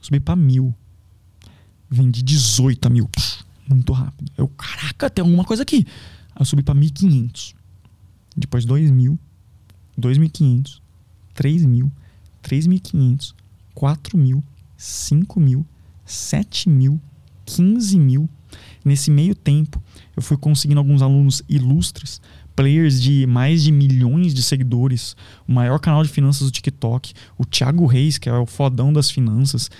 [0.00, 0.74] Subi pra mil.
[1.90, 3.10] Vendi 18 a mil.
[3.68, 4.30] Muito rápido.
[4.36, 5.86] Eu, caraca, tem alguma coisa aqui.
[6.34, 7.54] Aí eu subi pra 1.500
[8.36, 9.18] depois 2.000,
[9.98, 10.80] 2.500,
[11.34, 11.90] 3.000,
[12.42, 13.34] 3.500,
[13.74, 14.42] 4.000,
[14.78, 15.64] 5.000,
[16.06, 17.00] 7.000,
[17.46, 18.28] 15.000.
[18.84, 19.82] Nesse meio tempo,
[20.16, 22.20] eu fui conseguindo alguns alunos ilustres,
[22.54, 27.44] players de mais de milhões de seguidores, o maior canal de finanças do TikTok, o
[27.44, 29.70] Thiago Reis, que é o fodão das finanças.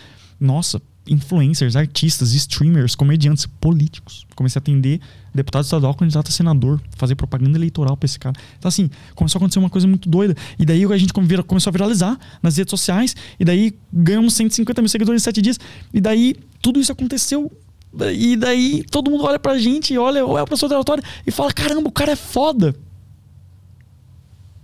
[0.40, 4.26] Nossa, influencers, artistas, streamers, comediantes, políticos.
[4.34, 5.00] Comecei a atender
[5.34, 8.34] deputado estadual, candidato a senador, fazer propaganda eleitoral para esse cara.
[8.58, 10.34] Então, assim, começou a acontecer uma coisa muito doida.
[10.58, 14.88] E daí a gente começou a viralizar nas redes sociais, e daí ganhamos 150 mil
[14.88, 15.60] seguidores em sete dias.
[15.92, 17.52] E daí tudo isso aconteceu.
[18.12, 21.52] E daí todo mundo olha pra gente, olha, olha o professor da oratória e fala:
[21.52, 22.74] caramba, o cara é foda.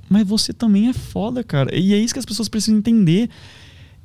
[0.09, 1.75] Mas você também é foda, cara.
[1.75, 3.31] E é isso que as pessoas precisam entender.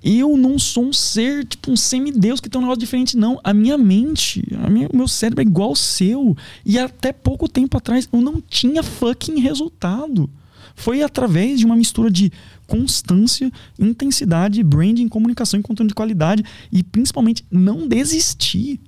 [0.04, 3.40] Eu não sou um ser, tipo, um semideus que tem um negócio diferente, não.
[3.44, 6.38] A minha mente, a minha, o meu cérebro é igual ao seu.
[6.64, 10.30] E até pouco tempo atrás eu não tinha fucking resultado.
[10.76, 12.32] Foi através de uma mistura de
[12.68, 18.80] constância, intensidade, branding, comunicação e conteúdo de qualidade e principalmente não desistir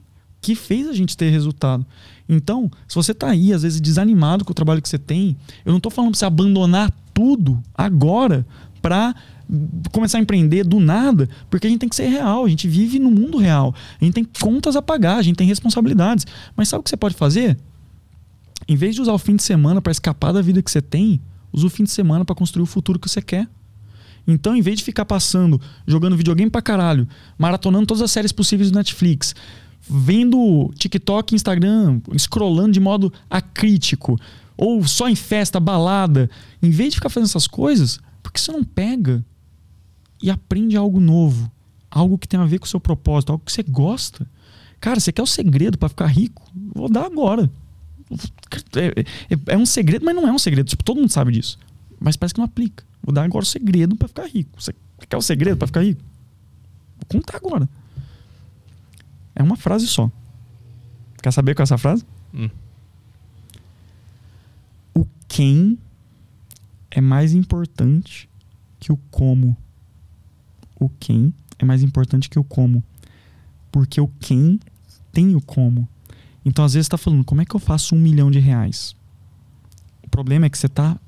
[0.41, 1.85] que fez a gente ter resultado.
[2.27, 5.35] Então, se você está aí, às vezes, desanimado com o trabalho que você tem,
[5.65, 8.45] eu não estou falando para você abandonar tudo agora
[8.81, 9.15] para
[9.91, 12.99] começar a empreender do nada, porque a gente tem que ser real, a gente vive
[12.99, 16.25] no mundo real, a gente tem contas a pagar, a gente tem responsabilidades.
[16.55, 17.57] Mas sabe o que você pode fazer?
[18.67, 21.21] Em vez de usar o fim de semana para escapar da vida que você tem,
[21.51, 23.47] use o fim de semana para construir o futuro que você quer.
[24.27, 27.07] Então, em vez de ficar passando, jogando videogame pra caralho,
[27.37, 29.33] maratonando todas as séries possíveis do Netflix,
[29.89, 34.19] vendo TikTok, Instagram, scrollando de modo acrítico,
[34.57, 36.29] ou só em festa, balada,
[36.61, 39.23] em vez de ficar fazendo essas coisas, por que você não pega
[40.21, 41.51] e aprende algo novo,
[41.89, 44.27] algo que tem a ver com o seu propósito, algo que você gosta.
[44.79, 46.43] Cara, você quer o segredo para ficar rico?
[46.73, 47.49] Vou dar agora.
[48.75, 49.01] É,
[49.33, 50.67] é, é, um segredo, mas não é um segredo.
[50.67, 51.57] Tipo, todo mundo sabe disso.
[51.99, 52.83] Mas parece que não aplica.
[53.03, 54.61] Vou dar agora o segredo para ficar rico.
[54.61, 54.73] Você
[55.07, 56.01] quer o segredo para ficar rico?
[56.97, 57.67] Vou contar agora.
[59.37, 60.11] É uma frase só.
[61.21, 62.03] Quer saber qual é essa frase?
[62.33, 62.49] Hum.
[65.27, 65.77] quem
[66.89, 68.27] é mais importante
[68.79, 69.55] que o como.
[70.79, 72.83] O quem é mais importante que o como.
[73.71, 74.59] Porque o quem
[75.11, 75.87] tem o como.
[76.43, 78.95] Então, às vezes, você está falando, como é que eu faço um milhão de reais?
[80.01, 80.99] O problema é que você está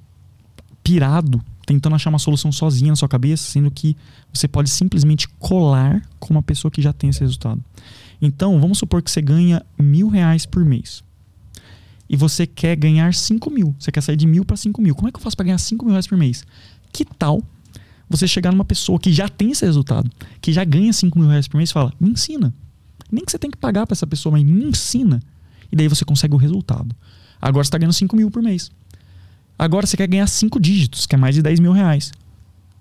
[0.84, 3.98] pirado tentando achar uma solução sozinha na sua cabeça, sendo que
[4.32, 7.64] você pode simplesmente colar com uma pessoa que já tem esse resultado.
[8.22, 11.04] Então, vamos supor que você ganha mil reais por mês.
[12.10, 13.76] E você quer ganhar cinco mil.
[13.80, 14.96] Você quer sair de mil para cinco mil.
[14.96, 16.44] Como é que eu faço para ganhar cinco mil reais por mês?
[16.92, 17.44] Que tal
[18.10, 20.10] você chegar numa pessoa que já tem esse resultado,
[20.42, 22.52] que já ganha cinco mil reais por mês e fala, me ensina.
[23.12, 25.22] Nem que você tem que pagar para essa pessoa, mas me ensina.
[25.72, 26.96] E daí você consegue o resultado.
[27.40, 28.72] Agora você está ganhando cinco mil por mês.
[29.58, 32.12] Agora você quer ganhar cinco dígitos, que é mais de 10 mil reais.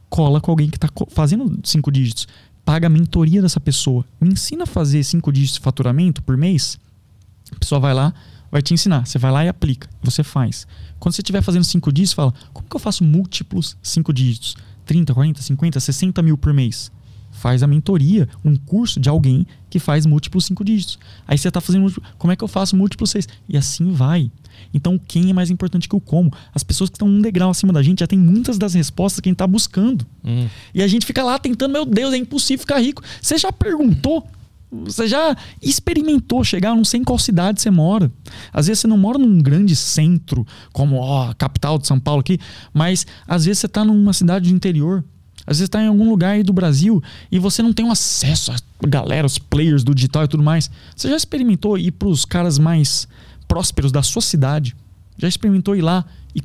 [0.09, 2.27] Cola com alguém que está fazendo cinco dígitos
[2.69, 4.05] paga a mentoria dessa pessoa.
[4.21, 6.79] Me ensina a fazer cinco dígitos de faturamento por mês.
[7.51, 8.13] A pessoa vai lá,
[8.53, 9.07] vai te ensinar.
[9.07, 9.89] Você vai lá e aplica.
[10.03, 10.67] Você faz.
[10.99, 14.55] Quando você estiver fazendo cinco dígitos, fala: como que eu faço múltiplos cinco dígitos?
[14.85, 16.93] 30, 40, 50, 60 mil por mês.
[17.33, 20.99] Faz a mentoria, um curso de alguém que faz múltiplos cinco dígitos.
[21.27, 21.91] Aí você está fazendo.
[22.19, 23.27] Como é que eu faço múltiplos seis?
[23.49, 24.31] E assim vai.
[24.73, 26.33] Então, o quem é mais importante que o como.
[26.55, 29.29] As pessoas que estão um degrau acima da gente já tem muitas das respostas que
[29.29, 30.07] a gente está buscando.
[30.25, 30.47] Hum.
[30.75, 33.03] E a gente fica lá tentando, meu Deus, é impossível ficar rico.
[33.21, 34.27] Você já perguntou?
[34.71, 36.75] Você já experimentou chegar?
[36.75, 38.13] não sei em qual cidade você mora.
[38.53, 42.21] Às vezes você não mora num grande centro, como ó, a capital de São Paulo
[42.21, 42.39] aqui,
[42.73, 45.03] mas às vezes você está numa cidade do interior.
[45.47, 47.03] Às vezes está em algum lugar aí do Brasil
[47.33, 50.71] e você não tem um acesso a galera, os players do digital e tudo mais.
[50.95, 53.09] Você já experimentou ir para os caras mais
[53.49, 54.77] prósperos da sua cidade,
[55.17, 56.05] já experimentou ir lá
[56.35, 56.43] e,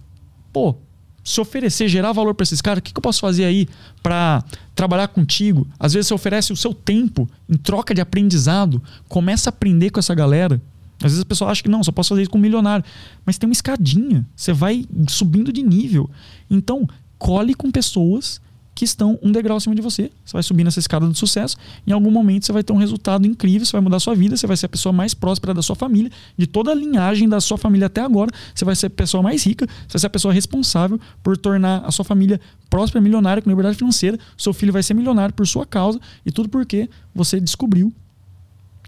[0.52, 0.76] pô,
[1.24, 3.68] se oferecer, gerar valor para esses caras, o que, que, eu posso fazer aí
[4.02, 4.44] para
[4.76, 5.68] trabalhar contigo?
[5.80, 10.00] Às vezes você oferece o seu tempo em troca de aprendizado, começa a aprender com
[10.00, 10.62] essa galera.
[10.98, 12.84] Às vezes a pessoa acha que não, só posso fazer isso com um milionário.
[13.26, 16.10] Mas tem uma escadinha, você vai subindo de nível.
[16.50, 18.42] Então, cole com pessoas
[18.76, 20.12] que estão um degrau acima de você.
[20.26, 21.56] Você vai subir nessa escada do sucesso.
[21.86, 24.36] Em algum momento você vai ter um resultado incrível, você vai mudar a sua vida,
[24.36, 27.40] você vai ser a pessoa mais próspera da sua família, de toda a linhagem da
[27.40, 28.32] sua família até agora.
[28.54, 31.84] Você vai ser a pessoa mais rica, você vai ser a pessoa responsável por tornar
[31.86, 32.40] a sua família
[32.70, 34.18] próspera, milionária, com liberdade financeira.
[34.38, 37.94] Seu filho vai ser milionário por sua causa e tudo porque você descobriu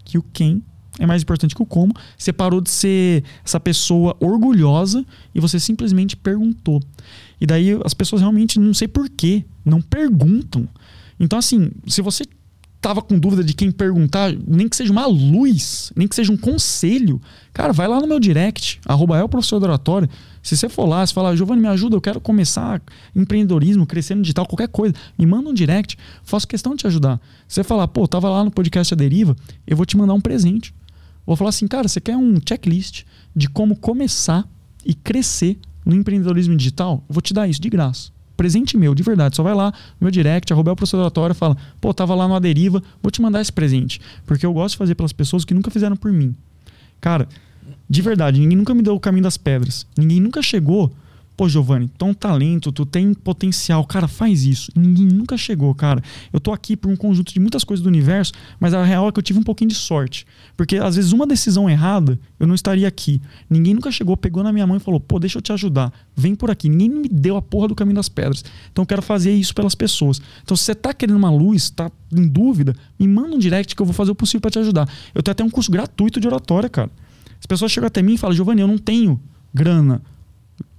[0.04, 0.62] que o quem
[0.98, 1.92] é mais importante que o como.
[2.16, 5.04] Você parou de ser essa pessoa orgulhosa
[5.34, 6.82] e você simplesmente perguntou.
[7.40, 10.68] E daí as pessoas realmente não sei porquê, não perguntam.
[11.18, 12.24] Então, assim, se você
[12.80, 16.36] tava com dúvida de quem perguntar, nem que seja uma luz, nem que seja um
[16.36, 17.20] conselho,
[17.52, 20.08] cara, vai lá no meu direct, arroba é o professor do oratório.
[20.40, 22.80] Se você for lá, você falar, Giovanni, me ajuda, eu quero começar
[23.14, 27.20] empreendedorismo, crescer no digital, qualquer coisa, me manda um direct, faço questão de te ajudar.
[27.48, 29.34] Você falar, pô, tava lá no podcast A Deriva,
[29.66, 30.72] eu vou te mandar um presente.
[31.26, 33.02] Vou falar assim, cara, você quer um checklist
[33.34, 34.48] de como começar
[34.84, 38.10] e crescer no empreendedorismo digital, vou te dar isso de graça.
[38.36, 39.36] Presente meu, de verdade.
[39.36, 42.82] Só vai lá no meu direct, arroba o professor fala, pô, tava lá no deriva,
[43.02, 44.00] vou te mandar esse presente.
[44.26, 46.34] Porque eu gosto de fazer pelas pessoas que nunca fizeram por mim.
[47.00, 47.26] Cara,
[47.88, 49.86] de verdade, ninguém nunca me deu o caminho das pedras.
[49.96, 50.92] Ninguém nunca chegou
[51.36, 54.72] Pô, Giovanni, tu é um talento, tu tem potencial, cara, faz isso.
[54.74, 56.02] Ninguém nunca chegou, cara.
[56.32, 59.12] Eu tô aqui por um conjunto de muitas coisas do universo, mas a real é
[59.12, 60.26] que eu tive um pouquinho de sorte.
[60.56, 63.20] Porque às vezes uma decisão errada, eu não estaria aqui.
[63.50, 66.34] Ninguém nunca chegou, pegou na minha mão e falou: pô, deixa eu te ajudar, vem
[66.34, 66.70] por aqui.
[66.70, 68.42] Ninguém me deu a porra do caminho das pedras.
[68.72, 70.22] Então eu quero fazer isso pelas pessoas.
[70.42, 73.82] Então se você tá querendo uma luz, tá em dúvida, me manda um direct que
[73.82, 74.88] eu vou fazer o possível para te ajudar.
[75.14, 76.90] Eu tenho até um curso gratuito de oratória, cara.
[77.38, 79.20] As pessoas chegam até mim e falam: Giovanni, eu não tenho
[79.52, 80.00] grana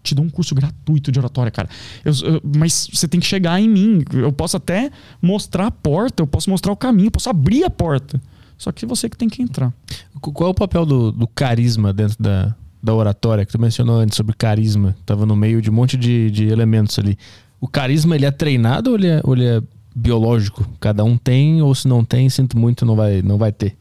[0.08, 1.70] te dou um curso gratuito de oratória, cara.
[2.04, 4.04] Eu, eu, mas você tem que chegar em mim.
[4.14, 7.70] Eu posso até mostrar a porta, eu posso mostrar o caminho, eu posso abrir a
[7.70, 8.22] porta.
[8.58, 9.72] Só que você que tem que entrar.
[10.20, 14.16] Qual é o papel do, do carisma dentro da, da oratória que tu mencionou antes
[14.16, 14.96] sobre carisma?
[15.06, 17.18] Tava no meio de um monte de, de elementos ali.
[17.62, 19.62] O carisma ele é treinado ou ele é, ou ele é
[19.96, 20.68] biológico?
[20.80, 23.76] Cada um tem ou se não tem, sinto muito, não vai, não vai ter.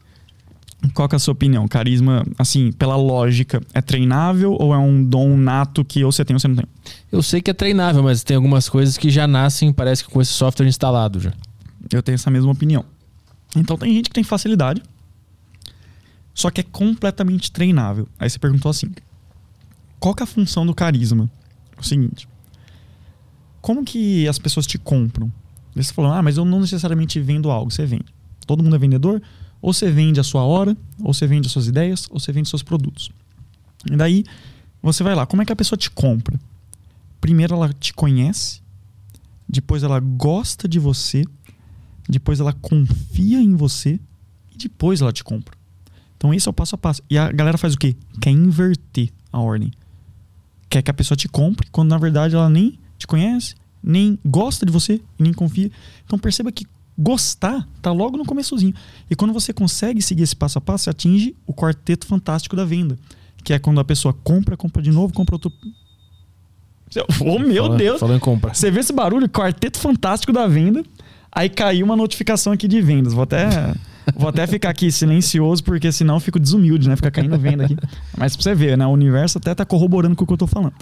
[0.93, 1.67] Qual é a sua opinião?
[1.67, 6.35] Carisma, assim, pela lógica, é treinável ou é um dom nato que ou você tem
[6.35, 6.65] ou você não tem?
[7.11, 10.21] Eu sei que é treinável, mas tem algumas coisas que já nascem, parece que com
[10.21, 11.33] esse software instalado já.
[11.91, 12.83] Eu tenho essa mesma opinião.
[13.55, 14.81] Então tem gente que tem facilidade,
[16.33, 18.07] só que é completamente treinável.
[18.19, 18.91] Aí você perguntou assim:
[19.99, 21.29] qual que é a função do carisma?
[21.79, 22.27] O seguinte:
[23.61, 25.31] como que as pessoas te compram?
[25.75, 28.05] Você falou, ah, mas eu não necessariamente vendo algo, você vende.
[28.45, 29.21] Todo mundo é vendedor?
[29.61, 32.49] Ou você vende a sua hora, ou você vende as suas ideias, ou você vende
[32.49, 33.11] seus produtos.
[33.89, 34.23] E daí
[34.81, 36.39] você vai lá, como é que a pessoa te compra?
[37.19, 38.61] Primeiro ela te conhece,
[39.47, 41.25] depois ela gosta de você,
[42.07, 43.99] depois ela confia em você
[44.53, 45.57] e depois ela te compra.
[46.15, 47.01] Então esse é o passo a passo.
[47.09, 47.95] E a galera faz o quê?
[48.21, 49.71] Quer inverter a ordem.
[50.69, 54.65] quer que a pessoa te compre, quando na verdade ela nem te conhece, nem gosta
[54.65, 55.71] de você nem confia.
[56.05, 56.65] Então perceba que
[56.97, 58.73] gostar tá logo no começozinho.
[59.09, 62.65] E quando você consegue seguir esse passo a passo, você atinge o quarteto fantástico da
[62.65, 62.97] venda,
[63.43, 65.51] que é quando a pessoa compra, compra de novo, compra outro
[67.21, 67.99] Oh, meu Deus!
[67.99, 68.53] Falando em compra.
[68.53, 69.27] Você vê esse barulho?
[69.29, 70.83] Quarteto fantástico da venda.
[71.31, 73.13] Aí caiu uma notificação aqui de vendas.
[73.13, 73.47] Vou até,
[74.15, 76.95] vou até ficar aqui silencioso, porque senão eu fico desumilde, né?
[76.95, 77.77] Fica caindo venda aqui.
[78.17, 78.85] Mas pra você ver, né?
[78.85, 80.73] O universo até tá corroborando com o que eu tô falando.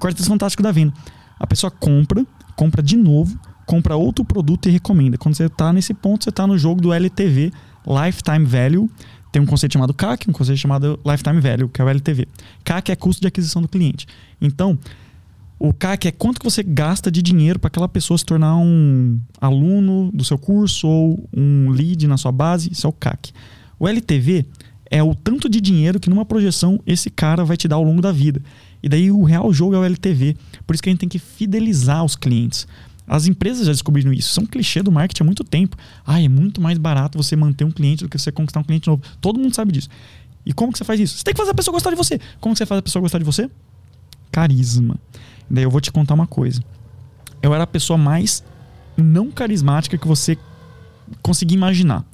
[0.00, 0.94] Quarteto fantástico da venda.
[1.38, 2.24] A pessoa compra,
[2.56, 3.38] compra de novo,
[3.68, 5.18] compra outro produto e recomenda.
[5.18, 7.52] Quando você tá nesse ponto, você tá no jogo do LTV,
[7.86, 8.90] Lifetime Value.
[9.30, 12.26] Tem um conceito chamado CAC, um conceito chamado Lifetime Value, que é o LTV.
[12.64, 14.06] CAC é custo de aquisição do cliente.
[14.40, 14.78] Então,
[15.58, 19.20] o CAC é quanto que você gasta de dinheiro para aquela pessoa se tornar um
[19.38, 22.72] aluno do seu curso ou um lead na sua base.
[22.72, 23.32] Isso é o CAC.
[23.78, 24.46] O LTV
[24.90, 28.00] é o tanto de dinheiro que numa projeção esse cara vai te dar ao longo
[28.00, 28.40] da vida.
[28.82, 30.36] E daí o real jogo é o LTV.
[30.66, 32.66] Por isso que a gente tem que fidelizar os clientes.
[33.08, 34.28] As empresas já descobriram isso.
[34.28, 35.76] Isso é um clichê do marketing há muito tempo.
[36.06, 38.86] Ah, é muito mais barato você manter um cliente do que você conquistar um cliente
[38.86, 39.02] novo.
[39.20, 39.88] Todo mundo sabe disso.
[40.44, 41.16] E como que você faz isso?
[41.16, 42.20] Você tem que fazer a pessoa gostar de você.
[42.40, 43.50] Como que você faz a pessoa gostar de você?
[44.30, 44.96] Carisma.
[45.48, 46.62] Daí eu vou te contar uma coisa.
[47.42, 48.44] Eu era a pessoa mais
[48.96, 50.36] não carismática que você
[51.22, 52.04] conseguir imaginar.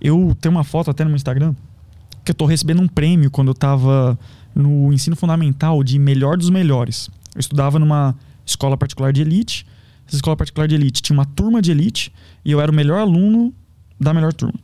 [0.00, 1.54] Eu tenho uma foto até no meu Instagram
[2.24, 4.18] que eu tô recebendo um prêmio quando eu tava
[4.54, 7.10] no ensino fundamental de melhor dos melhores.
[7.34, 8.14] Eu estudava numa
[8.44, 9.66] escola particular de elite.
[10.10, 12.12] Essa escola particular de elite tinha uma turma de elite
[12.44, 13.54] e eu era o melhor aluno
[13.98, 14.58] da melhor turma.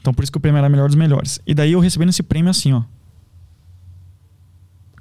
[0.00, 1.40] Então por isso que o prêmio era melhor dos melhores.
[1.44, 2.84] E daí eu recebendo esse prêmio assim, ó.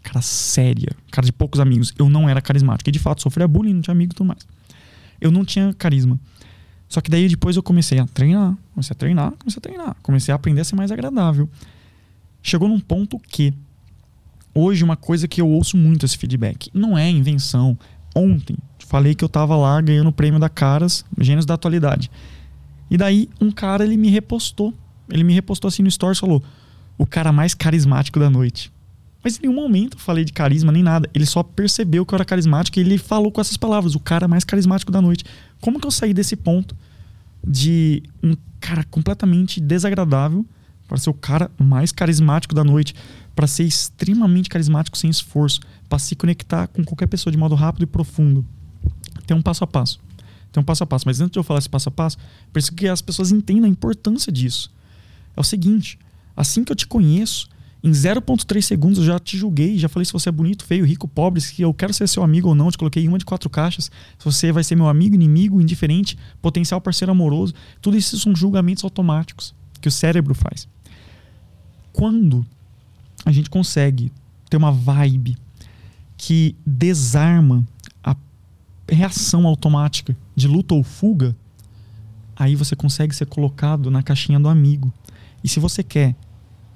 [0.01, 1.93] Cara séria, cara de poucos amigos.
[1.99, 2.89] Eu não era carismático.
[2.89, 4.39] E de fato sofria bullying, não tinha amigo e tudo mais.
[5.21, 6.19] Eu não tinha carisma.
[6.87, 10.31] Só que daí depois eu comecei a treinar, comecei a treinar, comecei a treinar, comecei
[10.31, 11.47] a aprender a ser mais agradável.
[12.41, 13.53] Chegou num ponto que
[14.51, 17.77] hoje uma coisa que eu ouço muito esse feedback, não é invenção.
[18.15, 18.57] Ontem
[18.89, 22.09] falei que eu tava lá ganhando o prêmio da Caras, Gênios da Atualidade.
[22.89, 24.73] E daí um cara ele me repostou.
[25.11, 26.43] Ele me repostou assim no stories falou:
[26.97, 28.71] "O cara mais carismático da noite".
[29.23, 31.07] Mas em nenhum momento eu falei de carisma nem nada.
[31.13, 34.27] Ele só percebeu que eu era carismático e ele falou com essas palavras: o cara
[34.27, 35.23] mais carismático da noite.
[35.61, 36.75] Como que eu saí desse ponto
[37.47, 40.43] de um cara completamente desagradável
[40.87, 42.95] para ser o cara mais carismático da noite,
[43.35, 47.83] para ser extremamente carismático sem esforço, para se conectar com qualquer pessoa de modo rápido
[47.83, 48.43] e profundo?
[49.29, 49.99] Tem um passo a passo.
[50.51, 51.05] Tem um passo a passo.
[51.05, 52.17] Mas antes de eu falar esse passo a passo,
[52.51, 54.71] preciso que as pessoas entendam a importância disso.
[55.37, 55.99] É o seguinte:
[56.35, 57.47] assim que eu te conheço,
[57.83, 61.07] em 0,3 segundos eu já te julguei, já falei se você é bonito, feio, rico,
[61.07, 63.51] pobre, se eu quero ser seu amigo ou não, te coloquei em uma de quatro
[63.51, 67.53] caixas, se você vai ser meu amigo, inimigo, indiferente, potencial parceiro amoroso.
[67.79, 70.67] Tudo isso são julgamentos automáticos que o cérebro faz.
[71.93, 72.43] Quando
[73.23, 74.11] a gente consegue
[74.49, 75.37] ter uma vibe
[76.17, 77.63] que desarma
[78.91, 81.35] reação automática de luta ou fuga,
[82.35, 84.91] aí você consegue ser colocado na caixinha do amigo.
[85.43, 86.15] E se você quer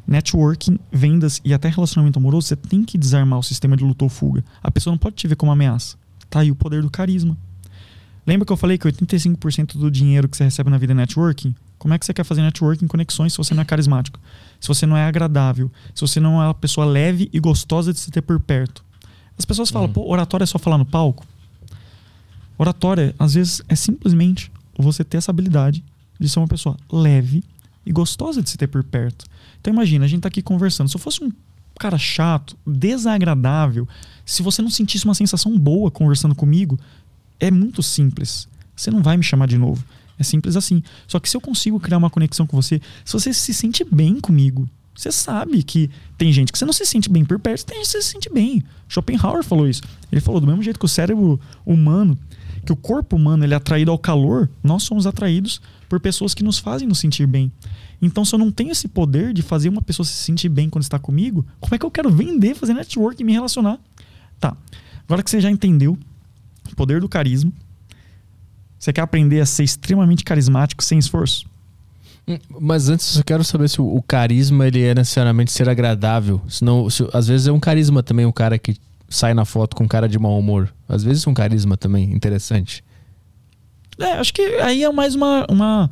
[0.05, 4.09] networking, vendas e até relacionamento amoroso, você tem que desarmar o sistema de luta ou
[4.09, 4.43] fuga.
[4.61, 5.97] A pessoa não pode te ver como ameaça.
[6.29, 7.37] Tá aí o poder do carisma.
[8.25, 11.53] Lembra que eu falei que 85% do dinheiro que você recebe na vida é networking?
[11.77, 14.19] Como é que você quer fazer networking conexões se você não é carismático?
[14.59, 15.69] Se você não é agradável?
[15.93, 18.83] Se você não é uma pessoa leve e gostosa de se ter por perto?
[19.37, 21.25] As pessoas falam, pô, oratória é só falar no palco?
[22.57, 25.83] Oratória, às vezes, é simplesmente você ter essa habilidade
[26.19, 27.43] de ser uma pessoa leve
[27.85, 29.25] e gostosa de se ter por perto.
[29.59, 30.89] Então imagina, a gente tá aqui conversando.
[30.89, 31.31] Se eu fosse um
[31.79, 33.87] cara chato, desagradável,
[34.25, 36.79] se você não sentisse uma sensação boa conversando comigo,
[37.39, 38.47] é muito simples.
[38.75, 39.83] Você não vai me chamar de novo.
[40.17, 40.83] É simples assim.
[41.07, 44.19] Só que se eu consigo criar uma conexão com você, se você se sente bem
[44.19, 47.77] comigo, você sabe que tem gente que você não se sente bem por perto, tem
[47.77, 48.63] gente que você se sente bem.
[48.87, 49.81] Schopenhauer falou isso.
[50.11, 52.17] Ele falou do mesmo jeito que o cérebro humano,
[52.65, 56.43] que o corpo humano ele é atraído ao calor, nós somos atraídos por pessoas que
[56.43, 57.51] nos fazem nos sentir bem.
[58.01, 60.83] Então, se eu não tenho esse poder de fazer uma pessoa se sentir bem quando
[60.83, 63.79] está comigo, como é que eu quero vender, fazer network e me relacionar?
[64.39, 64.55] Tá.
[65.05, 65.97] Agora que você já entendeu
[66.71, 67.51] o poder do carisma,
[68.79, 71.45] você quer aprender a ser extremamente carismático sem esforço?
[72.27, 76.41] Hum, Mas antes eu quero saber se o, o carisma ele é necessariamente ser agradável.
[76.47, 78.75] Senão, se- às vezes é um carisma também um cara que
[79.15, 80.73] sai na foto com cara de mau humor.
[80.87, 82.83] Às vezes um carisma também interessante.
[83.99, 85.91] É, acho que aí é mais uma, uma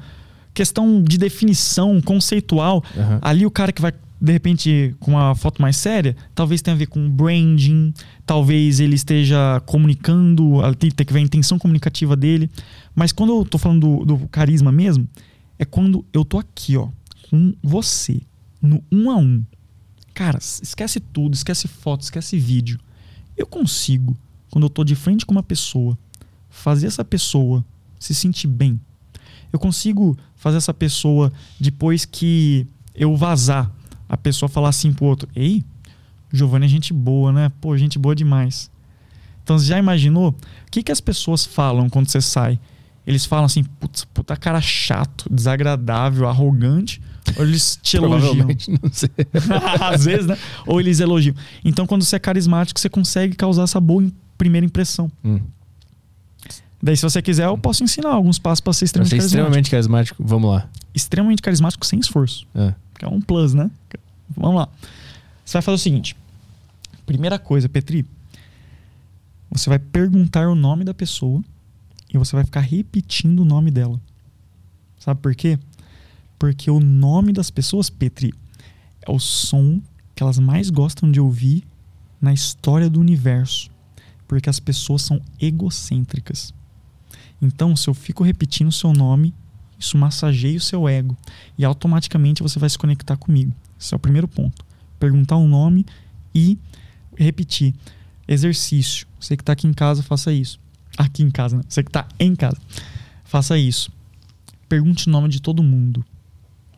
[0.54, 2.84] questão de definição conceitual.
[2.98, 3.20] Aham.
[3.22, 6.78] Ali o cara que vai, de repente, com uma foto mais séria, talvez tenha a
[6.78, 7.94] ver com branding,
[8.26, 12.50] talvez ele esteja comunicando, tem que ver a intenção comunicativa dele.
[12.96, 15.08] Mas quando eu tô falando do, do carisma mesmo,
[15.60, 16.90] é quando eu tô aqui, ó,
[17.30, 18.20] com você,
[18.60, 19.44] no um a um.
[20.14, 22.80] Cara, esquece tudo, esquece foto, esquece vídeo.
[23.38, 24.16] Eu consigo,
[24.50, 25.98] quando eu tô de frente com uma pessoa,
[26.50, 27.64] fazer essa pessoa
[28.00, 28.80] se sentir bem.
[29.52, 33.72] Eu consigo fazer essa pessoa, depois que eu vazar,
[34.08, 35.64] a pessoa falar assim pro outro: Ei,
[36.32, 37.52] Giovanni é gente boa, né?
[37.62, 38.72] Pô, gente boa demais.
[39.44, 40.30] Então você já imaginou?
[40.30, 42.60] O que, que as pessoas falam quando você sai?
[43.06, 47.02] Eles falam assim, putz, puta cara chato, desagradável, arrogante.
[47.38, 48.48] Ou eles te elogiam.
[48.82, 49.10] não sei.
[49.80, 50.38] Às vezes, né?
[50.66, 51.36] Ou eles elogiam.
[51.64, 54.06] Então, quando você é carismático, você consegue causar essa boa
[54.38, 55.12] primeira impressão.
[55.24, 55.40] Hum.
[56.84, 59.38] Daí, se você quiser, eu posso ensinar alguns passos para ser extremamente carismático.
[59.38, 60.70] extremamente carismático, vamos lá.
[60.96, 62.48] Extremamente carismático sem esforço.
[62.56, 62.74] É.
[62.98, 63.70] Que é um plus, né?
[64.36, 64.70] Vamos lá.
[65.46, 66.16] Você vai fazer o seguinte.
[67.06, 68.06] Primeira coisa, Petri.
[69.52, 71.44] Você vai perguntar o nome da pessoa
[72.12, 74.00] e você vai ficar repetindo o nome dela.
[74.98, 75.60] Sabe por quê?
[76.42, 78.34] Porque o nome das pessoas, Petri,
[79.08, 79.80] é o som
[80.16, 81.64] que elas mais gostam de ouvir
[82.20, 83.70] na história do universo.
[84.28, 86.52] Porque as pessoas são egocêntricas.
[87.40, 89.36] Então, se eu fico repetindo o seu nome,
[89.78, 91.16] isso massageia o seu ego
[91.60, 93.54] e automaticamente você vai se conectar comigo.
[93.80, 94.66] Esse é o primeiro ponto.
[95.00, 95.86] Perguntar o nome
[96.34, 96.58] e
[97.16, 97.76] repetir.
[98.28, 99.06] Exercício.
[99.20, 100.60] Você que está aqui em casa, faça isso.
[100.98, 101.64] Aqui em casa, né?
[101.70, 102.58] Você que está em casa,
[103.26, 103.92] faça isso.
[104.68, 106.04] Pergunte o nome de todo mundo.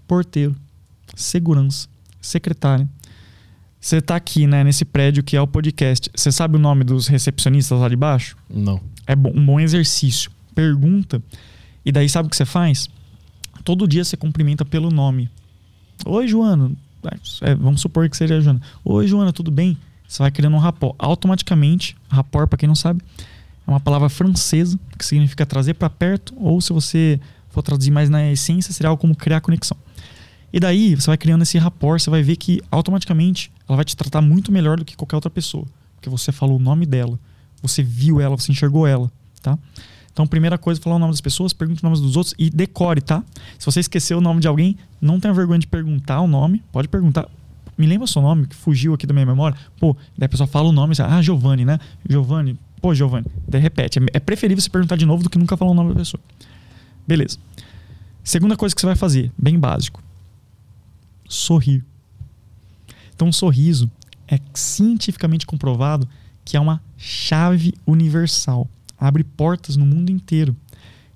[0.08, 0.56] Porteiro,
[1.16, 1.88] segurança,
[2.22, 2.88] secretária.
[3.80, 6.10] Você está aqui, né, nesse prédio que é o podcast.
[6.16, 8.38] Você sabe o nome dos recepcionistas lá de baixo?
[8.50, 8.80] Não.
[9.06, 10.32] É um bom exercício.
[10.56, 11.22] Pergunta.
[11.84, 12.90] E daí sabe o que você faz?
[13.64, 15.30] Todo dia você cumprimenta pelo nome.
[16.06, 16.72] Oi, Joana.
[17.42, 18.62] É, vamos supor que seja a Joana.
[18.86, 19.78] Oi, Joana, tudo bem?
[20.08, 20.96] Você vai criando um rapport.
[20.98, 23.02] Automaticamente, rapport, para quem não sabe,
[23.68, 27.20] é uma palavra francesa que significa trazer para perto, ou se você
[27.50, 29.78] for traduzir mais na essência, seria algo como criar conexão.
[30.54, 33.98] E daí, você vai criando esse rapport, você vai ver que automaticamente ela vai te
[33.98, 35.66] tratar muito melhor do que qualquer outra pessoa.
[35.96, 37.20] Porque você falou o nome dela,
[37.60, 39.12] você viu ela, você enxergou ela,
[39.42, 39.58] tá?
[40.12, 43.02] Então, primeira coisa, falar o nome das pessoas, pergunte o nome dos outros e decore,
[43.02, 43.24] tá?
[43.58, 46.88] Se você esqueceu o nome de alguém, não tenha vergonha de perguntar o nome, pode
[46.88, 47.28] perguntar.
[47.76, 49.58] Me lembra o seu nome, que fugiu aqui da minha memória.
[49.80, 51.80] Pô, daí a pessoa fala o nome, ah, Giovanni, né?
[52.08, 53.26] Giovanni, pô, Giovanni.
[53.48, 54.00] Daí repete.
[54.14, 56.22] É preferível você perguntar de novo do que nunca falar o nome da pessoa.
[57.08, 57.40] Beleza.
[58.24, 60.04] Segunda coisa que você vai fazer, bem básico.
[61.34, 61.84] Sorrir.
[63.16, 63.90] Então, um sorriso
[64.28, 66.08] é cientificamente comprovado
[66.46, 68.68] que é uma chave universal.
[68.98, 70.56] Abre portas no mundo inteiro.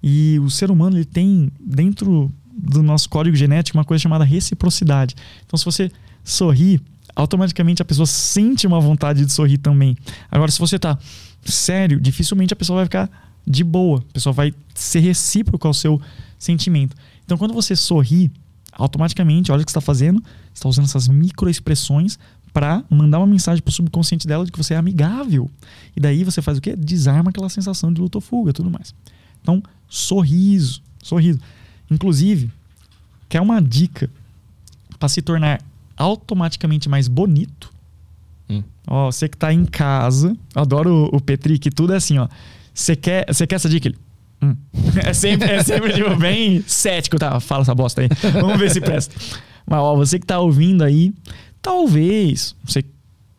[0.02, 5.16] E o ser humano ele tem dentro do nosso código genético uma coisa chamada reciprocidade.
[5.46, 5.92] Então, se você
[6.24, 6.82] sorrir,
[7.16, 9.96] automaticamente a pessoa sente uma vontade de sorrir também.
[10.32, 10.98] Agora, se você tá
[11.44, 13.10] sério, dificilmente a pessoa vai ficar
[13.46, 14.00] de boa.
[14.10, 16.02] A pessoa vai ser recíproca ao seu
[16.38, 16.96] sentimento.
[17.26, 18.32] Então, quando você sorri,
[18.78, 22.18] automaticamente, olha o que você está fazendo, você está usando essas microexpressões
[22.54, 25.50] para mandar uma mensagem para o subconsciente dela de que você é amigável.
[25.96, 26.76] E daí você faz o quê?
[26.76, 28.94] Desarma aquela sensação de luta ou fuga, tudo mais.
[29.42, 31.40] Então, sorriso, sorriso.
[31.90, 32.52] Inclusive,
[33.28, 34.10] quer uma dica
[34.98, 35.62] para se tornar
[35.96, 37.72] automaticamente mais bonito?
[38.50, 38.64] Hum.
[38.88, 42.28] Ó, você que tá em casa, adoro o, o Petri, que tudo é assim, ó.
[42.74, 43.88] Você quer, você quer essa dica?
[43.88, 43.98] Ele,
[44.42, 44.56] hum.
[45.04, 47.40] É sempre, é sempre tipo, bem cético, tá?
[47.40, 48.10] Fala essa bosta aí.
[48.34, 49.16] Vamos ver se presta.
[49.66, 51.14] Mas, ó, você que tá ouvindo aí,
[51.62, 52.84] talvez você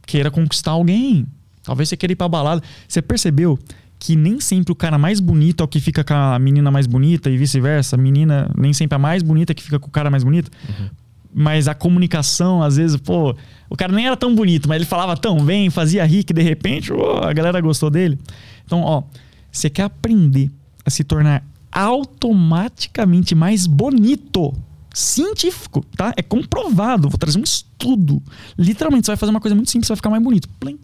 [0.07, 1.27] queira conquistar alguém.
[1.63, 2.63] Talvez você queira ir pra balada.
[2.87, 3.59] Você percebeu
[3.99, 6.87] que nem sempre o cara mais bonito é o que fica com a menina mais
[6.87, 7.97] bonita e vice-versa.
[7.97, 10.51] A menina nem sempre a mais bonita é que fica com o cara mais bonito.
[10.69, 10.89] Uhum.
[11.35, 13.37] Mas a comunicação, às vezes, pô,
[13.69, 16.43] o cara nem era tão bonito, mas ele falava tão bem, fazia rir que de
[16.43, 18.19] repente oh, a galera gostou dele.
[18.65, 19.03] Então, ó,
[19.51, 20.51] você quer aprender
[20.89, 24.53] a se tornar automaticamente mais bonito.
[24.93, 26.13] Científico, tá?
[26.17, 27.09] É comprovado.
[27.09, 28.21] Vou trazer um estudo.
[28.59, 30.49] Literalmente, você vai fazer uma coisa muito simples, você vai ficar mais bonito.
[30.59, 30.79] Plim.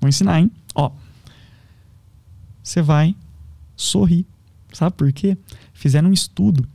[0.00, 0.50] Vou ensinar, hein?
[0.74, 0.92] Ó.
[2.62, 3.16] Você vai
[3.74, 4.24] sorrir.
[4.72, 5.36] Sabe por quê?
[5.72, 6.68] Fizeram um estudo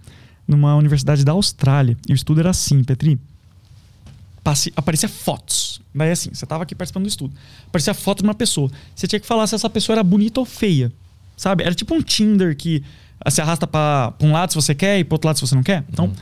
[0.48, 1.96] numa universidade da Austrália.
[2.10, 3.20] E o estudo era assim, Petri.
[4.44, 5.82] Passe, aparecia fotos.
[5.94, 7.34] Daí assim, você estava aqui participando do estudo.
[7.68, 8.70] Aparecia foto de uma pessoa.
[8.94, 10.92] Você tinha que falar se essa pessoa era bonita ou feia.
[11.38, 11.64] Sabe?
[11.64, 12.84] Era tipo um Tinder que
[13.30, 15.64] se arrasta para um lado se você quer e para outro lado se você não
[15.64, 15.84] quer.
[15.90, 16.14] Então, Uhum.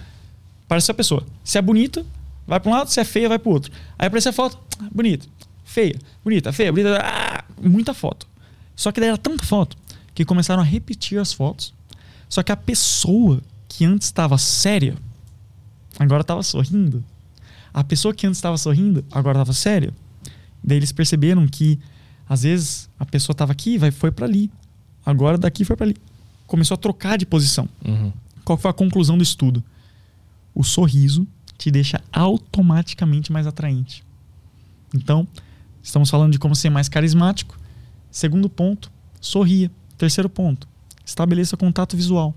[0.65, 1.26] aparece a pessoa.
[1.44, 2.06] Se é bonita,
[2.48, 3.72] vai para um lado, se é feia, vai para o outro.
[3.98, 5.26] Aí aparece a foto, ah, bonita,
[5.65, 8.27] feia, bonita, feia, bonita, ah, muita foto.
[8.76, 9.77] Só que daí era tanta foto
[10.15, 11.73] que começaram a repetir as fotos.
[12.30, 14.95] Só que a pessoa que antes estava séria,
[15.99, 17.03] agora estava sorrindo.
[17.73, 19.91] A pessoa que antes estava sorrindo, agora estava séria.
[20.64, 21.80] Daí eles perceberam que
[22.30, 24.49] às vezes a pessoa estava aqui, vai foi para ali.
[25.05, 25.97] Agora daqui foi para ali.
[26.47, 27.67] Começou a trocar de posição.
[27.85, 28.11] Uhum.
[28.43, 29.63] Qual foi a conclusão do estudo?
[30.53, 31.27] O sorriso
[31.57, 34.03] te deixa automaticamente mais atraente.
[34.93, 35.27] Então,
[35.84, 37.59] Estamos falando de como ser mais carismático.
[38.09, 38.89] Segundo ponto,
[39.19, 39.69] sorria.
[39.97, 40.67] Terceiro ponto,
[41.05, 42.34] estabeleça contato visual.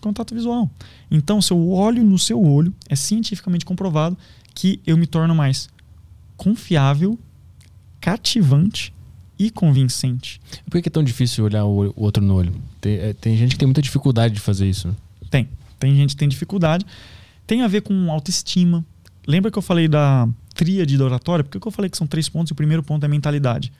[0.00, 0.70] Contato visual.
[1.10, 4.16] Então, se eu olho no seu olho, é cientificamente comprovado
[4.54, 5.68] que eu me torno mais
[6.36, 7.18] confiável,
[8.00, 8.92] cativante
[9.38, 10.40] e convincente.
[10.68, 12.54] Por que é tão difícil olhar o outro no olho?
[12.80, 14.94] Tem, é, tem gente que tem muita dificuldade de fazer isso.
[15.30, 15.48] Tem.
[15.78, 16.84] Tem gente que tem dificuldade.
[17.46, 18.84] Tem a ver com autoestima.
[19.26, 21.44] Lembra que eu falei da tríade da oratória?
[21.44, 23.72] Por que eu falei que são três pontos e o primeiro ponto é mentalidade?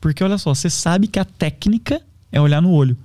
[0.00, 2.96] Porque olha só, você sabe que a técnica é olhar no olho,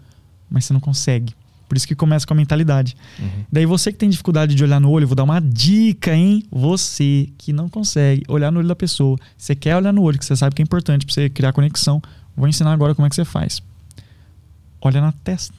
[0.50, 1.36] mas você não consegue.
[1.68, 2.96] Por isso que começa com a mentalidade.
[3.20, 3.46] Uhum.
[3.52, 6.44] Daí você que tem dificuldade de olhar no olho, vou dar uma dica, hein?
[6.52, 10.26] Você que não consegue olhar no olho da pessoa, você quer olhar no olho, que
[10.26, 12.02] você sabe que é importante para você criar conexão,
[12.36, 13.62] vou ensinar agora como é que você faz.
[14.82, 15.56] Olha na testa.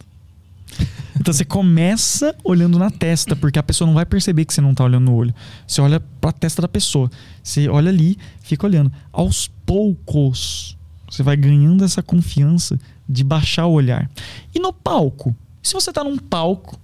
[1.20, 4.70] Então você começa olhando na testa, porque a pessoa não vai perceber que você não
[4.70, 5.34] está olhando no olho.
[5.66, 7.10] Você olha para a testa da pessoa.
[7.42, 8.92] Você olha ali, fica olhando.
[9.12, 10.78] Aos poucos,
[11.10, 12.78] você vai ganhando essa confiança
[13.08, 14.08] de baixar o olhar.
[14.54, 15.34] E no palco,
[15.68, 16.78] se você está num palco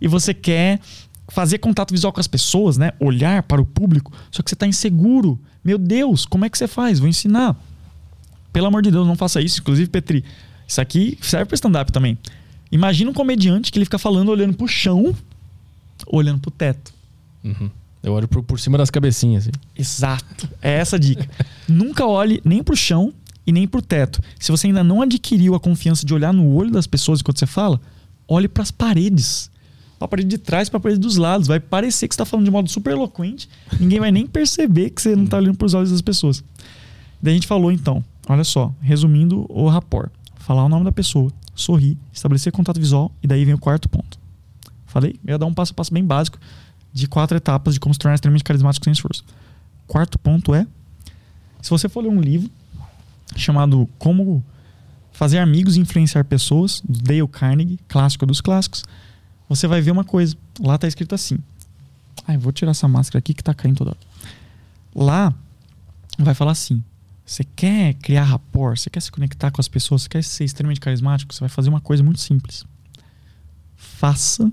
[0.00, 0.80] e você quer
[1.28, 2.92] fazer contato visual com as pessoas, né?
[2.98, 5.38] Olhar para o público, só que você está inseguro.
[5.62, 6.98] Meu Deus, como é que você faz?
[6.98, 7.56] Vou ensinar.
[8.52, 9.60] Pelo amor de Deus, não faça isso.
[9.60, 10.24] Inclusive, Petri,
[10.66, 12.16] isso aqui serve para stand-up também.
[12.72, 15.14] Imagina um comediante que ele fica falando olhando pro chão,
[16.06, 16.92] olhando pro teto.
[17.44, 17.70] Uhum.
[18.02, 19.44] Eu olho por, por cima das cabecinhas.
[19.44, 19.52] Assim.
[19.76, 20.48] Exato.
[20.62, 21.28] É essa a dica.
[21.66, 23.12] Nunca olhe nem pro chão
[23.46, 24.20] e nem pro teto.
[24.38, 27.46] Se você ainda não adquiriu a confiança de olhar no olho das pessoas enquanto você
[27.46, 27.80] fala,
[28.28, 29.50] olhe para as paredes.
[29.98, 31.48] Para a parede de trás, para a parede dos lados.
[31.48, 33.48] Vai parecer que você está falando de modo super eloquente.
[33.80, 36.44] Ninguém vai nem perceber que você não está olhando para os olhos das pessoas.
[37.20, 40.10] Daí a gente falou então, olha só, resumindo o rapport.
[40.36, 44.18] Falar o nome da pessoa, sorrir, estabelecer contato visual e daí vem o quarto ponto.
[44.86, 45.18] Falei?
[45.26, 46.38] Eu ia dar um passo a passo bem básico
[46.92, 49.24] de quatro etapas de como se tornar extremamente carismático sem esforço.
[49.86, 50.66] Quarto ponto é:
[51.60, 52.50] se você for ler um livro
[53.36, 54.44] chamado Como
[55.18, 58.84] Fazer Amigos e Influenciar Pessoas, Dale Carnegie, clássico dos clássicos,
[59.48, 60.36] você vai ver uma coisa.
[60.60, 61.40] Lá está escrito assim.
[62.24, 63.98] Ai, vou tirar essa máscara aqui que está caindo toda hora.
[64.94, 65.34] Lá
[66.16, 66.84] vai falar assim:
[67.26, 70.78] você quer criar rapport, você quer se conectar com as pessoas, você quer ser extremamente
[70.78, 72.64] carismático, você vai fazer uma coisa muito simples.
[73.74, 74.52] Faça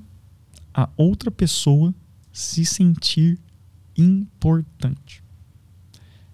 [0.73, 1.93] a outra pessoa
[2.33, 3.37] se sentir
[3.95, 5.23] importante.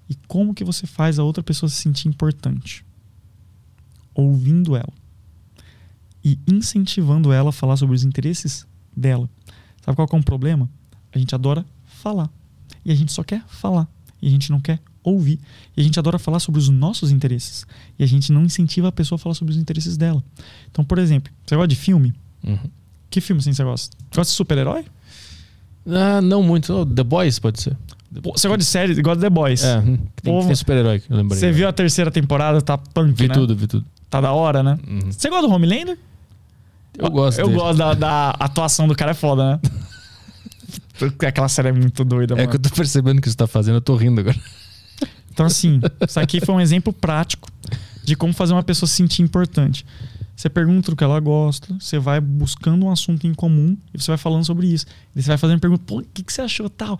[0.10, 2.86] E como que você faz a outra pessoa se sentir importante?
[4.14, 4.94] Ouvindo ela
[6.24, 8.66] e incentivando ela a falar sobre os interesses
[8.96, 9.30] dela.
[9.84, 10.70] Sabe qual é o problema?
[11.12, 12.30] A gente adora falar
[12.86, 13.88] e a gente só quer falar
[14.22, 15.40] e a gente não quer ouvir.
[15.76, 17.66] E a gente adora falar sobre os nossos interesses
[17.98, 20.24] e a gente não incentiva a pessoa a falar sobre os interesses dela.
[20.70, 22.14] Então, por exemplo, você gosta de filme?
[22.44, 22.70] Uhum.
[23.10, 23.98] Que filme assim você gosta?
[24.14, 24.86] Gosta de super-herói?
[25.88, 26.72] Ah, não muito.
[26.72, 27.76] Oh, The Boys pode ser.
[28.22, 29.02] Pô, você gosta de série?
[29.02, 29.64] Gosta de The Boys?
[29.64, 31.40] É, hum, tem, tem super-herói, eu lembrei.
[31.40, 32.62] Você viu a terceira temporada?
[32.62, 33.34] Tá punk, Vi né?
[33.34, 33.86] tudo, vi tudo.
[34.12, 34.78] Tá da hora, né?
[34.86, 35.10] Uhum.
[35.10, 35.98] Você gosta do Homelander?
[36.98, 37.58] Eu gosto Eu dele.
[37.58, 39.60] gosto da, da, atuação do cara, é foda, né?
[41.26, 42.48] Aquela série é muito doida, é mano.
[42.48, 44.38] É que eu tô percebendo que você tá fazendo, eu tô rindo agora.
[45.32, 47.50] Então, assim, isso aqui foi um exemplo prático
[48.04, 49.86] de como fazer uma pessoa se sentir importante.
[50.42, 54.10] Você pergunta o que ela gosta, você vai buscando um assunto em comum e você
[54.10, 54.88] vai falando sobre isso.
[55.16, 57.00] E você vai fazendo pergunta, pô, o que, que você achou tal?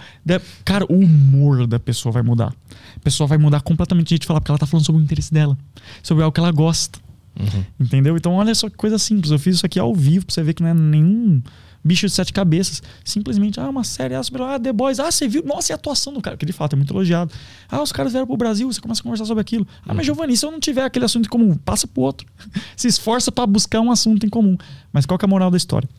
[0.64, 2.54] Cara, o humor da pessoa vai mudar.
[2.96, 5.04] A pessoa vai mudar completamente de jeito de falar, porque ela tá falando sobre o
[5.04, 5.58] interesse dela,
[6.04, 7.00] sobre algo que ela gosta.
[7.40, 7.66] Uhum.
[7.80, 8.16] Entendeu?
[8.18, 9.32] Então, olha só que coisa simples.
[9.32, 11.42] Eu fiz isso aqui ao vivo pra você ver que não é nenhum
[11.84, 12.82] bicho de sete cabeças.
[13.04, 15.44] Simplesmente, ah, uma série, ah, sobre, ah, The Boys, ah, você viu?
[15.44, 17.32] Nossa, e a atuação do cara, que de fato é muito elogiado.
[17.70, 19.68] Ah, os caras vieram pro Brasil, você começa a conversar sobre aquilo.
[19.84, 20.04] Ah, mas uhum.
[20.04, 22.28] Giovanni, se eu não tiver aquele assunto em comum, passa pro outro.
[22.76, 24.58] Se esforça para buscar um assunto em comum.
[24.92, 25.90] Mas qual que é a moral da história?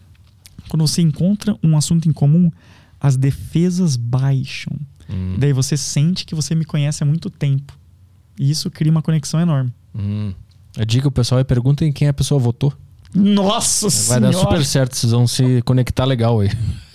[0.68, 2.50] Quando você encontra um assunto em comum,
[3.00, 4.72] as defesas baixam.
[5.10, 5.36] Hum.
[5.38, 7.76] Daí você sente que você me conhece há muito tempo.
[8.38, 9.72] E isso cria uma conexão enorme.
[9.94, 10.32] Hum.
[10.78, 12.72] A dica o pessoal é perguntem quem a pessoa votou.
[13.14, 14.20] Nossa Vai senhora.
[14.20, 16.50] dar super certo, vocês vão se conectar legal aí.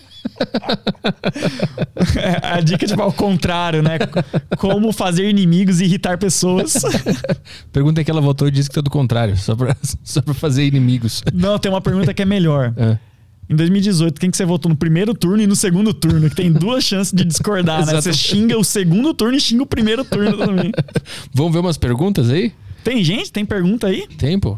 [2.41, 3.97] a dica é tipo ao contrário, né?
[4.57, 6.73] Como fazer inimigos e irritar pessoas.
[7.71, 10.65] Pergunta que ela votou e disse que é do contrário, só pra, só pra fazer
[10.65, 11.23] inimigos.
[11.33, 12.73] Não, tem uma pergunta que é melhor.
[12.75, 12.97] É.
[13.49, 16.29] Em 2018, quem que você votou no primeiro turno e no segundo turno?
[16.29, 17.93] Que tem duas chances de discordar, né?
[17.93, 20.71] Você xinga o segundo turno e xinga o primeiro turno também.
[21.33, 22.51] Vamos ver umas perguntas aí?
[22.87, 23.33] Tem gente?
[23.33, 24.07] Tem pergunta aí?
[24.17, 24.57] Tem, pô.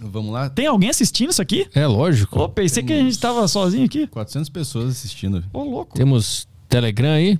[0.00, 0.48] Vamos lá.
[0.48, 1.68] Tem alguém assistindo isso aqui?
[1.74, 2.40] É, lógico.
[2.40, 4.06] Ô, pensei Temos que a gente tava sozinho aqui.
[4.06, 5.44] 400 pessoas assistindo.
[5.52, 5.94] Ô, louco.
[5.94, 7.38] Temos Telegram aí?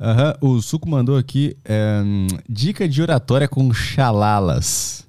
[0.00, 0.52] Aham, uhum.
[0.52, 2.02] o Suco mandou aqui é,
[2.48, 5.06] dica de oratória com chalalas.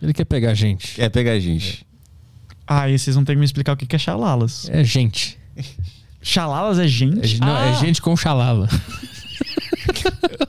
[0.00, 0.94] Ele quer pegar gente.
[0.94, 1.82] Quer pegar gente.
[1.82, 2.64] É.
[2.66, 4.66] Ah, e vocês vão ter que me explicar o que é chalalas.
[4.70, 5.38] É gente.
[6.22, 7.36] Chalalas é gente?
[7.36, 7.66] É, não, é ah.
[7.66, 8.66] é gente com chalala.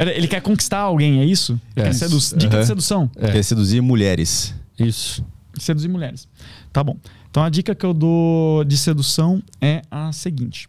[0.00, 1.60] Ele quer conquistar alguém, é isso?
[1.76, 1.82] É.
[1.82, 2.18] Quer sedu...
[2.36, 2.60] Dica Uhum.
[2.62, 3.10] de sedução.
[3.16, 3.32] É.
[3.32, 4.54] Quer seduzir mulheres.
[4.78, 5.24] Isso.
[5.58, 6.26] Seduzir mulheres.
[6.72, 6.96] Tá bom.
[7.30, 10.68] Então a dica que eu dou de sedução é a seguinte: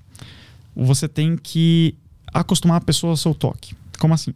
[0.75, 1.95] você tem que
[2.33, 3.73] acostumar a pessoa ao seu toque.
[3.99, 4.33] Como assim?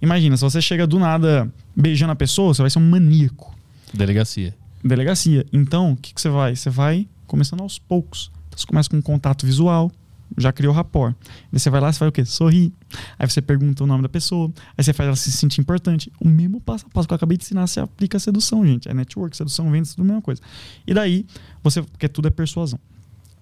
[0.00, 3.54] Imagina, se você chega do nada beijando a pessoa, você vai ser um maníaco.
[3.92, 4.54] Delegacia.
[4.82, 5.44] Delegacia.
[5.52, 6.54] Então, o que, que você vai?
[6.54, 8.30] Você vai começando aos poucos.
[8.48, 9.90] Então, você começa com um contato visual,
[10.36, 11.14] já criou rapport.
[11.52, 12.24] Aí você vai lá, você vai o quê?
[12.24, 12.72] Sorrir.
[13.18, 14.52] Aí você pergunta o nome da pessoa.
[14.76, 16.12] Aí você faz ela se sentir importante.
[16.20, 18.88] O mesmo passo a passo que eu acabei de ensinar, você aplica a sedução, gente.
[18.88, 20.40] É network, sedução, vendas, tudo a mesma coisa.
[20.86, 21.26] E daí,
[21.62, 22.78] você, porque tudo é persuasão.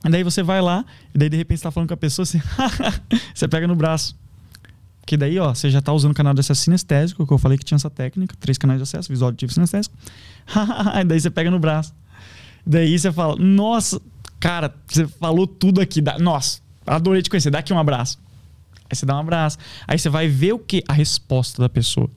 [0.04, 0.84] E daí você vai lá,
[1.14, 2.40] e daí de repente você tá falando com a pessoa, você,
[3.34, 4.16] você pega no braço.
[5.04, 7.56] Que daí, ó, você já tá usando o canal de acesso sinestésico, que eu falei
[7.56, 9.96] que tinha essa técnica, três canais de acesso, visual, auditivo e sinestésico.
[11.00, 11.94] e daí você pega no braço.
[12.66, 14.00] Daí você fala, nossa,
[14.40, 16.00] cara, você falou tudo aqui.
[16.00, 18.18] Dá, nossa, adorei te conhecer, dá aqui um abraço.
[18.88, 19.58] Aí você dá um abraço.
[19.86, 20.82] Aí você vai ver o que?
[20.88, 22.10] A resposta da pessoa.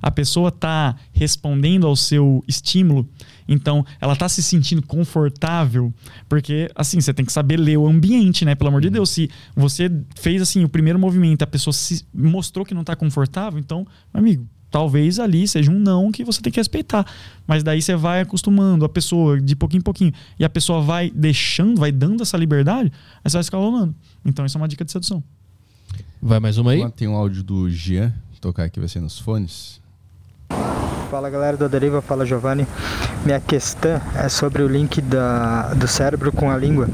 [0.00, 3.08] A pessoa tá respondendo ao seu estímulo,
[3.48, 5.92] então ela tá se sentindo confortável,
[6.28, 8.54] porque assim, você tem que saber ler o ambiente, né?
[8.54, 12.64] Pelo amor de Deus, se você fez assim o primeiro movimento, a pessoa se mostrou
[12.64, 16.52] que não tá confortável, então, meu amigo, talvez ali seja um não que você tem
[16.52, 17.06] que respeitar.
[17.46, 20.12] Mas daí você vai acostumando a pessoa de pouquinho em pouquinho.
[20.38, 22.92] E a pessoa vai deixando, vai dando essa liberdade,
[23.24, 23.94] aí você vai escalonando.
[24.24, 25.22] Então, isso é uma dica de sedução.
[26.20, 26.90] Vai mais uma aí?
[26.90, 29.80] Tem um áudio do Jean, tocar aqui vai ser nos fones.
[31.10, 32.66] Fala galera do Deriva, fala Giovanni.
[33.24, 36.88] Minha questão é sobre o link da, do cérebro com a língua.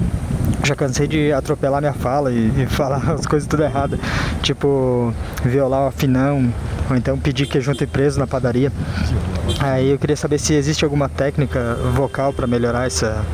[0.64, 3.98] Já cansei de atropelar minha fala e, e falar as coisas tudo errado.
[4.42, 6.52] Tipo, violar o afinão,
[6.92, 8.70] ou então pedir que junto e preso na padaria.
[9.58, 13.24] Aí eu queria saber se existe alguma técnica vocal para melhorar essa,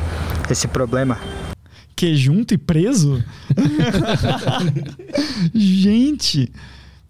[0.49, 1.19] esse problema.
[1.95, 3.23] Que junto e preso?
[5.53, 6.51] Gente!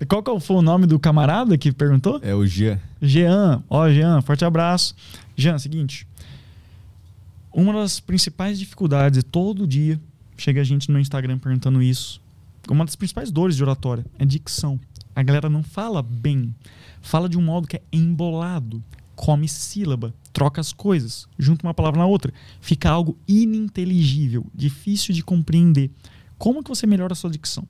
[0.08, 2.20] Qual que foi o nome do camarada que perguntou?
[2.24, 2.80] É o Jean.
[3.02, 3.64] Jean.
[3.70, 4.96] Ó, Jean, forte abraço.
[5.36, 6.08] Jean, seguinte.
[7.54, 10.00] Uma das principais dificuldades, todo dia
[10.38, 12.22] chega a gente no Instagram perguntando isso.
[12.70, 14.80] Uma das principais dores de oratória é dicção.
[15.20, 16.56] A galera não fala bem.
[17.02, 18.82] Fala de um modo que é embolado.
[19.18, 22.34] Come sílaba, troca as coisas, junta uma palavra na outra.
[22.62, 25.92] Fica algo ininteligível, difícil de compreender.
[26.38, 27.68] Como que você melhora a sua dicção?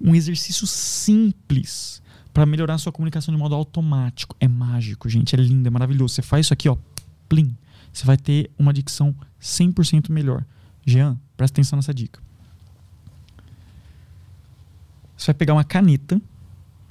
[0.00, 2.00] Um exercício simples
[2.32, 4.36] para melhorar a sua comunicação de modo automático.
[4.38, 5.34] É mágico, gente.
[5.34, 6.14] É lindo, é maravilhoso.
[6.14, 6.76] Você faz isso aqui, ó,
[7.28, 7.56] plim.
[7.92, 10.44] Você vai ter uma dicção 100% melhor.
[10.86, 12.22] Jean, presta atenção nessa dica.
[15.16, 16.22] Você vai pegar uma caneta.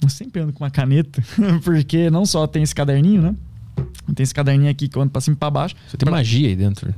[0.02, 1.22] Eu sempre ando com uma caneta,
[1.64, 3.36] porque não só tem esse caderninho, né?
[4.14, 5.74] Tem esse caderninho aqui que eu ando pra cima e pra baixo.
[5.88, 6.94] Você tem magia aí dentro.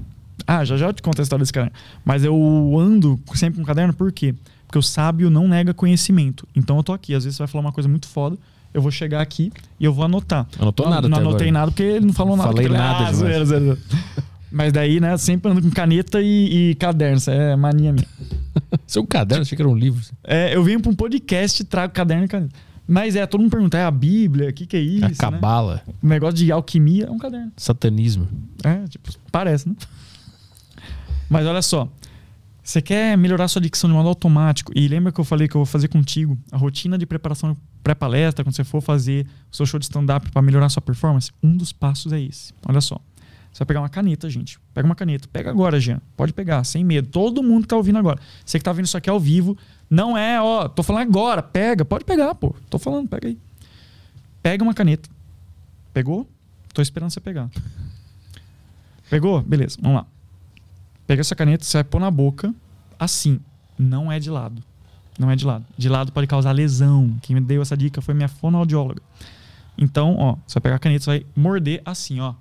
[0.47, 1.75] Ah, já já eu te conto a história desse caderno.
[2.05, 2.35] Mas eu
[2.79, 4.35] ando sempre com um caderno, por quê?
[4.67, 6.47] Porque o sábio não nega conhecimento.
[6.55, 8.37] Então eu tô aqui, às vezes você vai falar uma coisa muito foda,
[8.73, 10.47] eu vou chegar aqui e eu vou anotar.
[10.59, 11.53] Anotou não, nada Não anotei agora.
[11.53, 12.51] nada porque ele não falou nada.
[12.51, 13.79] Falei ele- nada ah, zoeira, zoeira.
[14.53, 17.19] Mas daí, né, sempre ando com caneta e, e caderno.
[17.19, 18.07] Isso é mania minha.
[18.87, 20.05] Seu caderno, achei que era um livro.
[20.25, 22.55] É, eu venho pra um podcast e trago caderno e caneta.
[22.91, 24.51] Mas é, todo mundo pergunta, é a Bíblia?
[24.51, 25.05] O que, que é isso?
[25.05, 25.15] a né?
[25.15, 27.53] cabala, O negócio de alquimia é um caderno.
[27.57, 28.27] satanismo.
[28.65, 29.77] É, tipo, parece, né?
[31.29, 31.89] Mas olha só.
[32.65, 34.73] Você quer melhorar sua dicção de modo automático.
[34.75, 38.45] E lembra que eu falei que eu vou fazer contigo a rotina de preparação pré-palestra,
[38.45, 41.31] quando você for fazer o seu show de stand-up para melhorar sua performance?
[41.41, 42.53] Um dos passos é esse.
[42.69, 43.01] Olha só.
[43.53, 44.59] Você vai pegar uma caneta, gente.
[44.75, 45.29] Pega uma caneta.
[45.33, 46.01] Pega agora, Jean.
[46.17, 47.09] Pode pegar, sem medo.
[47.09, 48.21] Todo mundo que tá ouvindo agora.
[48.45, 49.57] Você que tá vendo isso aqui ao vivo,
[49.91, 51.43] não é, ó, tô falando agora.
[51.43, 51.85] Pega.
[51.85, 52.55] Pode pegar, pô.
[52.71, 53.37] Tô falando, pega aí.
[54.41, 55.11] Pega uma caneta.
[55.93, 56.29] Pegou?
[56.73, 57.51] Tô esperando você pegar.
[59.11, 59.43] Pegou?
[59.43, 60.07] Beleza, vamos lá.
[61.09, 62.55] Pega essa caneta, você vai pôr na boca,
[62.97, 63.41] assim.
[63.77, 64.63] Não é de lado.
[65.19, 65.67] Não é de lado.
[65.77, 67.19] De lado pode causar lesão.
[67.21, 69.03] Quem me deu essa dica foi minha fonoaudióloga.
[69.77, 72.35] Então, ó, você vai pegar a caneta, você vai morder assim, ó.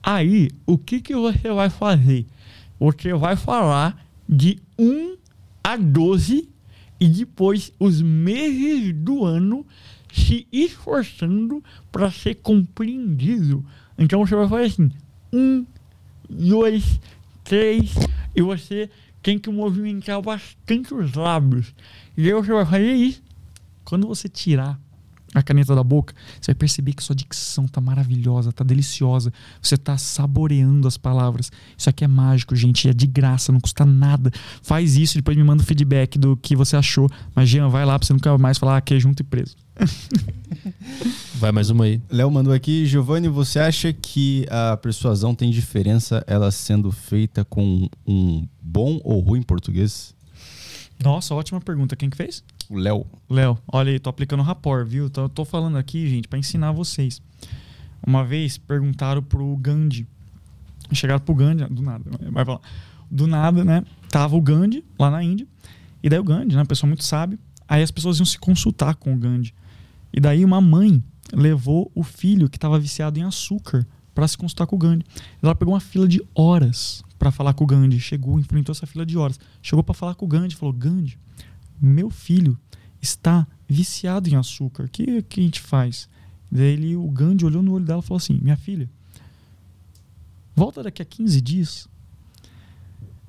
[0.00, 2.24] Aí, o que, que você vai fazer?
[2.78, 5.16] Você vai falar de 1
[5.64, 6.46] a 12
[7.00, 9.66] e depois os meses do ano
[10.12, 13.64] se esforçando para ser compreendido.
[13.98, 14.90] Então você vai fazer assim:
[15.32, 15.66] 1,
[16.28, 17.00] 2,
[17.42, 17.94] 3,
[18.36, 18.90] e você
[19.22, 21.74] tem que movimentar bastante os lábios.
[22.16, 23.22] E aí você vai fazer isso.
[23.84, 24.78] Quando você tirar
[25.34, 29.32] a caneta da boca, você vai perceber que sua dicção tá maravilhosa, tá deliciosa.
[29.60, 31.50] Você tá saboreando as palavras.
[31.76, 32.88] Isso aqui é mágico, gente.
[32.88, 34.30] É de graça, não custa nada.
[34.62, 37.10] Faz isso e depois me manda o feedback do que você achou.
[37.34, 39.56] Mas, Jean, vai lá pra você nunca mais falar que é junto e preso.
[41.34, 42.00] Vai mais uma aí.
[42.08, 47.88] Léo mandou aqui, Giovanni, você acha que a persuasão tem diferença ela sendo feita com
[48.06, 50.14] um bom ou ruim português?
[51.04, 51.94] Nossa, ótima pergunta.
[51.94, 52.42] Quem que fez?
[52.70, 53.04] O Léo.
[53.28, 55.10] Léo, olha aí, tô aplicando rapor, viu?
[55.10, 57.20] Tô, tô falando aqui, gente, para ensinar vocês.
[58.06, 60.06] Uma vez perguntaram pro Gandhi.
[60.92, 62.60] Chegaram pro Gandhi, do nada, vai falar.
[63.10, 63.84] Do nada, né?
[64.08, 65.46] Tava o Gandhi lá na Índia.
[66.02, 66.60] E daí o Gandhi, né?
[66.60, 67.38] Uma pessoa muito sábio.
[67.68, 69.54] Aí as pessoas iam se consultar com o Gandhi.
[70.10, 71.04] E daí uma mãe
[71.34, 75.04] levou o filho que estava viciado em açúcar para se consultar com o Gandhi.
[75.42, 77.98] Ela pegou uma fila de horas para falar com o Gandhi.
[77.98, 79.40] Chegou, enfrentou essa fila de horas.
[79.62, 81.18] Chegou para falar com o Gandhi, falou: "Gandhi,
[81.80, 82.58] meu filho
[83.00, 84.84] está viciado em açúcar.
[84.84, 86.06] O que, que a gente faz?"
[86.52, 88.90] Daí ele, o Gandhi olhou no olho dela e falou assim: "Minha filha,
[90.54, 91.88] volta daqui a 15 dias."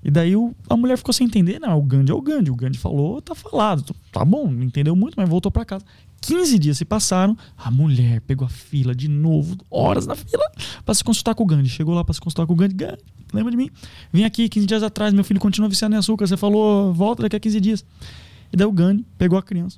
[0.03, 2.51] E daí o, a mulher ficou sem entender, não, o Gandhi é o Gandhi.
[2.51, 5.83] O Gandhi falou, tá falado, tá bom, não entendeu muito, mas voltou para casa.
[6.25, 10.43] 15 dias se passaram, a mulher pegou a fila de novo, horas na fila,
[10.83, 11.69] para se consultar com o Gandhi.
[11.69, 12.73] Chegou lá para se consultar com o Gandhi.
[12.73, 13.69] Gandhi, lembra de mim?
[14.11, 16.25] Vim aqui 15 dias atrás, meu filho continua viciado em açúcar.
[16.25, 17.85] Você falou, volta daqui a 15 dias.
[18.51, 19.77] E daí o Gandhi pegou a criança,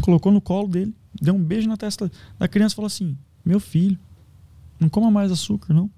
[0.00, 3.58] colocou no colo dele, deu um beijo na testa da criança e falou assim: Meu
[3.58, 3.98] filho,
[4.78, 5.90] não coma mais açúcar, não.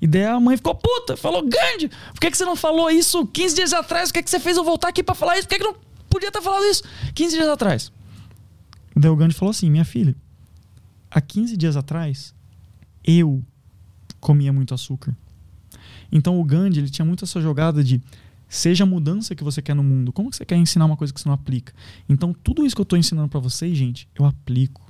[0.00, 3.26] E daí a mãe ficou puta, falou: Gandhi, por que, que você não falou isso
[3.26, 4.08] 15 dias atrás?
[4.08, 5.46] O que, que você fez eu voltar aqui para falar isso?
[5.46, 5.74] Por que, que não
[6.08, 6.82] podia ter falado isso
[7.14, 7.92] 15 dias atrás?
[8.94, 10.14] Daí o Gandhi falou assim: Minha filha,
[11.10, 12.34] há 15 dias atrás,
[13.04, 13.42] eu
[14.20, 15.16] comia muito açúcar.
[16.12, 18.00] Então o Gandhi ele tinha muito essa jogada de
[18.48, 20.12] seja a mudança que você quer no mundo.
[20.12, 21.72] Como que você quer ensinar uma coisa que você não aplica?
[22.08, 24.89] Então tudo isso que eu estou ensinando para vocês, gente, eu aplico.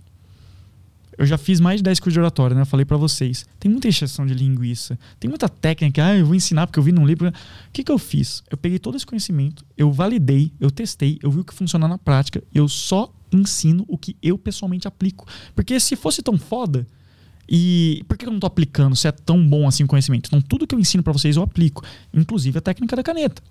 [1.20, 2.62] Eu já fiz mais de 10 cursos de oratória, né?
[2.62, 3.44] Eu falei para vocês.
[3.58, 4.98] Tem muita exceção de linguiça.
[5.18, 6.02] Tem muita técnica.
[6.02, 7.28] Ah, eu vou ensinar porque eu vi num livro.
[7.28, 7.32] O
[7.74, 8.42] que, que eu fiz?
[8.50, 11.98] Eu peguei todo esse conhecimento, eu validei, eu testei, eu vi o que funciona na
[11.98, 12.42] prática.
[12.54, 15.26] Eu só ensino o que eu pessoalmente aplico.
[15.54, 16.86] Porque se fosse tão foda,
[17.46, 20.28] e por que eu não estou aplicando se é tão bom assim o conhecimento?
[20.28, 21.84] Então, tudo que eu ensino para vocês eu aplico,
[22.14, 23.42] inclusive a técnica da caneta.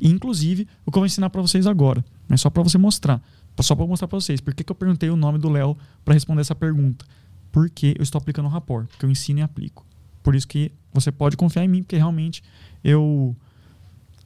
[0.00, 2.04] E, inclusive, o que eu vou ensinar para vocês agora.
[2.28, 3.20] Mas só para você mostrar.
[3.60, 4.40] Só para mostrar para vocês.
[4.40, 7.04] Por que, que eu perguntei o nome do Léo para responder essa pergunta?
[7.50, 8.86] Porque eu estou aplicando o rapport.
[8.86, 9.86] Porque eu ensino e aplico.
[10.22, 12.42] Por isso que você pode confiar em mim, porque realmente
[12.82, 13.34] eu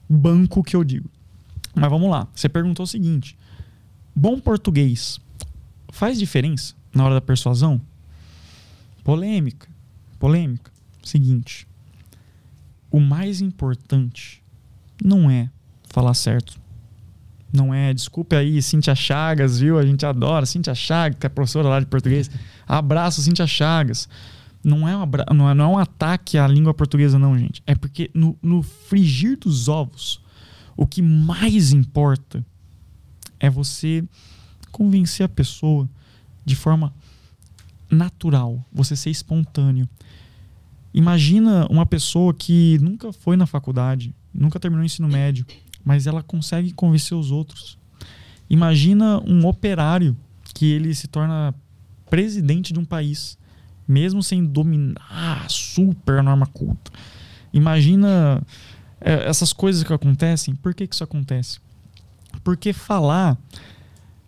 [0.09, 1.09] banco o que eu digo.
[1.75, 2.27] Mas vamos lá.
[2.35, 3.37] Você perguntou o seguinte:
[4.15, 5.21] bom português
[5.93, 7.81] faz diferença na hora da persuasão?
[9.05, 9.69] Polêmica.
[10.19, 10.71] Polêmica.
[11.03, 11.67] Seguinte.
[12.91, 14.43] O mais importante
[15.03, 15.51] não é
[15.85, 16.61] falar certo.
[17.53, 19.79] Não é, desculpe aí, Cintia Chagas, viu?
[19.79, 22.31] A gente adora Cintia Chagas, que é professora lá de português.
[22.67, 24.09] Abraço, Cintia Chagas.
[24.63, 25.25] Não é, um abra...
[25.35, 27.63] não, é, não é um ataque à língua portuguesa, não, gente.
[27.67, 30.23] É porque no, no frigir dos ovos,
[30.77, 32.45] o que mais importa
[33.41, 34.05] é você
[34.71, 35.89] convencer a pessoa
[36.45, 36.95] de forma
[37.91, 39.89] natural, você ser espontâneo.
[40.93, 45.47] Imagina uma pessoa que nunca foi na faculdade, nunca terminou o ensino médio,
[45.85, 47.79] mas ela consegue convencer os outros.
[48.49, 50.17] Imagina um operário
[50.55, 51.55] que ele se torna
[52.09, 53.39] presidente de um país,
[53.87, 56.91] mesmo sem dominar super a norma culta.
[57.53, 58.43] Imagina
[59.01, 60.55] é, essas coisas que acontecem.
[60.55, 61.59] Por que, que isso acontece?
[62.43, 63.39] Porque falar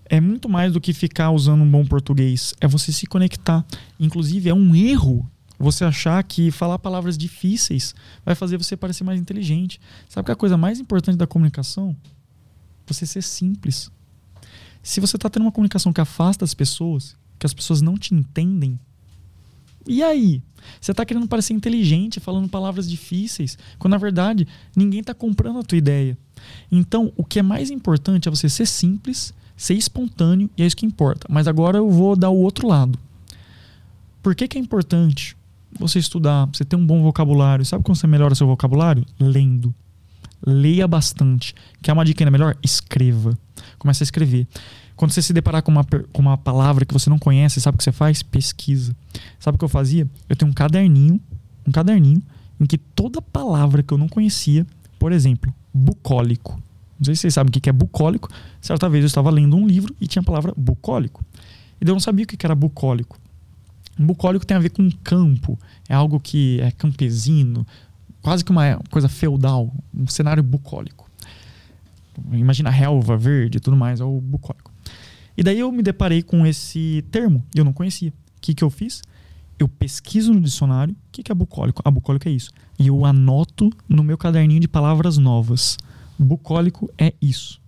[0.06, 2.54] é muito mais do que ficar usando um bom português.
[2.60, 3.64] É você se conectar.
[3.98, 5.28] Inclusive, é um erro
[5.62, 7.94] você achar que falar palavras difíceis
[8.24, 9.80] vai fazer você parecer mais inteligente.
[10.08, 11.96] Sabe que a coisa mais importante da comunicação?
[12.84, 13.88] Você ser simples.
[14.82, 18.12] Se você está tendo uma comunicação que afasta as pessoas, que as pessoas não te
[18.12, 18.76] entendem,
[19.86, 20.42] e aí?
[20.80, 25.62] Você está querendo parecer inteligente, falando palavras difíceis, quando na verdade ninguém está comprando a
[25.62, 26.18] tua ideia.
[26.72, 30.76] Então, o que é mais importante é você ser simples, ser espontâneo, e é isso
[30.76, 31.26] que importa.
[31.30, 32.98] Mas agora eu vou dar o outro lado.
[34.20, 35.36] Por que, que é importante
[35.78, 37.64] você estudar, você ter um bom vocabulário?
[37.64, 39.04] Sabe como você melhora seu vocabulário?
[39.18, 39.74] Lendo.
[40.44, 41.54] Leia bastante.
[41.80, 42.56] Quer uma dica ainda melhor?
[42.62, 43.36] Escreva.
[43.78, 44.46] Comece a escrever.
[44.96, 47.78] Quando você se deparar com uma, com uma palavra que você não conhece, sabe o
[47.78, 48.22] que você faz?
[48.22, 48.94] Pesquisa.
[49.38, 50.08] Sabe o que eu fazia?
[50.28, 51.20] Eu tenho um caderninho,
[51.66, 52.22] um caderninho,
[52.60, 54.66] em que toda palavra que eu não conhecia,
[54.98, 56.60] por exemplo, bucólico.
[56.98, 58.28] Não sei se vocês sabem o que é bucólico.
[58.60, 61.24] Certa vez eu estava lendo um livro e tinha a palavra bucólico.
[61.80, 63.18] E eu não sabia o que era bucólico.
[63.98, 65.58] Bucólico tem a ver com campo,
[65.88, 67.66] é algo que é campesino,
[68.22, 71.10] quase que uma coisa feudal, um cenário bucólico.
[72.32, 74.72] Imagina relva verde e tudo mais, é o bucólico.
[75.36, 78.10] E daí eu me deparei com esse termo eu não conhecia.
[78.10, 79.02] O que, que eu fiz?
[79.58, 81.80] Eu pesquiso no dicionário o que, que é bucólico.
[81.84, 82.50] Ah, bucólico é isso.
[82.78, 85.78] E eu anoto no meu caderninho de palavras novas.
[86.18, 87.61] Bucólico é isso.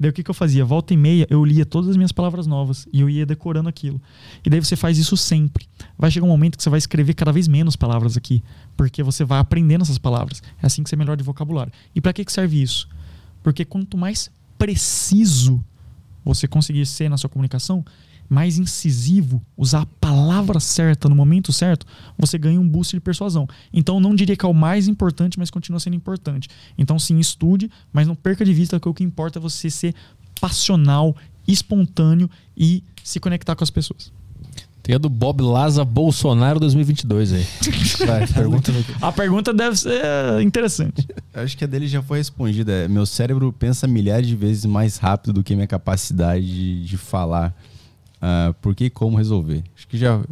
[0.00, 0.64] E daí o que, que eu fazia?
[0.64, 4.00] Volta e meia eu lia todas as minhas palavras novas e eu ia decorando aquilo.
[4.42, 5.68] E daí você faz isso sempre.
[5.98, 8.42] Vai chegar um momento que você vai escrever cada vez menos palavras aqui,
[8.78, 10.42] porque você vai aprendendo essas palavras.
[10.62, 11.70] É assim que você melhora de vocabulário.
[11.94, 12.88] E para que, que serve isso?
[13.42, 15.62] Porque quanto mais preciso
[16.24, 17.84] você conseguir ser na sua comunicação,
[18.30, 21.84] mais incisivo, usar a palavra certa no momento certo,
[22.16, 23.48] você ganha um boost de persuasão.
[23.72, 26.48] Então não diria que é o mais importante, mas continua sendo importante.
[26.78, 29.94] Então sim, estude, mas não perca de vista que o que importa é você ser
[30.40, 31.16] passional,
[31.46, 34.12] espontâneo e se conectar com as pessoas.
[34.82, 37.46] Tem a do Bob Laza Bolsonaro 2022 aí.
[38.06, 38.72] Vai, pergunta.
[39.02, 41.06] A pergunta deve ser interessante.
[41.34, 42.72] Acho que a dele já foi respondida.
[42.72, 46.96] É, meu cérebro pensa milhares de vezes mais rápido do que minha capacidade de, de
[46.96, 47.54] falar.
[48.20, 49.64] Uh, por que e como resolver?
[49.74, 50.22] Acho que já,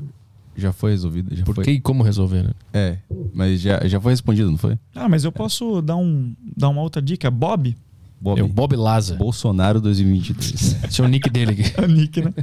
[0.56, 1.34] já foi resolvido.
[1.34, 1.64] Já por foi...
[1.64, 2.50] que e como resolver, né?
[2.72, 2.98] É,
[3.32, 4.78] mas já, já foi respondido, não foi?
[4.94, 7.30] Ah, mas eu posso dar, um, dar uma outra dica.
[7.30, 7.74] Bob?
[8.20, 8.38] Bob.
[8.38, 9.14] É o Bob Laza.
[9.16, 10.84] Bolsonaro 2023.
[10.84, 11.72] Esse é o nick dele aqui.
[11.80, 12.34] é o nick, né?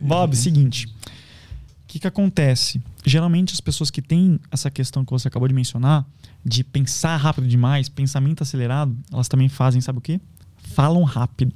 [0.00, 0.86] Bob, seguinte.
[0.86, 2.80] O que, que acontece?
[3.04, 6.06] Geralmente as pessoas que têm essa questão que você acabou de mencionar,
[6.44, 10.20] de pensar rápido demais, pensamento acelerado, elas também fazem, sabe o quê?
[10.56, 11.52] Falam rápido.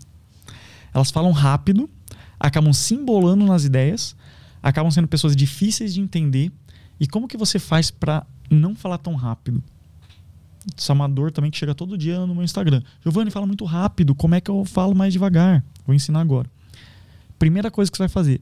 [0.93, 1.89] Elas falam rápido
[2.39, 4.17] acabam se embolando nas ideias,
[4.63, 6.53] acabam sendo pessoas difíceis de entender.
[6.99, 9.63] E como que você faz para não falar tão rápido?
[10.77, 12.83] Samador também que chega todo dia no meu Instagram.
[13.03, 15.63] Giovanni fala muito rápido, como é que eu falo mais devagar?
[15.87, 16.51] Vou ensinar agora.
[17.39, 18.41] Primeira coisa que você vai fazer,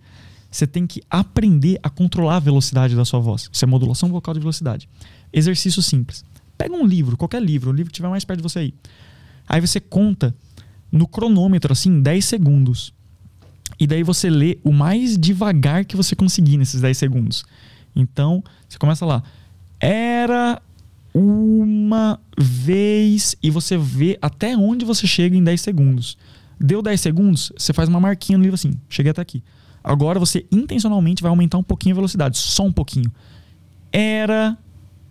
[0.51, 3.51] você tem que aprender a controlar a velocidade da sua voz.
[3.53, 4.89] Isso é modulação vocal de velocidade.
[5.33, 6.25] Exercício simples.
[6.57, 8.75] Pega um livro, qualquer livro, o livro que estiver mais perto de você aí.
[9.49, 10.35] Aí você conta
[10.91, 12.95] no cronômetro, assim, 10 segundos.
[13.79, 17.45] E daí você lê o mais devagar que você conseguir nesses 10 segundos.
[17.95, 19.23] Então, você começa lá.
[19.81, 20.61] Era
[21.15, 26.19] uma vez e você vê até onde você chega em 10 segundos.
[26.59, 29.43] Deu 10 segundos, você faz uma marquinha no livro assim, cheguei até aqui.
[29.83, 33.13] Agora você intencionalmente vai aumentar um pouquinho a velocidade, só um pouquinho.
[33.93, 34.57] Era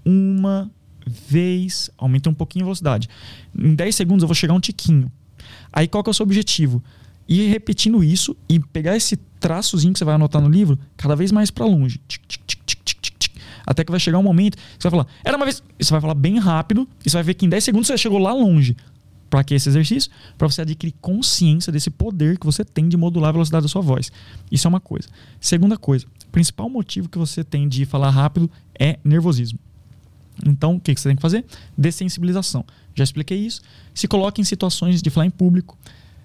[0.04, 0.70] uma
[1.06, 3.08] vez, aumenta um pouquinho a velocidade.
[3.58, 5.12] Em 10 segundos eu vou chegar um tiquinho.
[5.72, 6.84] Aí qual que é o seu objetivo?
[7.28, 11.32] Ir repetindo isso e pegar esse traçozinho que você vai anotar no livro cada vez
[11.32, 12.00] mais para longe.
[12.08, 12.64] Tic, tic, tic,
[13.66, 15.64] até que vai chegar um momento que você vai falar, era uma vez.
[15.80, 18.20] Você vai falar bem rápido e você vai ver que em 10 segundos você chegou
[18.20, 18.76] lá longe.
[19.30, 20.12] Para que esse exercício?
[20.38, 23.82] Para você adquirir consciência desse poder que você tem de modular a velocidade da sua
[23.82, 24.12] voz.
[24.52, 25.08] Isso é uma coisa.
[25.40, 29.58] Segunda coisa, o principal motivo que você tem de falar rápido é nervosismo.
[30.46, 31.46] Então, o que você tem que fazer?
[31.76, 32.64] Dessensibilização.
[32.94, 33.62] Já expliquei isso.
[33.94, 35.78] Se coloque em situações de falar em público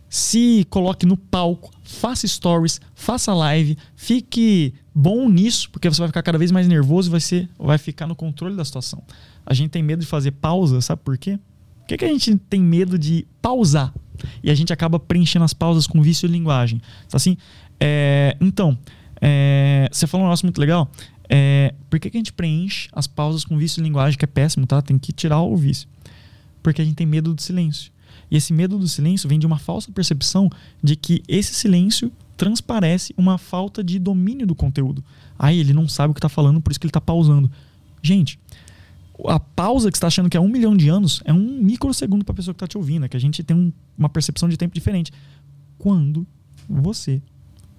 [0.09, 6.23] se coloque no palco, faça stories, faça live, fique bom nisso, porque você vai ficar
[6.23, 9.03] cada vez mais nervoso e ser, vai ficar no controle da situação.
[9.45, 11.39] A gente tem medo de fazer pausa, sabe por quê?
[11.81, 13.95] Por que, que a gente tem medo de pausar?
[14.43, 16.83] E a gente acaba preenchendo as pausas com vício de linguagem.
[17.13, 17.37] Assim,
[17.81, 18.77] é, então,
[19.21, 20.91] é, você falou um negócio muito legal.
[21.29, 24.29] É, por que, que a gente preenche as pausas com vício de linguagem, que é
[24.29, 24.81] péssimo, tá?
[24.81, 25.89] Tem que tirar o vício.
[26.63, 27.93] Porque a gente tem medo do silêncio.
[28.31, 30.51] E esse medo do silêncio vem de uma falsa percepção
[30.83, 35.03] de que esse silêncio transparece uma falta de domínio do conteúdo.
[35.39, 37.51] Aí ele não sabe o que está falando, por isso que ele está pausando.
[38.03, 38.39] Gente,
[39.27, 42.33] a pausa que está achando que é um milhão de anos é um microsegundo para
[42.33, 44.57] a pessoa que está te ouvindo, é que a gente tem um, uma percepção de
[44.57, 45.13] tempo diferente.
[45.77, 46.27] Quando
[46.69, 47.21] você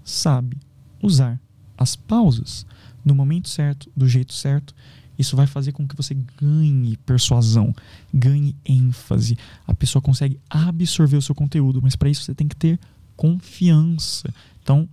[0.03, 0.57] sabe
[1.01, 1.39] usar
[1.77, 2.65] as pausas
[3.05, 4.75] no momento certo, do jeito certo,
[5.19, 7.75] isso vai fazer com que você ganhe persuasão,
[8.13, 9.37] ganhe ênfase.
[9.67, 12.79] A pessoa consegue absorver o seu conteúdo, mas para isso você tem que ter
[13.17, 14.33] confiança.
[14.63, 14.87] Então,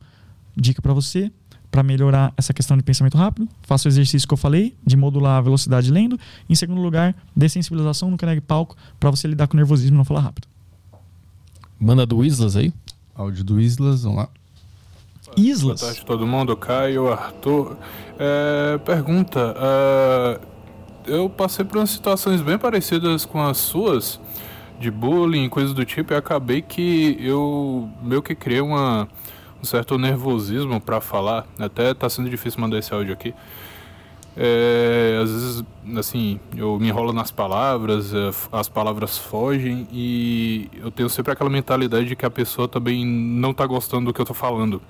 [0.56, 1.30] dica para você,
[1.70, 5.38] para melhorar essa questão de pensamento rápido, faça o exercício que eu falei, de modular
[5.38, 6.18] a velocidade lendo.
[6.48, 10.04] Em segundo lugar, dessensibilização no canal palco, para você lidar com o nervosismo e não
[10.04, 10.48] falar rápido.
[11.78, 12.72] Manda do Islas aí.
[13.14, 14.28] Áudio do Islas, vamos lá.
[15.36, 15.80] Islas.
[15.80, 17.76] Boa tarde todo mundo, Caio, Arthur.
[18.18, 20.40] É, pergunta, uh,
[21.06, 24.20] eu passei por umas situações bem parecidas com as suas,
[24.78, 29.08] de bullying, coisas do tipo, e acabei que eu meio que criei uma,
[29.62, 33.34] um certo nervosismo para falar, até tá sendo difícil mandar esse áudio aqui.
[34.38, 35.64] É, às vezes,
[35.96, 41.48] assim, eu me enrolo nas palavras, é, as palavras fogem e eu tenho sempre aquela
[41.48, 44.82] mentalidade de que a pessoa também não tá gostando do que eu tô falando.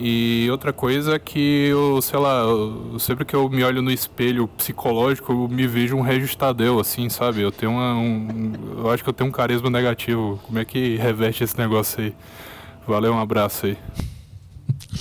[0.00, 3.90] E outra coisa é que eu, sei lá, eu, sempre que eu me olho no
[3.90, 7.40] espelho psicológico, eu me vejo um registadeu, assim, sabe?
[7.40, 8.52] Eu tenho uma, um.
[8.78, 10.40] Eu acho que eu tenho um carisma negativo.
[10.44, 12.14] Como é que reveste esse negócio aí?
[12.86, 13.76] Valeu, um abraço aí.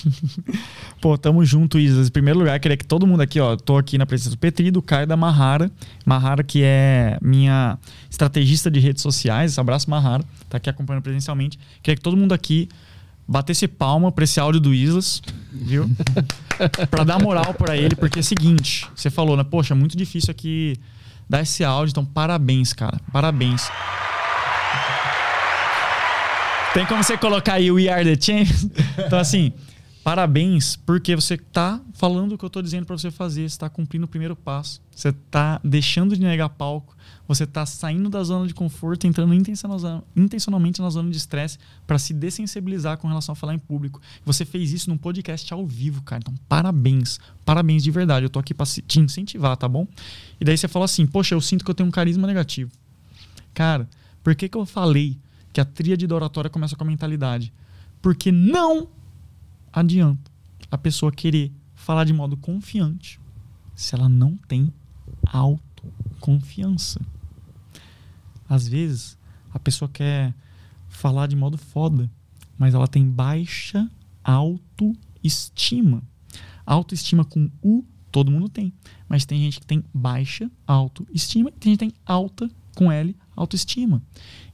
[0.99, 2.07] Pô, tamo junto, Isas.
[2.07, 4.71] Em primeiro lugar, queria que todo mundo aqui, ó, tô aqui na presença do Petri,
[4.71, 5.71] do Caio da Mahara.
[6.05, 7.77] Mahara, que é minha
[8.09, 9.59] estrategista de redes sociais.
[9.59, 10.23] Abraço, Mahara.
[10.49, 11.59] Tá aqui acompanhando presencialmente.
[11.83, 12.67] Queria que todo mundo aqui
[13.27, 15.21] batesse palma pra esse áudio do Islas,
[15.51, 15.89] viu?
[16.89, 19.43] pra dar moral para ele, porque é o seguinte, você falou, né?
[19.43, 20.77] Poxa, é muito difícil aqui
[21.29, 22.99] dar esse áudio, então parabéns, cara.
[23.11, 23.69] Parabéns.
[26.73, 28.67] Tem como você colocar aí We Are the Champions?
[28.99, 29.51] Então, assim,
[30.03, 33.49] parabéns, porque você tá falando o que eu tô dizendo para você fazer.
[33.49, 34.81] Você tá cumprindo o primeiro passo.
[34.91, 36.95] Você tá deixando de negar palco.
[37.27, 39.33] Você tá saindo da zona de conforto, entrando
[40.15, 44.01] intencionalmente na zona de estresse para se dessensibilizar com relação a falar em público.
[44.25, 46.21] Você fez isso num podcast ao vivo, cara.
[46.21, 47.19] Então, parabéns.
[47.43, 48.25] Parabéns de verdade.
[48.25, 49.85] Eu tô aqui para te incentivar, tá bom?
[50.39, 52.71] E daí você fala assim: Poxa, eu sinto que eu tenho um carisma negativo.
[53.53, 53.89] Cara,
[54.23, 55.17] por que, que eu falei
[55.51, 57.51] que a tríade da oratória começa com a mentalidade?
[58.01, 58.87] Porque não
[59.73, 60.31] adianta
[60.71, 63.19] a pessoa querer falar de modo confiante
[63.75, 64.71] se ela não tem
[65.31, 66.99] autoconfiança.
[68.49, 69.17] Às vezes,
[69.53, 70.33] a pessoa quer
[70.87, 72.09] falar de modo foda,
[72.57, 73.89] mas ela tem baixa
[74.23, 76.01] autoestima.
[76.65, 78.73] Autoestima com U, todo mundo tem.
[79.07, 83.15] Mas tem gente que tem baixa autoestima e tem gente que tem alta com L,
[83.35, 84.01] autoestima.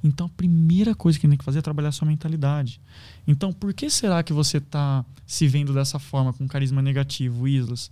[0.02, 2.80] Então, a primeira coisa que tem que fazer é trabalhar a sua mentalidade.
[3.28, 7.92] Então, por que será que você está se vendo dessa forma, com carisma negativo, Islas?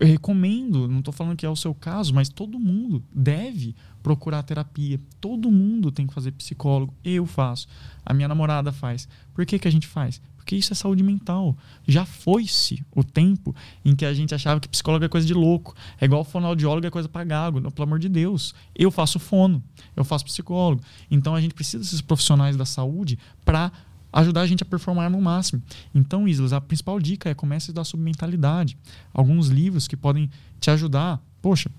[0.00, 4.42] Eu recomendo, não estou falando que é o seu caso, mas todo mundo deve procurar
[4.42, 5.00] terapia.
[5.20, 6.92] Todo mundo tem que fazer psicólogo.
[7.04, 7.68] Eu faço.
[8.04, 9.08] A minha namorada faz.
[9.34, 10.20] Por que, que a gente faz?
[10.36, 11.56] Porque isso é saúde mental.
[11.86, 13.54] Já foi-se o tempo
[13.84, 15.74] em que a gente achava que psicólogo é coisa de louco.
[16.00, 17.60] É igual fonoaudiólogo é coisa para gago.
[17.60, 18.54] Não, pelo amor de Deus.
[18.72, 19.62] Eu faço fono,
[19.96, 20.82] eu faço psicólogo.
[21.10, 23.72] Então a gente precisa desses profissionais da saúde para
[24.20, 25.62] ajudar a gente a performar no máximo.
[25.94, 28.76] Então, Islas, a principal dica é comece sobre mentalidade.
[29.12, 30.30] Alguns livros que podem
[30.60, 31.20] te ajudar.
[31.42, 31.70] Poxa,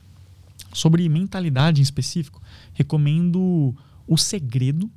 [0.74, 2.42] Sobre mentalidade em específico,
[2.74, 4.90] recomendo O Segredo,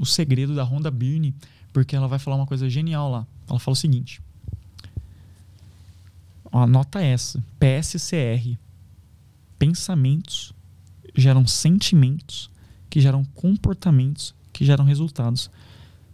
[0.00, 1.34] O Segredo da Rhonda Byrne,
[1.72, 3.26] porque ela vai falar uma coisa genial lá.
[3.48, 4.20] Ela fala o seguinte:
[6.52, 8.58] anota essa, PSCR.
[9.58, 10.52] Pensamentos
[11.14, 12.50] geram sentimentos,
[12.90, 15.50] que geram comportamentos, que geram resultados.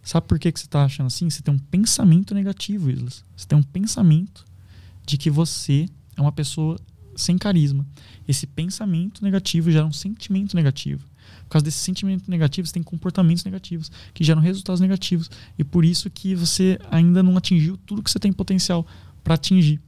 [0.02, 1.30] Sabe por que, que você está achando assim?
[1.30, 3.24] Você tem um pensamento negativo, Islas.
[3.36, 4.44] Você tem um pensamento
[5.06, 6.78] de que você é uma pessoa
[7.14, 7.86] sem carisma.
[8.26, 11.06] Esse pensamento negativo gera um sentimento negativo.
[11.44, 15.30] Por causa desse sentimento negativo, você tem comportamentos negativos que geram resultados negativos.
[15.56, 18.86] E por isso que você ainda não atingiu tudo que você tem potencial
[19.22, 19.80] para atingir.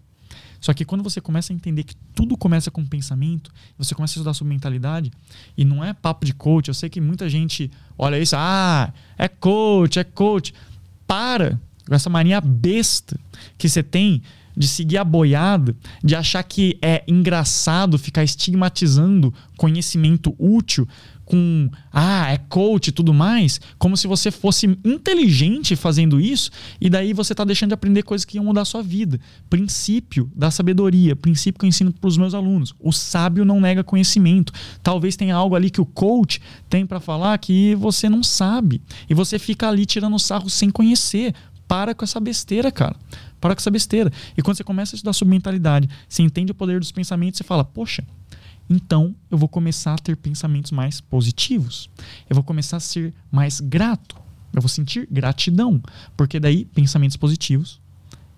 [0.65, 4.15] Só que quando você começa a entender que tudo começa com pensamento, você começa a
[4.15, 5.13] estudar sobre mentalidade,
[5.55, 9.29] e não é papo de coach, eu sei que muita gente olha isso, ah, é
[9.29, 10.55] coach, é coach.
[11.07, 13.21] Para com essa mania besta
[13.59, 14.23] que você tem
[14.57, 20.89] de seguir a boiada, de achar que é engraçado ficar estigmatizando conhecimento útil
[21.25, 26.91] com ah, é coach e tudo mais, como se você fosse inteligente fazendo isso, e
[26.91, 29.19] daí você está deixando de aprender coisas que iam mudar a sua vida.
[29.49, 32.75] Princípio da sabedoria, princípio que eu ensino para os meus alunos.
[32.79, 34.53] O sábio não nega conhecimento.
[34.83, 38.81] Talvez tenha algo ali que o coach tem para falar que você não sabe.
[39.09, 41.35] E você fica ali tirando sarro sem conhecer.
[41.67, 42.95] Para com essa besteira, cara.
[43.41, 44.13] Para com essa besteira.
[44.37, 47.45] E quando você começa a estudar sobre mentalidade, você entende o poder dos pensamentos, você
[47.45, 48.05] fala, poxa,
[48.69, 51.91] então eu vou começar a ter pensamentos mais positivos.
[52.29, 54.17] Eu vou começar a ser mais grato.
[54.53, 55.83] Eu vou sentir gratidão.
[56.17, 57.81] Porque daí, pensamentos positivos,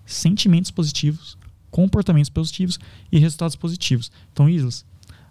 [0.05, 1.37] sentimentos positivos,
[1.69, 2.79] comportamentos positivos
[3.11, 4.11] e resultados positivos.
[4.31, 4.85] Então, Islas,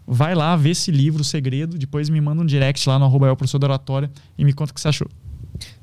[0.06, 3.34] vai lá ver esse livro, O Segredo, depois me manda um direct lá no arroba
[3.34, 5.08] professor da oratória, e me conta o que você achou.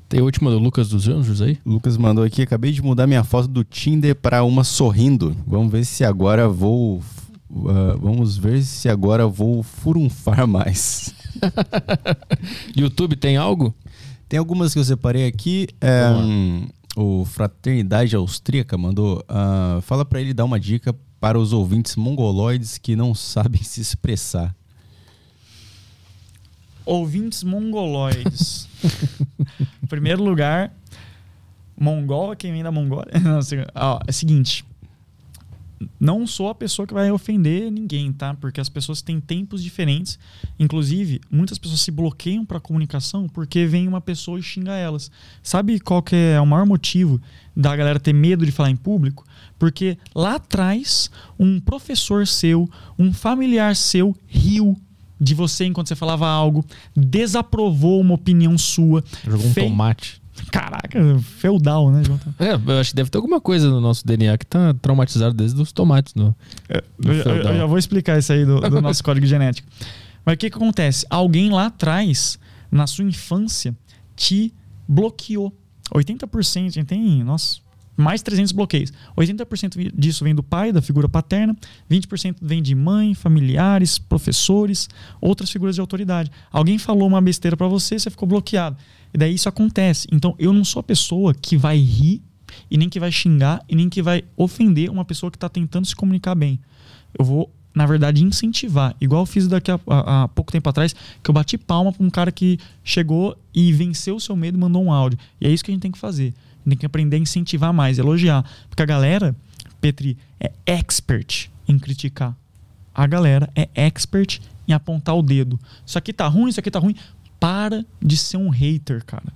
[0.08, 1.58] Tem a última do Lucas dos Anjos aí?
[1.66, 5.36] Lucas mandou aqui, acabei de mudar minha foto do Tinder para uma sorrindo.
[5.46, 7.02] Vamos ver se agora vou
[7.54, 11.14] Uh, vamos ver se agora vou furunfar mais.
[12.76, 13.72] YouTube tem algo?
[14.28, 15.68] Tem algumas que eu separei aqui.
[15.80, 16.66] É, um,
[16.96, 19.24] o Fraternidade Austríaca mandou.
[19.30, 23.80] Uh, fala para ele dar uma dica para os ouvintes mongoloides que não sabem se
[23.80, 24.54] expressar.
[26.84, 28.68] Ouvintes mongoloides.
[29.80, 30.74] em primeiro lugar,
[31.78, 33.12] mongol é quem vem da Mongólia.
[33.38, 34.64] Assim, ó, é o seguinte.
[35.98, 38.34] Não sou a pessoa que vai ofender ninguém, tá?
[38.34, 40.18] Porque as pessoas têm tempos diferentes.
[40.58, 45.10] Inclusive, muitas pessoas se bloqueiam para comunicação porque vem uma pessoa e xinga elas.
[45.42, 47.20] Sabe qual que é o maior motivo
[47.56, 49.24] da galera ter medo de falar em público?
[49.58, 52.68] Porque lá atrás, um professor seu,
[52.98, 54.76] um familiar seu riu
[55.20, 56.64] de você enquanto você falava algo,
[56.94, 59.02] desaprovou uma opinião sua.
[59.24, 60.23] Jogou um tomate.
[60.50, 62.34] Caraca, feudal, né, Jonathan?
[62.38, 65.60] É, eu acho que deve ter alguma coisa no nosso DNA que tá traumatizado desde
[65.60, 66.14] os tomates.
[66.14, 66.34] No,
[66.68, 69.68] é, no eu, eu, já vou explicar isso aí do, do nosso código genético.
[70.24, 71.06] Mas o que, que acontece?
[71.08, 72.38] Alguém lá atrás,
[72.70, 73.76] na sua infância,
[74.16, 74.52] te
[74.88, 75.52] bloqueou.
[75.94, 77.58] 80% a gente tem, nossa,
[77.96, 78.92] mais 300 bloqueios.
[79.16, 81.56] 80% disso vem do pai, da figura paterna,
[81.90, 84.88] 20% vem de mãe, familiares, professores,
[85.20, 86.30] outras figuras de autoridade.
[86.50, 88.76] Alguém falou uma besteira para você, você ficou bloqueado.
[89.14, 90.08] E daí isso acontece.
[90.10, 92.20] Então eu não sou a pessoa que vai rir
[92.68, 95.86] e nem que vai xingar e nem que vai ofender uma pessoa que está tentando
[95.86, 96.58] se comunicar bem.
[97.16, 98.96] Eu vou, na verdade, incentivar.
[99.00, 102.04] Igual eu fiz daqui a, a, a pouco tempo atrás, que eu bati palma para
[102.04, 105.18] um cara que chegou e venceu o seu medo e mandou um áudio.
[105.40, 106.34] E é isso que a gente tem que fazer.
[106.34, 108.44] A gente tem que aprender a incentivar mais, elogiar.
[108.68, 109.36] Porque a galera,
[109.80, 112.36] Petri, é expert em criticar.
[112.92, 115.58] A galera é expert em apontar o dedo.
[115.84, 116.96] Isso aqui tá ruim, isso aqui tá ruim.
[117.44, 119.30] Para de ser um hater, cara.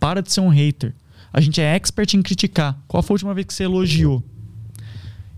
[0.00, 0.94] Para de ser um hater.
[1.30, 2.82] A gente é expert em criticar.
[2.88, 4.24] Qual foi a última vez que você elogiou?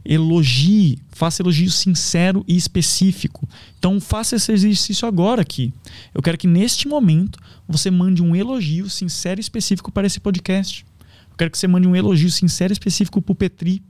[0.04, 3.48] Elogie, faça elogio sincero e específico.
[3.80, 5.74] Então faça esse exercício agora aqui.
[6.14, 7.36] Eu quero que neste momento
[7.66, 10.86] você mande um elogio sincero e específico para esse podcast.
[11.32, 13.82] Eu quero que você mande um elogio sincero e específico pro Petri.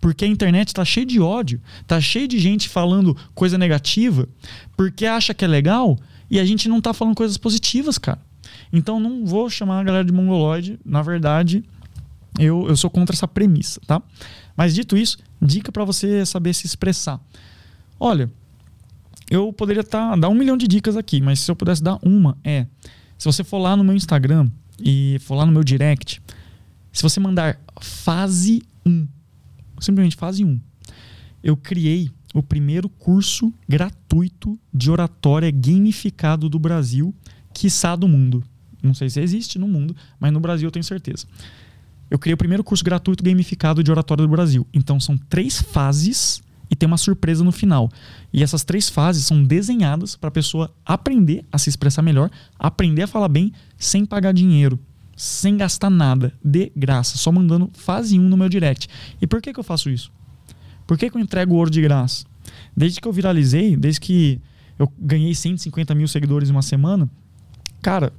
[0.00, 4.28] Porque a internet está cheia de ódio, tá cheia de gente falando coisa negativa,
[4.76, 5.98] porque acha que é legal
[6.32, 8.18] e a gente não tá falando coisas positivas, cara.
[8.72, 10.80] Então não vou chamar a galera de mongoloide.
[10.82, 11.62] Na verdade,
[12.38, 14.00] eu, eu sou contra essa premissa, tá?
[14.56, 17.20] Mas dito isso, dica para você saber se expressar.
[18.00, 18.30] Olha,
[19.30, 22.38] eu poderia tá, dar um milhão de dicas aqui, mas se eu pudesse dar uma,
[22.42, 22.66] é:
[23.18, 24.48] se você for lá no meu Instagram
[24.82, 26.22] e for lá no meu direct,
[26.90, 29.06] se você mandar fase 1,
[29.80, 30.58] simplesmente fase 1,
[31.44, 37.14] eu criei o primeiro curso gratuito de oratória gamificado do Brasil,
[37.52, 38.42] quiçá do mundo.
[38.82, 41.26] Não sei se existe no mundo, mas no Brasil eu tenho certeza.
[42.10, 44.66] Eu criei o primeiro curso gratuito gamificado de oratória do Brasil.
[44.72, 47.90] Então são três fases e tem uma surpresa no final.
[48.32, 53.02] E essas três fases são desenhadas para a pessoa aprender a se expressar melhor, aprender
[53.02, 54.78] a falar bem sem pagar dinheiro
[55.16, 58.88] sem gastar nada, de graça, só mandando fase 1 no meu direct.
[59.20, 60.12] E por que, que eu faço isso?
[60.86, 62.24] Por que, que eu entrego ouro de graça?
[62.76, 64.40] Desde que eu viralizei, desde que
[64.78, 67.08] eu ganhei 150 mil seguidores em uma semana,
[67.80, 68.12] cara,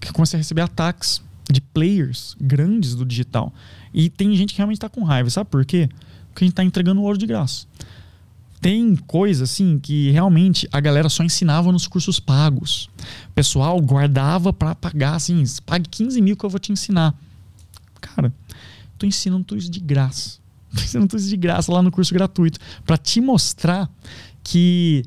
[0.00, 3.52] eu comecei a receber ataques de players grandes do digital.
[3.92, 5.30] E tem gente que realmente está com raiva.
[5.30, 5.88] Sabe por quê?
[6.28, 7.66] Porque a gente está entregando ouro de graça
[8.64, 12.88] tem coisa assim que realmente a galera só ensinava nos cursos pagos.
[13.28, 17.14] O pessoal guardava para pagar assim, pague 15 mil que eu vou te ensinar.
[18.00, 18.32] Cara,
[18.96, 20.38] tô ensinando tudo isso de graça.
[20.92, 23.90] Tudo isso de graça lá no curso gratuito para te mostrar
[24.42, 25.04] que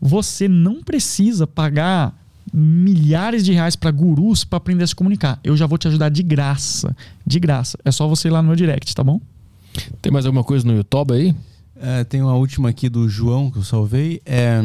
[0.00, 2.14] você não precisa pagar
[2.52, 5.38] milhares de reais para gurus para aprender a se comunicar.
[5.42, 7.78] Eu já vou te ajudar de graça, de graça.
[7.84, 9.20] É só você ir lá no meu direct, tá bom?
[10.00, 11.34] Tem mais alguma coisa no YouTube aí?
[11.80, 14.20] É, tem uma última aqui do João que eu salvei.
[14.24, 14.60] É,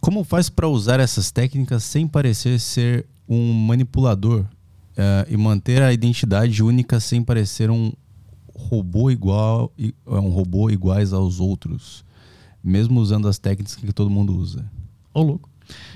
[0.00, 4.44] como faz para usar essas técnicas sem parecer ser um manipulador
[4.96, 7.92] é, e manter a identidade única sem parecer um
[8.58, 12.04] robô igual é, um robô iguais aos outros,
[12.62, 14.68] mesmo usando as técnicas que todo mundo usa?
[15.14, 15.48] Ô, louco.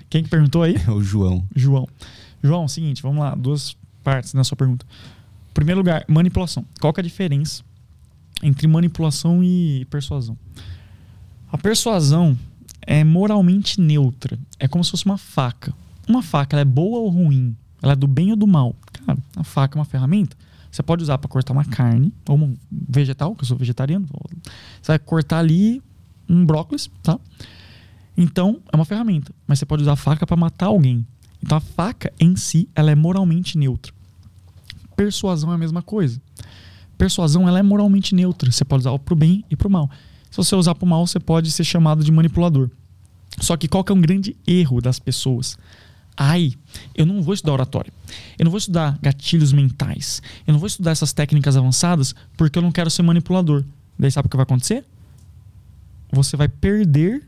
[0.09, 0.77] Quem que perguntou aí?
[0.89, 1.45] o João.
[1.55, 1.89] João.
[2.43, 4.87] João, seguinte, vamos lá, duas partes na sua pergunta.
[5.55, 6.65] Primeiro lugar, manipulação.
[6.81, 7.63] Qual que é a diferença
[8.43, 10.37] entre manipulação e persuasão.
[11.51, 12.37] A persuasão
[12.81, 14.39] é moralmente neutra.
[14.59, 15.73] É como se fosse uma faca.
[16.09, 17.57] Uma faca ela é boa ou ruim?
[17.81, 18.75] Ela é do bem ou do mal?
[18.93, 20.37] Cara, a faca é uma ferramenta.
[20.73, 24.09] Você pode usar para cortar uma carne ou um vegetal, que eu sou vegetariano.
[24.81, 25.81] Você vai cortar ali
[26.29, 27.21] um brócolis, tá?
[28.17, 29.33] Então, é uma ferramenta.
[29.47, 31.07] Mas você pode usar a faca para matar alguém.
[31.43, 33.93] Então, a faca em si, ela é moralmente neutra.
[34.97, 36.21] Persuasão é a mesma coisa
[37.03, 38.49] persuasão ela é moralmente neutra.
[38.49, 39.91] Você pode usar para o bem e para o mal.
[40.31, 42.71] Se você usar para o mal, você pode ser chamado de manipulador.
[43.41, 45.59] Só que qual que é um grande erro das pessoas?
[46.17, 46.53] Ai,
[46.95, 47.93] eu não vou estudar oratória.
[48.39, 50.23] Eu não vou estudar gatilhos mentais.
[50.47, 53.65] Eu não vou estudar essas técnicas avançadas porque eu não quero ser manipulador.
[53.99, 54.85] Daí sabe o que vai acontecer?
[56.13, 57.23] Você vai perder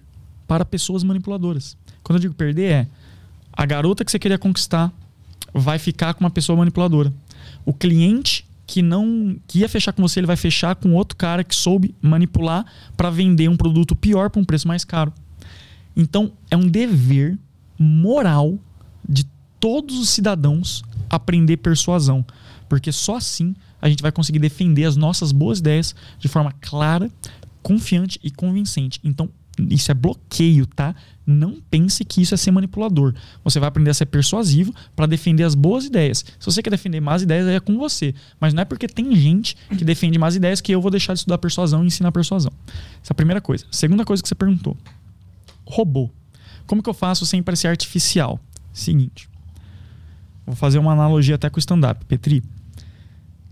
[0.46, 1.76] para pessoas manipuladoras.
[2.02, 2.88] Quando eu digo perder é
[3.52, 4.92] a garota que você queria conquistar
[5.52, 7.12] vai ficar com uma pessoa manipuladora.
[7.64, 11.44] O cliente que não que ia fechar com você, ele vai fechar com outro cara
[11.44, 12.64] que soube manipular
[12.96, 15.12] para vender um produto pior por um preço mais caro.
[15.96, 17.38] Então, é um dever
[17.78, 18.58] moral
[19.64, 22.22] todos os cidadãos aprender persuasão,
[22.68, 27.10] porque só assim a gente vai conseguir defender as nossas boas ideias de forma clara,
[27.62, 29.00] confiante e convincente.
[29.02, 29.30] Então,
[29.70, 30.94] isso é bloqueio, tá?
[31.26, 33.14] Não pense que isso é ser manipulador.
[33.42, 36.22] Você vai aprender a ser persuasivo para defender as boas ideias.
[36.38, 38.14] Se você quer defender más ideias, aí é com você.
[38.38, 41.20] Mas não é porque tem gente que defende más ideias que eu vou deixar de
[41.20, 42.52] estudar persuasão e ensinar persuasão.
[43.02, 43.64] Essa é a primeira coisa.
[43.70, 44.76] Segunda coisa que você perguntou:
[45.64, 46.10] robô.
[46.66, 48.38] Como que eu faço sem parecer artificial?
[48.70, 49.32] Seguinte.
[50.46, 52.04] Vou fazer uma analogia até com o stand-up.
[52.04, 52.42] Petri,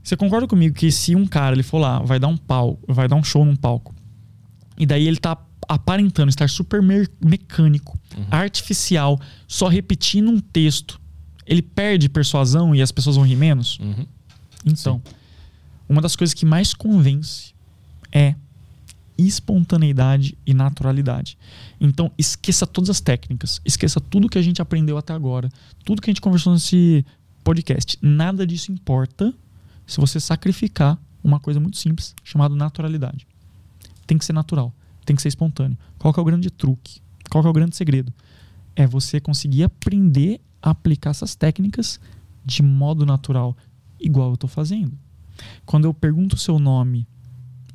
[0.02, 3.08] Você concorda comigo que se um cara ele for lá, vai dar um pau, vai
[3.08, 3.94] dar um show num palco,
[4.76, 5.36] e daí ele tá
[5.68, 8.26] aparentando estar super me mecânico, uhum.
[8.30, 11.00] artificial, só repetindo um texto,
[11.46, 13.78] ele perde persuasão e as pessoas vão rir menos?
[13.78, 14.06] Uhum.
[14.64, 15.14] Então, Sim.
[15.88, 17.54] uma das coisas que mais convence
[18.10, 18.34] é
[19.26, 21.36] espontaneidade e naturalidade.
[21.80, 25.48] Então, esqueça todas as técnicas, esqueça tudo que a gente aprendeu até agora,
[25.84, 27.04] tudo que a gente conversou nesse
[27.42, 27.98] podcast.
[28.00, 29.32] Nada disso importa
[29.86, 33.26] se você sacrificar uma coisa muito simples chamada naturalidade.
[34.06, 34.72] Tem que ser natural,
[35.04, 35.76] tem que ser espontâneo.
[35.98, 37.00] Qual é o grande truque?
[37.30, 38.12] Qual é o grande segredo?
[38.74, 42.00] É você conseguir aprender a aplicar essas técnicas
[42.44, 43.56] de modo natural,
[44.00, 44.98] igual eu estou fazendo.
[45.64, 47.06] Quando eu pergunto o seu nome,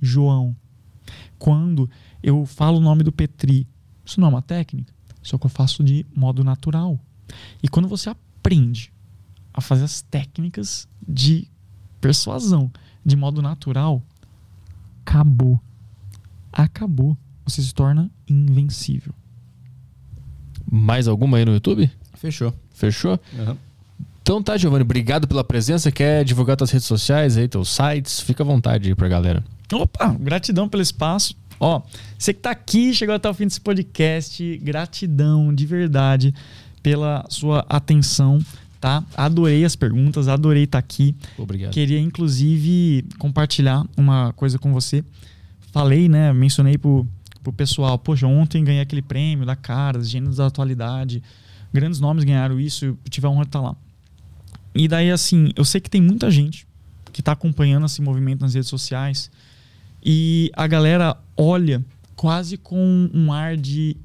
[0.02, 0.56] João,
[1.38, 1.90] quando
[2.22, 3.68] eu falo o nome do Petri,
[4.06, 7.00] isso não é uma técnica, só que eu faço de modo natural.
[7.62, 8.92] E quando você aprende
[9.54, 11.48] a fazer as técnicas de
[12.00, 12.72] persuasão
[13.06, 14.04] de modo natural,
[15.02, 15.60] acabou.
[16.52, 17.18] Acabou.
[17.46, 19.14] Você se torna invencível.
[20.70, 21.90] Mais alguma aí no YouTube?
[22.14, 22.54] Fechou.
[22.72, 23.20] Fechou?
[23.34, 23.58] Uhum.
[24.28, 25.90] Então tá, Giovanni, obrigado pela presença.
[25.90, 28.20] Quer divulgar tuas redes sociais aí, teus sites?
[28.20, 29.42] Fica à vontade aí pra galera.
[29.72, 31.34] Opa, gratidão pelo espaço.
[31.58, 31.82] Ó,
[32.20, 36.36] você que tá aqui, chegou até o fim desse podcast, gratidão de verdade
[36.84, 38.42] pela sua atenção
[38.82, 39.02] tá?
[39.16, 41.16] Adorei as perguntas, adorei estar tá aqui.
[41.38, 41.72] Obrigado.
[41.72, 45.06] Queria, inclusive, compartilhar uma coisa com você.
[45.72, 46.34] Falei, né?
[46.34, 47.08] Mencionei pro,
[47.42, 51.24] pro pessoal, poxa, ontem ganhei aquele prêmio da Caras, Gêneros da Atualidade.
[51.74, 53.76] Grandes nomes ganharam isso, eu tive a honra de estar tá lá.
[54.78, 56.68] E daí, assim, eu sei que tem muita gente
[57.12, 59.32] que está acompanhando esse movimento nas redes sociais
[60.04, 61.84] e a galera olha
[62.16, 63.98] quase com um ar de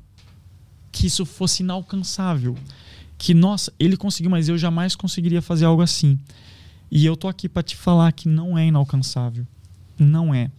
[0.90, 2.56] que isso fosse inalcançável
[3.18, 6.18] que, nossa, ele conseguiu, mas eu jamais conseguiria fazer algo assim.
[6.90, 9.46] E eu tô aqui para te falar que não é inalcançável.
[9.98, 10.50] Não é.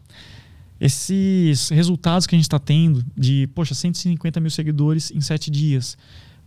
[0.80, 5.98] Esses resultados que a gente está tendo de, poxa, 150 mil seguidores em sete dias,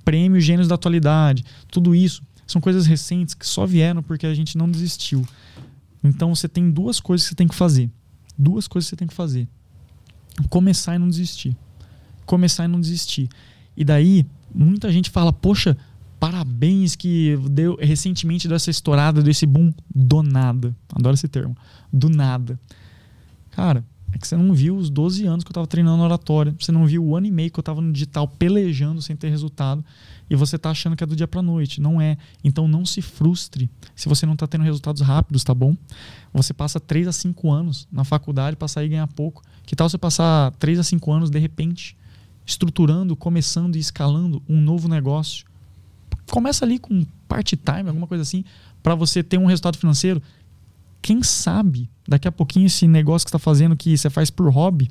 [0.04, 4.56] prêmio Gênios da Atualidade, tudo isso são coisas recentes que só vieram porque a gente
[4.56, 5.26] não desistiu.
[6.02, 7.90] Então você tem duas coisas que você tem que fazer.
[8.38, 9.48] Duas coisas que você tem que fazer.
[10.48, 11.56] Começar e não desistir.
[12.24, 13.28] Começar e não desistir.
[13.76, 15.76] E daí, muita gente fala, poxa,
[16.20, 20.74] parabéns que deu recentemente dessa estourada, desse boom do nada.
[20.94, 21.56] Adoro esse termo.
[21.92, 22.58] Do nada.
[23.50, 23.84] Cara,
[24.16, 26.86] é que você não viu os 12 anos que eu estava treinando oratória, você não
[26.86, 29.84] viu o ano e meio que eu estava no digital pelejando sem ter resultado,
[30.28, 31.80] e você está achando que é do dia para noite.
[31.80, 32.16] Não é.
[32.42, 35.76] Então não se frustre se você não está tendo resultados rápidos, tá bom?
[36.32, 39.42] Você passa 3 a 5 anos na faculdade para sair e ganhar pouco.
[39.64, 41.96] Que tal você passar 3 a 5 anos de repente
[42.44, 45.46] estruturando, começando e escalando um novo negócio?
[46.30, 48.44] começa ali com part-time, alguma coisa assim,
[48.82, 50.22] para você ter um resultado financeiro.
[51.06, 54.90] Quem sabe daqui a pouquinho esse negócio que está fazendo que você faz por hobby,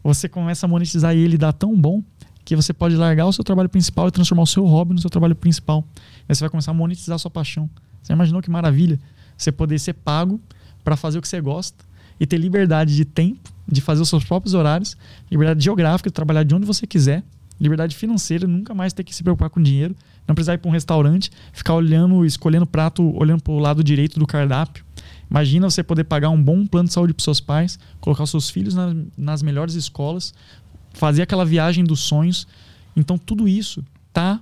[0.00, 2.04] você começa a monetizar ele e dá tão bom
[2.44, 5.10] que você pode largar o seu trabalho principal e transformar o seu hobby no seu
[5.10, 5.84] trabalho principal.
[6.28, 7.68] Aí você vai começar a monetizar a sua paixão.
[8.00, 8.96] Você imaginou que maravilha?
[9.36, 10.40] Você poder ser pago
[10.84, 11.84] para fazer o que você gosta
[12.20, 14.96] e ter liberdade de tempo, de fazer os seus próprios horários,
[15.28, 17.24] liberdade geográfica, de trabalhar de onde você quiser,
[17.60, 19.96] liberdade financeira, nunca mais ter que se preocupar com dinheiro,
[20.28, 24.20] não precisar ir para um restaurante, ficar olhando, escolhendo prato, olhando para o lado direito
[24.20, 24.84] do cardápio.
[25.30, 28.74] Imagina você poder pagar um bom plano de saúde para seus pais, colocar seus filhos
[28.74, 30.32] na, nas melhores escolas,
[30.92, 32.46] fazer aquela viagem dos sonhos.
[32.96, 34.40] Então tudo isso tá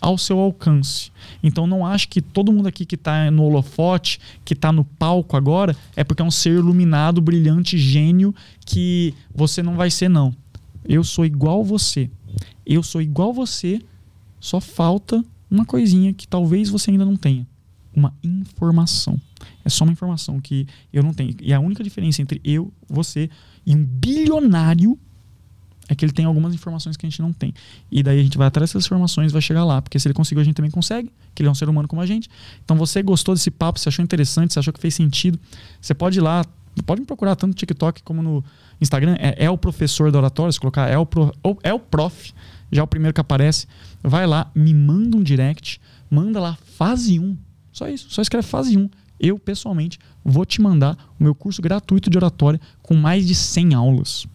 [0.00, 1.10] ao seu alcance.
[1.42, 5.36] Então não acho que todo mundo aqui que está no holofote, que está no palco
[5.36, 8.34] agora, é porque é um ser iluminado, brilhante, gênio
[8.64, 10.34] que você não vai ser não.
[10.84, 12.10] Eu sou igual você.
[12.64, 13.80] Eu sou igual você
[14.40, 17.46] só falta uma coisinha que talvez você ainda não tenha.
[17.94, 19.20] Uma informação.
[19.66, 21.34] É só uma informação que eu não tenho.
[21.42, 23.28] E a única diferença entre eu, você
[23.66, 24.96] e um bilionário
[25.88, 27.52] é que ele tem algumas informações que a gente não tem.
[27.90, 29.82] E daí a gente vai atrás dessas informações vai chegar lá.
[29.82, 32.00] Porque se ele conseguiu, a gente também consegue, que ele é um ser humano como
[32.00, 32.30] a gente.
[32.64, 35.36] Então você gostou desse papo, você achou interessante, você achou que fez sentido,
[35.80, 36.44] você pode ir lá,
[36.84, 38.44] pode me procurar tanto no TikTok como no
[38.80, 39.16] Instagram.
[39.18, 41.34] É, é o professor da oratória, se colocar é o, pro,
[41.64, 42.32] é o prof,
[42.70, 43.66] já é o primeiro que aparece.
[44.00, 47.36] Vai lá, me manda um direct, manda lá fase 1.
[47.72, 48.88] Só isso, só escreve fase 1.
[49.18, 53.74] Eu, pessoalmente, vou te mandar o meu curso gratuito de oratória com mais de 100
[53.74, 54.26] aulas.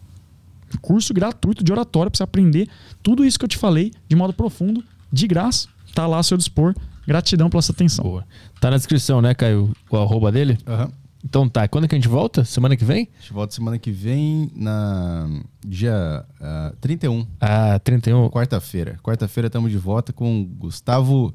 [0.81, 2.67] Curso gratuito de oratória para você aprender
[3.03, 5.67] tudo isso que eu te falei de modo profundo, de graça.
[5.93, 6.73] Tá lá a seu dispor.
[7.05, 8.03] Gratidão pela sua atenção.
[8.03, 8.25] Boa.
[8.59, 9.75] Tá na descrição, né, Caio?
[9.89, 10.57] O arroba dele?
[10.67, 10.91] Uhum.
[11.23, 12.43] Então tá, quando é que a gente volta?
[12.43, 13.09] Semana que vem?
[13.17, 15.27] A gente volta semana que vem, na
[15.65, 17.27] dia uh, 31.
[17.39, 18.29] Ah, 31.
[18.29, 18.97] Quarta-feira.
[19.03, 21.33] Quarta-feira estamos de volta com Gustavo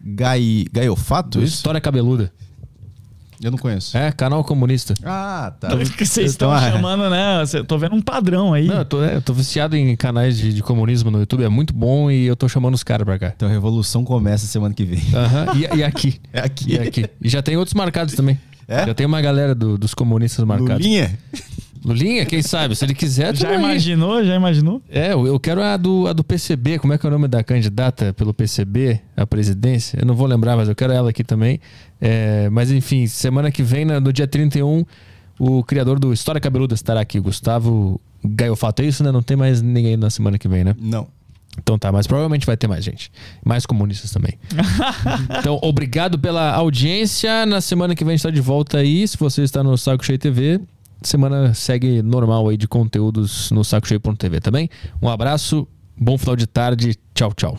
[0.00, 0.64] Gai...
[0.72, 1.56] Gaiofato, isso?
[1.56, 2.32] História Cabeluda.
[3.42, 3.96] Eu não conheço.
[3.96, 4.94] É, canal comunista.
[5.04, 5.68] Ah, tá.
[5.74, 6.72] Vocês estão Então, é.
[6.72, 7.42] chamando, né?
[7.66, 8.66] Tô vendo um padrão aí.
[8.66, 11.48] Não, eu tô, é, eu tô viciado em canais de, de comunismo no YouTube, é
[11.48, 13.32] muito bom e eu tô chamando os caras pra cá.
[13.36, 15.02] Então a revolução começa semana que vem.
[15.14, 16.20] Aham, e, e aqui.
[16.32, 16.72] É aqui.
[16.74, 17.06] E aqui.
[17.22, 18.38] E já tem outros marcados também.
[18.66, 18.86] É?
[18.86, 20.78] Já tem uma galera do- dos comunistas marcados.
[20.84, 21.18] Lulinha?
[21.84, 22.74] Lulinha, quem sabe?
[22.74, 23.72] Se ele quiser, Já tamo aí.
[23.72, 24.24] imaginou?
[24.24, 24.82] Já imaginou?
[24.88, 26.78] É, eu quero a do, a do PCB.
[26.78, 29.98] Como é que é o nome da candidata pelo PCB à presidência?
[30.00, 31.60] Eu não vou lembrar, mas eu quero ela aqui também.
[32.00, 34.84] É, mas enfim, semana que vem, no dia 31,
[35.38, 38.82] o criador do História Cabeluda estará aqui, Gustavo Gaiofato.
[38.82, 39.12] É isso, né?
[39.12, 40.74] Não tem mais ninguém na semana que vem, né?
[40.80, 41.06] Não.
[41.58, 43.12] Então tá, mas provavelmente vai ter mais gente.
[43.44, 44.32] Mais comunistas também.
[45.38, 47.46] então, obrigado pela audiência.
[47.46, 49.06] Na semana que vem a gente tá de volta aí.
[49.06, 50.60] Se você está no Saco Cheio TV,
[51.08, 54.50] semana segue normal aí de conteúdos no sacocheio.tv, tá?
[55.02, 55.66] Um abraço,
[55.96, 56.96] bom final de tarde.
[57.14, 57.58] Tchau, tchau.